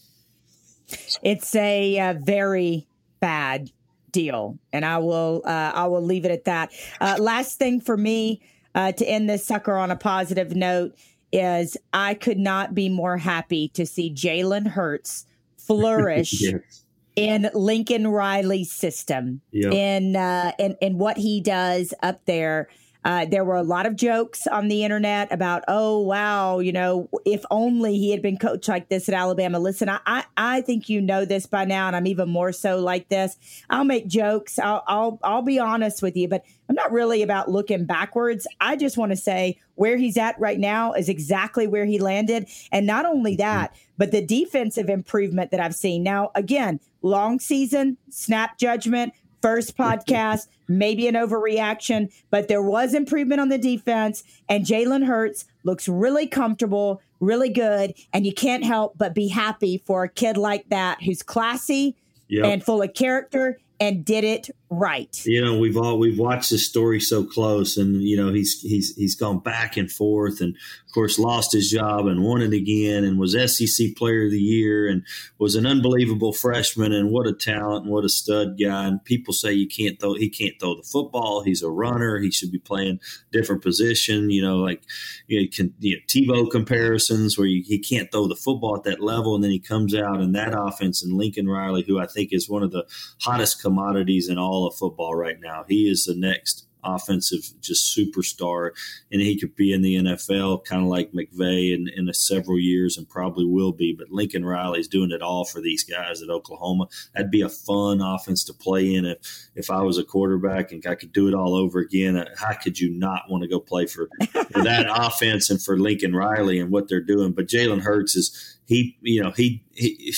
It's 1.23 1.55
a 1.55 1.99
uh, 1.99 2.13
very 2.13 2.87
bad 3.19 3.71
deal. 4.11 4.57
And 4.73 4.85
I 4.85 4.97
will 4.99 5.41
uh, 5.45 5.71
I 5.73 5.87
will 5.87 6.01
leave 6.01 6.25
it 6.25 6.31
at 6.31 6.45
that. 6.45 6.71
Uh, 6.99 7.17
last 7.19 7.59
thing 7.59 7.81
for 7.81 7.97
me 7.97 8.41
uh, 8.75 8.91
to 8.93 9.05
end 9.05 9.29
this 9.29 9.45
sucker 9.45 9.75
on 9.75 9.91
a 9.91 9.95
positive 9.95 10.55
note 10.55 10.95
is 11.31 11.77
I 11.93 12.13
could 12.15 12.39
not 12.39 12.73
be 12.73 12.89
more 12.89 13.17
happy 13.17 13.69
to 13.69 13.85
see 13.85 14.13
Jalen 14.13 14.67
Hurts 14.67 15.25
flourish. 15.57 16.41
yes. 16.41 16.85
In 17.15 17.49
Lincoln 17.53 18.07
Riley's 18.07 18.71
system, 18.71 19.41
yep. 19.51 19.73
in 19.73 20.15
uh, 20.15 20.53
in 20.57 20.77
in 20.79 20.97
what 20.97 21.17
he 21.17 21.41
does 21.41 21.93
up 22.01 22.23
there, 22.23 22.69
uh, 23.05 23.25
there 23.25 23.45
were 23.45 23.55
a 23.55 23.63
lot 23.63 23.85
of 23.85 23.95
jokes 23.95 24.45
on 24.47 24.67
the 24.67 24.83
internet 24.83 25.31
about, 25.31 25.63
oh 25.67 25.99
wow, 26.01 26.59
you 26.59 26.71
know, 26.71 27.09
if 27.25 27.43
only 27.49 27.97
he 27.97 28.11
had 28.11 28.21
been 28.21 28.37
coached 28.37 28.67
like 28.67 28.89
this 28.89 29.07
at 29.07 29.15
Alabama. 29.15 29.57
Listen, 29.57 29.87
I, 29.87 29.99
I, 30.05 30.25
I 30.35 30.61
think 30.61 30.89
you 30.89 30.99
know 30.99 31.23
this 31.23 31.45
by 31.45 31.63
now, 31.63 31.87
and 31.87 31.95
I'm 31.95 32.07
even 32.07 32.27
more 32.27 32.51
so 32.51 32.79
like 32.79 33.07
this. 33.07 33.37
I'll 33.69 33.85
make 33.85 34.07
jokes. 34.07 34.59
I'll, 34.59 34.83
I'll, 34.87 35.19
I'll 35.23 35.41
be 35.41 35.59
honest 35.59 36.01
with 36.01 36.17
you, 36.17 36.27
but 36.27 36.43
I'm 36.67 36.75
not 36.75 36.91
really 36.91 37.23
about 37.23 37.49
looking 37.49 37.85
backwards. 37.85 38.45
I 38.59 38.75
just 38.75 38.97
want 38.97 39.11
to 39.13 39.17
say 39.17 39.59
where 39.75 39.95
he's 39.95 40.17
at 40.17 40.37
right 40.39 40.59
now 40.59 40.91
is 40.91 41.07
exactly 41.07 41.67
where 41.67 41.85
he 41.85 41.99
landed, 41.99 42.49
and 42.71 42.85
not 42.85 43.05
only 43.05 43.31
mm-hmm. 43.31 43.43
that, 43.43 43.75
but 43.97 44.11
the 44.11 44.25
defensive 44.25 44.89
improvement 44.89 45.51
that 45.51 45.61
I've 45.61 45.75
seen. 45.75 46.03
Now, 46.03 46.31
again, 46.35 46.81
long 47.01 47.39
season, 47.39 47.97
snap 48.09 48.57
judgment 48.57 49.13
first 49.41 49.77
podcast, 49.77 50.47
maybe 50.67 51.07
an 51.07 51.15
overreaction, 51.15 52.11
but 52.29 52.47
there 52.47 52.61
was 52.61 52.93
improvement 52.93 53.41
on 53.41 53.49
the 53.49 53.57
defense. 53.57 54.23
And 54.47 54.65
Jalen 54.65 55.05
Hurts 55.05 55.45
looks 55.63 55.87
really 55.87 56.27
comfortable, 56.27 57.01
really 57.19 57.49
good. 57.49 57.93
And 58.13 58.25
you 58.25 58.33
can't 58.33 58.63
help 58.63 58.97
but 58.97 59.13
be 59.13 59.27
happy 59.27 59.81
for 59.85 60.03
a 60.03 60.09
kid 60.09 60.37
like 60.37 60.69
that 60.69 61.01
who's 61.03 61.23
classy 61.23 61.95
yep. 62.27 62.45
and 62.45 62.63
full 62.63 62.81
of 62.81 62.93
character 62.93 63.57
and 63.79 64.03
did 64.03 64.23
it 64.23 64.49
right. 64.69 65.25
You 65.25 65.43
know, 65.43 65.57
we've 65.57 65.77
all 65.77 65.99
we've 65.99 66.19
watched 66.19 66.49
this 66.49 66.67
story 66.67 66.99
so 66.99 67.23
close, 67.23 67.77
and 67.77 68.01
you 68.01 68.17
know 68.17 68.31
he's 68.31 68.61
he's 68.61 68.95
he's 68.95 69.15
gone 69.15 69.39
back 69.39 69.77
and 69.77 69.91
forth, 69.91 70.41
and 70.41 70.55
of 70.55 70.93
course 70.93 71.19
lost 71.19 71.51
his 71.51 71.69
job 71.69 72.07
and 72.07 72.23
won 72.23 72.41
it 72.41 72.53
again, 72.53 73.03
and 73.03 73.19
was 73.19 73.33
SEC 73.33 73.95
Player 73.95 74.25
of 74.25 74.31
the 74.31 74.39
Year, 74.39 74.87
and 74.87 75.03
was 75.37 75.55
an 75.55 75.65
unbelievable 75.65 76.33
freshman, 76.33 76.93
and 76.93 77.11
what 77.11 77.27
a 77.27 77.33
talent 77.33 77.85
and 77.85 77.93
what 77.93 78.05
a 78.05 78.09
stud 78.09 78.59
guy. 78.59 78.85
And 78.85 79.03
people 79.03 79.33
say 79.33 79.53
you 79.53 79.67
can't 79.67 79.99
throw 79.99 80.13
he 80.13 80.29
can't 80.29 80.59
throw 80.59 80.75
the 80.75 80.83
football. 80.83 81.43
He's 81.43 81.63
a 81.63 81.69
runner. 81.69 82.19
He 82.19 82.31
should 82.31 82.51
be 82.51 82.59
playing 82.59 82.99
different 83.31 83.61
position. 83.61 84.29
You 84.29 84.41
know, 84.41 84.57
like 84.57 84.83
you 85.27 85.41
know, 85.41 85.47
can, 85.53 85.73
you 85.79 85.95
know 85.95 86.01
Tebow 86.07 86.49
comparisons 86.49 87.37
where 87.37 87.47
you, 87.47 87.63
he 87.65 87.79
can't 87.79 88.11
throw 88.11 88.27
the 88.27 88.35
football 88.35 88.75
at 88.75 88.83
that 88.83 89.01
level, 89.01 89.35
and 89.35 89.43
then 89.43 89.51
he 89.51 89.59
comes 89.59 89.95
out 89.95 90.21
in 90.21 90.33
that 90.33 90.53
offense, 90.57 91.03
and 91.03 91.13
Lincoln 91.13 91.47
Riley, 91.47 91.83
who 91.87 91.99
I 91.99 92.05
think 92.05 92.33
is 92.33 92.49
one 92.49 92.63
of 92.63 92.71
the 92.71 92.85
hottest 93.21 93.61
commodities 93.61 94.29
in 94.29 94.37
all 94.37 94.58
of 94.67 94.75
football 94.75 95.15
right 95.15 95.39
now. 95.39 95.65
He 95.67 95.89
is 95.89 96.05
the 96.05 96.15
next 96.15 96.65
offensive 96.83 97.51
just 97.61 97.95
superstar, 97.95 98.71
and 99.11 99.21
he 99.21 99.37
could 99.37 99.55
be 99.55 99.73
in 99.73 99.81
the 99.81 99.95
NFL 99.95 100.65
kind 100.65 100.83
of 100.83 100.87
like 100.87 101.11
McVay 101.11 101.73
in, 101.73 101.89
in 101.95 102.11
several 102.13 102.59
years 102.59 102.97
and 102.97 103.09
probably 103.09 103.45
will 103.45 103.71
be. 103.71 103.93
But 103.97 104.11
Lincoln 104.11 104.45
Riley's 104.45 104.87
doing 104.87 105.11
it 105.11 105.21
all 105.21 105.45
for 105.45 105.61
these 105.61 105.83
guys 105.83 106.21
at 106.21 106.29
Oklahoma. 106.29 106.87
That'd 107.13 107.31
be 107.31 107.41
a 107.41 107.49
fun 107.49 108.01
offense 108.01 108.43
to 108.45 108.53
play 108.53 108.93
in 108.93 109.05
if 109.05 109.49
if 109.55 109.69
I 109.69 109.81
was 109.81 109.97
a 109.97 110.03
quarterback 110.03 110.71
and 110.71 110.85
I 110.87 110.95
could 110.95 111.11
do 111.11 111.27
it 111.27 111.33
all 111.33 111.55
over 111.55 111.79
again. 111.79 112.15
Uh, 112.15 112.25
how 112.37 112.53
could 112.53 112.79
you 112.79 112.89
not 112.89 113.23
want 113.29 113.43
to 113.43 113.49
go 113.49 113.59
play 113.59 113.85
for, 113.85 114.09
for 114.31 114.63
that 114.63 114.87
offense 114.89 115.49
and 115.49 115.61
for 115.61 115.77
Lincoln 115.77 116.15
Riley 116.15 116.59
and 116.59 116.71
what 116.71 116.87
they're 116.87 117.01
doing? 117.01 117.33
But 117.33 117.47
Jalen 117.47 117.81
Hurts 117.81 118.15
is 118.15 118.57
he 118.65 118.97
you 119.01 119.21
know 119.21 119.31
he 119.31 119.63
he 119.73 120.13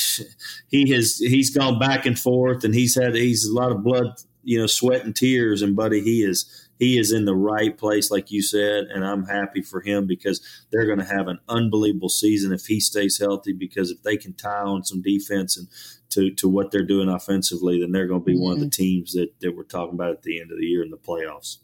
he 0.68 0.92
has 0.92 1.18
he's 1.18 1.56
gone 1.56 1.80
back 1.80 2.06
and 2.06 2.20
forth 2.20 2.64
and 2.64 2.76
he's 2.76 2.96
had 2.96 3.16
he's 3.16 3.46
a 3.46 3.54
lot 3.54 3.72
of 3.72 3.84
blood 3.84 4.20
you 4.44 4.60
know 4.60 4.68
sweat 4.68 5.04
and 5.04 5.16
tears 5.16 5.62
and 5.62 5.76
buddy 5.76 6.02
he 6.02 6.24
is 6.24 6.70
he 6.80 6.98
is 6.98 7.12
in 7.12 7.26
the 7.26 7.36
right 7.36 7.78
place 7.78 8.10
like 8.10 8.32
you 8.32 8.42
said 8.42 8.86
and 8.86 9.06
i'm 9.06 9.26
happy 9.26 9.62
for 9.62 9.82
him 9.82 10.08
because 10.08 10.42
they're 10.72 10.86
going 10.86 11.00
to 11.00 11.06
have 11.06 11.28
an 11.28 11.40
unbelievable 11.48 12.10
season 12.10 12.52
if 12.52 12.66
he 12.66 12.80
stays 12.80 13.20
healthy 13.20 13.54
because 13.54 13.92
if 13.92 14.02
they 14.04 14.18
can 14.18 14.34
tie 14.34 14.64
on 14.64 14.84
some 14.84 15.02
defense 15.02 15.58
and 15.58 15.68
to, 16.10 16.30
to 16.32 16.50
what 16.50 16.72
they're 16.72 16.84
doing 16.84 17.08
offensively 17.08 17.80
then 17.80 17.92
they're 17.92 18.08
going 18.08 18.22
to 18.22 18.26
be 18.26 18.34
mm-hmm. 18.34 18.44
one 18.44 18.54
of 18.54 18.60
the 18.60 18.66
mm-hmm. 18.66 18.84
teams 18.84 19.14
that, 19.14 19.30
that 19.42 19.56
we're 19.56 19.64
talking 19.64 19.96
about 19.96 20.12
at 20.12 20.24
the 20.24 20.42
end 20.42 20.52
of 20.52 20.58
the 20.58 20.66
year 20.66 20.84
in 20.84 20.92
the 20.92 20.98
playoffs 20.98 21.58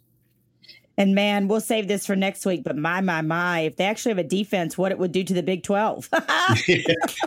and 0.98 1.14
man, 1.14 1.48
we'll 1.48 1.62
save 1.62 1.88
this 1.88 2.08
for 2.08 2.16
next 2.16 2.46
week. 2.46 2.64
But 2.64 2.76
my, 2.76 3.02
my, 3.02 3.22
my, 3.22 3.62
if 3.62 3.76
they 3.76 3.86
actually 3.86 4.12
have 4.12 4.18
a 4.18 4.24
defense, 4.24 4.78
what 4.78 4.92
it 4.92 4.98
would 4.98 5.12
do 5.12 5.24
to 5.24 5.34
the 5.34 5.44
Big 5.44 5.62
12. 5.64 6.10
yeah, 6.14 6.78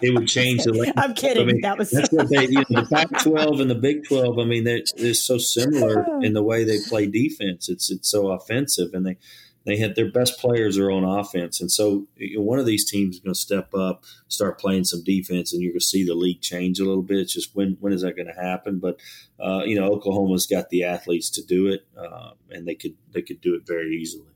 it 0.03 0.13
would 0.13 0.27
change 0.27 0.65
the 0.65 0.93
I'm 0.97 1.15
kidding. 1.15 1.45
I 1.45 1.47
mean, 1.47 1.61
that 1.61 1.79
was 1.79 1.91
that's 1.91 2.11
what 2.11 2.29
they, 2.29 2.49
you 2.49 2.65
know, 2.69 2.83
the 2.83 2.89
Pac 2.91 3.23
12 3.23 3.61
and 3.61 3.71
the 3.71 3.77
Big 3.77 4.05
12. 4.07 4.39
I 4.39 4.45
mean, 4.45 4.65
they're, 4.65 4.83
they're 4.97 5.15
so 5.15 5.39
similar 5.39 6.05
in 6.21 6.33
the 6.33 6.43
way 6.43 6.65
they 6.65 6.79
play 6.89 7.07
defense. 7.07 7.69
It's, 7.69 7.91
it's 7.91 8.11
so 8.11 8.31
offensive 8.31 8.93
and 8.93 9.07
they, 9.07 9.17
they 9.65 9.77
had 9.77 9.95
their 9.95 10.11
best 10.11 10.39
players 10.39 10.79
are 10.79 10.91
on 10.91 11.05
offense, 11.05 11.61
and 11.61 11.71
so 11.71 12.07
you 12.17 12.39
know, 12.39 12.43
one 12.43 12.59
of 12.59 12.67
these 12.67 12.89
teams 12.89 13.17
is 13.17 13.21
going 13.21 13.35
to 13.35 13.41
step 13.41 13.75
up, 13.75 14.05
start 14.29 14.59
playing 14.59 14.85
some 14.85 15.03
defense, 15.05 15.53
and 15.53 15.63
you're 15.63 15.73
going 15.73 15.81
to 15.81 15.85
see 15.85 16.05
the 16.05 16.15
league 16.15 16.41
change 16.41 16.81
a 16.81 16.85
little 16.85 17.03
bit. 17.03 17.19
It's 17.19 17.35
just 17.35 17.55
when 17.55 17.77
when 17.81 17.93
is 17.93 18.03
that 18.03 18.17
going 18.17 18.33
to 18.33 18.41
happen? 18.41 18.79
But 18.79 19.01
uh, 19.39 19.63
you 19.65 19.79
know, 19.79 19.93
Oklahoma's 19.93 20.47
got 20.47 20.71
the 20.71 20.85
athletes 20.85 21.31
to 21.31 21.43
do 21.43 21.67
it, 21.67 21.87
uh, 21.97 22.31
and 22.51 22.67
they 22.67 22.75
could 22.75 22.95
they 23.13 23.23
could 23.23 23.41
do 23.41 23.55
it 23.55 23.67
very 23.67 23.97
easily. 23.97 24.31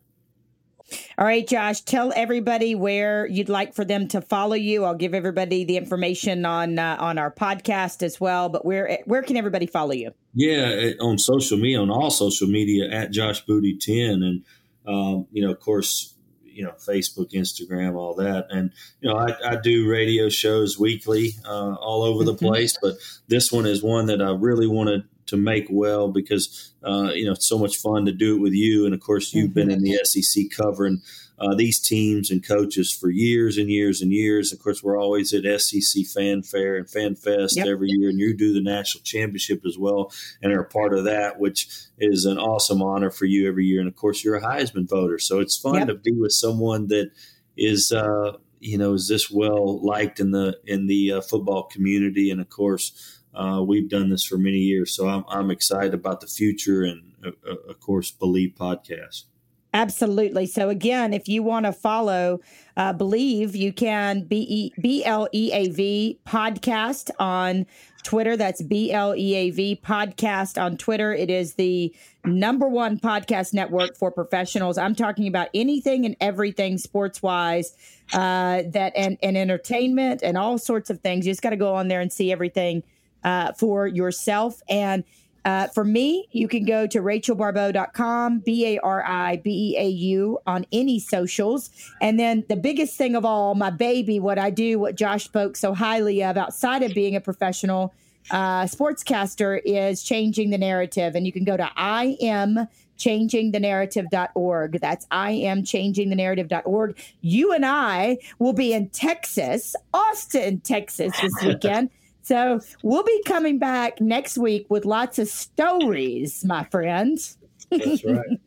All 1.16 1.24
right, 1.24 1.46
Josh, 1.46 1.80
tell 1.80 2.12
everybody 2.14 2.74
where 2.74 3.26
you'd 3.26 3.48
like 3.48 3.74
for 3.74 3.84
them 3.84 4.08
to 4.08 4.20
follow 4.20 4.54
you. 4.54 4.84
I'll 4.84 4.94
give 4.94 5.14
everybody 5.14 5.64
the 5.64 5.76
information 5.76 6.44
on 6.44 6.78
uh, 6.78 6.96
on 7.00 7.18
our 7.18 7.30
podcast 7.30 8.02
as 8.02 8.20
well. 8.20 8.48
But 8.48 8.64
where 8.64 8.98
where 9.06 9.22
can 9.22 9.36
everybody 9.36 9.66
follow 9.66 9.92
you? 9.92 10.12
Yeah, 10.34 10.92
on 11.00 11.18
social 11.18 11.56
media, 11.56 11.80
on 11.80 11.90
all 11.90 12.10
social 12.10 12.48
media 12.48 12.90
at 12.90 13.10
Josh 13.12 13.44
Booty 13.46 13.76
ten, 13.76 14.22
and 14.22 14.44
um, 14.86 15.26
you 15.32 15.44
know, 15.44 15.50
of 15.50 15.60
course, 15.60 16.14
you 16.44 16.64
know, 16.64 16.72
Facebook, 16.72 17.32
Instagram, 17.32 17.96
all 17.96 18.14
that. 18.14 18.46
And, 18.50 18.70
you 19.00 19.10
know, 19.10 19.16
I, 19.16 19.52
I 19.52 19.56
do 19.56 19.90
radio 19.90 20.28
shows 20.28 20.78
weekly 20.78 21.32
uh, 21.44 21.74
all 21.74 22.02
over 22.02 22.24
the 22.24 22.34
mm-hmm. 22.34 22.46
place, 22.46 22.78
but 22.80 22.94
this 23.28 23.50
one 23.50 23.66
is 23.66 23.82
one 23.82 24.06
that 24.06 24.22
I 24.22 24.30
really 24.30 24.68
wanted 24.68 25.02
to 25.26 25.36
make 25.36 25.66
well 25.70 26.08
because, 26.12 26.72
uh, 26.84 27.10
you 27.14 27.26
know, 27.26 27.32
it's 27.32 27.48
so 27.48 27.58
much 27.58 27.78
fun 27.78 28.04
to 28.04 28.12
do 28.12 28.36
it 28.36 28.40
with 28.40 28.52
you. 28.52 28.84
And 28.84 28.94
of 28.94 29.00
course, 29.00 29.32
you've 29.32 29.50
mm-hmm. 29.50 29.54
been 29.54 29.70
in 29.70 29.82
the 29.82 29.98
SEC 30.04 30.44
covering 30.56 31.02
uh, 31.38 31.54
these 31.54 31.80
teams 31.80 32.30
and 32.30 32.46
coaches 32.46 32.92
for 32.92 33.10
years 33.10 33.58
and 33.58 33.70
years 33.70 34.00
and 34.00 34.12
years. 34.12 34.52
Of 34.52 34.60
course, 34.60 34.82
we're 34.82 35.00
always 35.00 35.34
at 35.34 35.60
SEC 35.60 36.06
Fan 36.06 36.42
Fair 36.42 36.76
and 36.76 36.88
Fan 36.88 37.16
Fest 37.16 37.56
yep. 37.56 37.66
every 37.66 37.88
year, 37.90 38.08
and 38.08 38.18
you 38.18 38.36
do 38.36 38.52
the 38.52 38.62
national 38.62 39.02
championship 39.02 39.62
as 39.66 39.76
well 39.76 40.12
and 40.42 40.52
are 40.52 40.60
a 40.60 40.68
part 40.68 40.94
of 40.94 41.04
that, 41.04 41.38
which 41.38 41.68
is 41.98 42.24
an 42.24 42.38
awesome 42.38 42.82
honor 42.82 43.10
for 43.10 43.24
you 43.24 43.48
every 43.48 43.66
year. 43.66 43.80
And 43.80 43.88
of 43.88 43.96
course, 43.96 44.24
you're 44.24 44.36
a 44.36 44.42
Heisman 44.42 44.88
voter, 44.88 45.18
so 45.18 45.40
it's 45.40 45.56
fun 45.56 45.74
yep. 45.74 45.88
to 45.88 45.94
be 45.94 46.12
with 46.12 46.32
someone 46.32 46.88
that 46.88 47.10
is. 47.56 47.92
Uh, 47.92 48.38
you 48.60 48.78
know, 48.78 48.94
is 48.94 49.08
this 49.08 49.30
well 49.30 49.84
liked 49.84 50.20
in 50.20 50.30
the 50.30 50.58
in 50.64 50.86
the 50.86 51.12
uh, 51.12 51.20
football 51.20 51.64
community? 51.64 52.30
And 52.30 52.40
of 52.40 52.48
course, 52.48 53.20
uh, 53.34 53.62
we've 53.66 53.90
done 53.90 54.08
this 54.08 54.24
for 54.24 54.38
many 54.38 54.58
years, 54.58 54.94
so 54.94 55.08
I'm, 55.08 55.24
I'm 55.28 55.50
excited 55.50 55.92
about 55.92 56.20
the 56.20 56.26
future 56.26 56.82
and, 56.82 57.12
uh, 57.24 57.30
uh, 57.46 57.56
of 57.68 57.80
course, 57.80 58.10
Bleav 58.10 58.56
podcast. 58.56 59.24
Absolutely. 59.74 60.46
So 60.46 60.68
again, 60.68 61.12
if 61.12 61.26
you 61.26 61.42
want 61.42 61.66
to 61.66 61.72
follow 61.72 62.40
uh, 62.76 62.94
Bleav, 62.94 63.56
you 63.56 63.72
can 63.72 64.22
B 64.22 64.72
L 65.04 65.28
E 65.32 65.50
A 65.52 65.68
V 65.68 66.20
podcast 66.24 67.10
on 67.18 67.66
Twitter. 68.04 68.36
That's 68.36 68.62
B 68.62 68.92
L 68.92 69.16
E 69.16 69.34
A 69.34 69.50
V 69.50 69.80
podcast 69.84 70.62
on 70.62 70.76
Twitter. 70.76 71.12
It 71.12 71.28
is 71.28 71.54
the 71.54 71.92
number 72.24 72.68
one 72.68 73.00
podcast 73.00 73.52
network 73.52 73.96
for 73.96 74.12
professionals. 74.12 74.78
I'm 74.78 74.94
talking 74.94 75.26
about 75.26 75.48
anything 75.54 76.06
and 76.06 76.14
everything 76.20 76.78
sports 76.78 77.20
wise 77.20 77.74
uh, 78.12 78.62
that 78.68 78.92
and, 78.94 79.18
and 79.24 79.36
entertainment 79.36 80.22
and 80.22 80.38
all 80.38 80.56
sorts 80.56 80.88
of 80.88 81.00
things. 81.00 81.26
You 81.26 81.32
just 81.32 81.42
got 81.42 81.50
to 81.50 81.56
go 81.56 81.74
on 81.74 81.88
there 81.88 82.00
and 82.00 82.12
see 82.12 82.30
everything 82.30 82.84
uh, 83.24 83.52
for 83.54 83.88
yourself 83.88 84.60
and 84.68 85.02
uh, 85.44 85.68
for 85.68 85.84
me, 85.84 86.26
you 86.32 86.48
can 86.48 86.64
go 86.64 86.86
to 86.86 87.00
rachelbaribeau.com, 87.00 88.38
B 88.40 88.66
A 88.74 88.80
R 88.80 89.04
I 89.06 89.36
B 89.36 89.74
E 89.74 89.78
A 89.78 89.88
U, 89.88 90.38
on 90.46 90.64
any 90.72 90.98
socials. 90.98 91.70
And 92.00 92.18
then 92.18 92.44
the 92.48 92.56
biggest 92.56 92.96
thing 92.96 93.14
of 93.14 93.24
all, 93.24 93.54
my 93.54 93.70
baby, 93.70 94.18
what 94.20 94.38
I 94.38 94.50
do, 94.50 94.78
what 94.78 94.94
Josh 94.94 95.24
spoke 95.24 95.56
so 95.56 95.74
highly 95.74 96.22
of 96.24 96.36
outside 96.38 96.82
of 96.82 96.94
being 96.94 97.14
a 97.14 97.20
professional 97.20 97.92
uh, 98.30 98.62
sportscaster, 98.62 99.60
is 99.66 100.02
changing 100.02 100.48
the 100.48 100.58
narrative. 100.58 101.14
And 101.14 101.26
you 101.26 101.32
can 101.32 101.44
go 101.44 101.58
to 101.58 101.70
I 101.76 102.16
am 102.22 102.66
changingthenarrative.org. 102.98 104.80
That's 104.80 105.06
I 105.10 105.32
am 105.32 105.62
changingthenarrative.org. 105.62 106.98
You 107.20 107.52
and 107.52 107.66
I 107.66 108.18
will 108.38 108.54
be 108.54 108.72
in 108.72 108.88
Texas, 108.88 109.76
Austin, 109.92 110.60
Texas 110.60 111.12
this 111.20 111.32
weekend. 111.44 111.90
So 112.24 112.60
we'll 112.82 113.02
be 113.02 113.22
coming 113.26 113.58
back 113.58 114.00
next 114.00 114.38
week 114.38 114.66
with 114.70 114.86
lots 114.86 115.18
of 115.18 115.28
stories, 115.28 116.42
my 116.42 116.64
friends. 116.64 117.36
That's 117.70 118.02
right. 118.02 118.40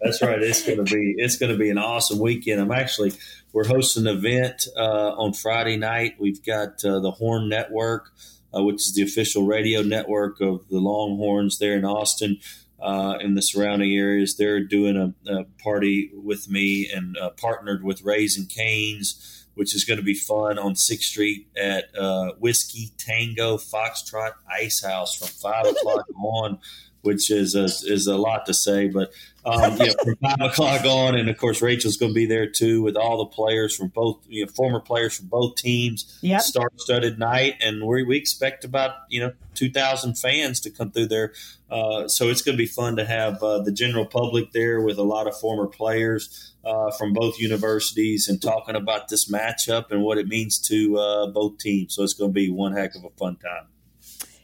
That's 0.00 0.22
right. 0.22 0.40
It's 0.40 0.64
gonna 0.64 0.84
be 0.84 1.14
it's 1.18 1.36
gonna 1.36 1.56
be 1.56 1.70
an 1.70 1.78
awesome 1.78 2.20
weekend. 2.20 2.60
I'm 2.60 2.70
actually 2.70 3.12
we're 3.52 3.66
hosting 3.66 4.06
an 4.06 4.16
event 4.16 4.68
uh, 4.76 5.14
on 5.16 5.32
Friday 5.32 5.76
night. 5.76 6.14
We've 6.20 6.44
got 6.44 6.84
uh, 6.84 7.00
the 7.00 7.10
Horn 7.10 7.48
Network, 7.48 8.12
uh, 8.56 8.62
which 8.62 8.76
is 8.76 8.94
the 8.94 9.02
official 9.02 9.44
radio 9.44 9.82
network 9.82 10.40
of 10.40 10.68
the 10.68 10.78
Longhorns 10.78 11.58
there 11.58 11.76
in 11.76 11.84
Austin. 11.84 12.38
Uh, 12.80 13.16
in 13.20 13.34
the 13.34 13.40
surrounding 13.40 13.96
areas, 13.96 14.36
they're 14.36 14.62
doing 14.62 14.96
a, 14.96 15.32
a 15.32 15.44
party 15.64 16.10
with 16.12 16.48
me 16.48 16.88
and 16.94 17.16
uh, 17.16 17.30
partnered 17.30 17.82
with 17.82 18.02
Raising 18.02 18.46
Canes 18.46 19.35
which 19.56 19.74
is 19.74 19.84
going 19.84 19.98
to 19.98 20.04
be 20.04 20.14
fun 20.14 20.58
on 20.58 20.76
Sixth 20.76 21.08
Street 21.08 21.48
at 21.56 21.84
uh, 21.98 22.32
Whiskey 22.38 22.92
Tango 22.98 23.56
Foxtrot 23.56 24.32
Ice 24.50 24.84
House 24.84 25.16
from 25.16 25.28
five 25.28 25.66
o'clock 25.66 26.06
on, 26.14 26.58
which 27.06 27.30
is 27.30 27.54
a, 27.54 27.64
is 27.64 28.06
a 28.06 28.16
lot 28.16 28.44
to 28.46 28.54
say. 28.54 28.88
But 28.88 29.12
um, 29.46 29.76
you 29.76 29.86
know, 29.86 29.94
from 30.02 30.16
five 30.22 30.40
o'clock 30.40 30.84
on, 30.84 31.14
and 31.14 31.30
of 31.30 31.38
course 31.38 31.62
Rachel's 31.62 31.96
going 31.96 32.10
to 32.10 32.14
be 32.14 32.26
there 32.26 32.50
too 32.50 32.82
with 32.82 32.96
all 32.96 33.18
the 33.18 33.26
players 33.26 33.76
from 33.76 33.88
both, 33.88 34.18
you 34.28 34.44
know, 34.44 34.50
former 34.52 34.80
players 34.80 35.16
from 35.16 35.28
both 35.28 35.54
teams. 35.54 36.18
Yep. 36.20 36.40
Star-studded 36.40 37.18
night, 37.18 37.54
and 37.60 37.86
we 37.86 38.02
we 38.02 38.16
expect 38.16 38.64
about 38.64 38.92
you 39.08 39.20
know 39.20 39.32
two 39.54 39.70
thousand 39.70 40.18
fans 40.18 40.60
to 40.60 40.70
come 40.70 40.90
through 40.90 41.06
there. 41.06 41.32
Uh, 41.70 42.08
so 42.08 42.28
it's 42.28 42.42
going 42.42 42.56
to 42.56 42.62
be 42.62 42.66
fun 42.66 42.96
to 42.96 43.04
have 43.04 43.42
uh, 43.42 43.60
the 43.60 43.72
general 43.72 44.04
public 44.04 44.52
there 44.52 44.80
with 44.80 44.98
a 44.98 45.02
lot 45.02 45.26
of 45.26 45.38
former 45.38 45.66
players 45.66 46.54
uh, 46.64 46.90
from 46.92 47.12
both 47.12 47.38
universities 47.38 48.28
and 48.28 48.42
talking 48.42 48.74
about 48.74 49.08
this 49.08 49.30
matchup 49.30 49.90
and 49.90 50.02
what 50.02 50.18
it 50.18 50.26
means 50.26 50.58
to 50.58 50.98
uh, 50.98 51.26
both 51.28 51.58
teams. 51.58 51.94
So 51.94 52.02
it's 52.02 52.14
going 52.14 52.30
to 52.30 52.34
be 52.34 52.50
one 52.50 52.72
heck 52.72 52.94
of 52.94 53.04
a 53.04 53.10
fun 53.10 53.36
time. 53.36 53.68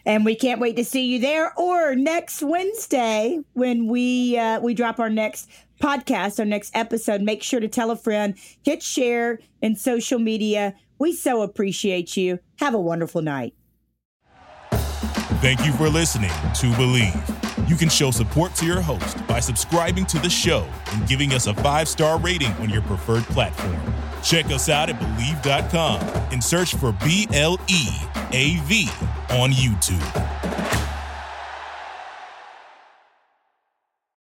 And 0.04 0.24
we 0.24 0.34
can't 0.34 0.60
wait 0.60 0.76
to 0.76 0.84
see 0.84 1.06
you 1.06 1.18
there 1.20 1.52
or 1.58 1.94
next 1.94 2.42
Wednesday 2.42 3.40
when 3.52 3.86
we 3.86 4.36
uh, 4.36 4.60
we 4.60 4.74
drop 4.74 4.98
our 4.98 5.10
next 5.10 5.48
podcast, 5.80 6.38
our 6.38 6.44
next 6.44 6.74
episode. 6.74 7.22
Make 7.22 7.42
sure 7.42 7.60
to 7.60 7.68
tell 7.68 7.90
a 7.90 7.96
friend, 7.96 8.34
hit 8.62 8.82
share 8.82 9.38
in 9.60 9.76
social 9.76 10.18
media. 10.18 10.74
We 10.98 11.12
so 11.12 11.42
appreciate 11.42 12.16
you. 12.16 12.38
Have 12.58 12.74
a 12.74 12.80
wonderful 12.80 13.22
night. 13.22 13.54
Thank 15.40 15.64
you 15.66 15.72
for 15.72 15.88
listening 15.88 16.30
to 16.30 16.70
Bleav. 16.76 17.68
You 17.68 17.74
can 17.74 17.88
show 17.88 18.10
support 18.10 18.54
to 18.56 18.66
your 18.66 18.80
host 18.80 19.26
by 19.26 19.40
subscribing 19.40 20.06
to 20.06 20.18
the 20.18 20.30
show 20.30 20.68
and 20.92 21.08
giving 21.08 21.32
us 21.32 21.46
a 21.46 21.54
five 21.54 21.88
star 21.88 22.18
rating 22.18 22.52
on 22.54 22.70
your 22.70 22.82
preferred 22.82 23.24
platform. 23.24 23.80
Check 24.22 24.46
us 24.46 24.68
out 24.68 24.88
at 24.88 25.00
Bleav.com 25.00 26.00
and 26.32 26.42
search 26.42 26.74
for 26.76 26.92
B 27.04 27.26
L 27.32 27.58
E 27.68 27.88
A 28.32 28.58
V 28.66 28.88
on 29.32 29.50
YouTube. 29.50 30.41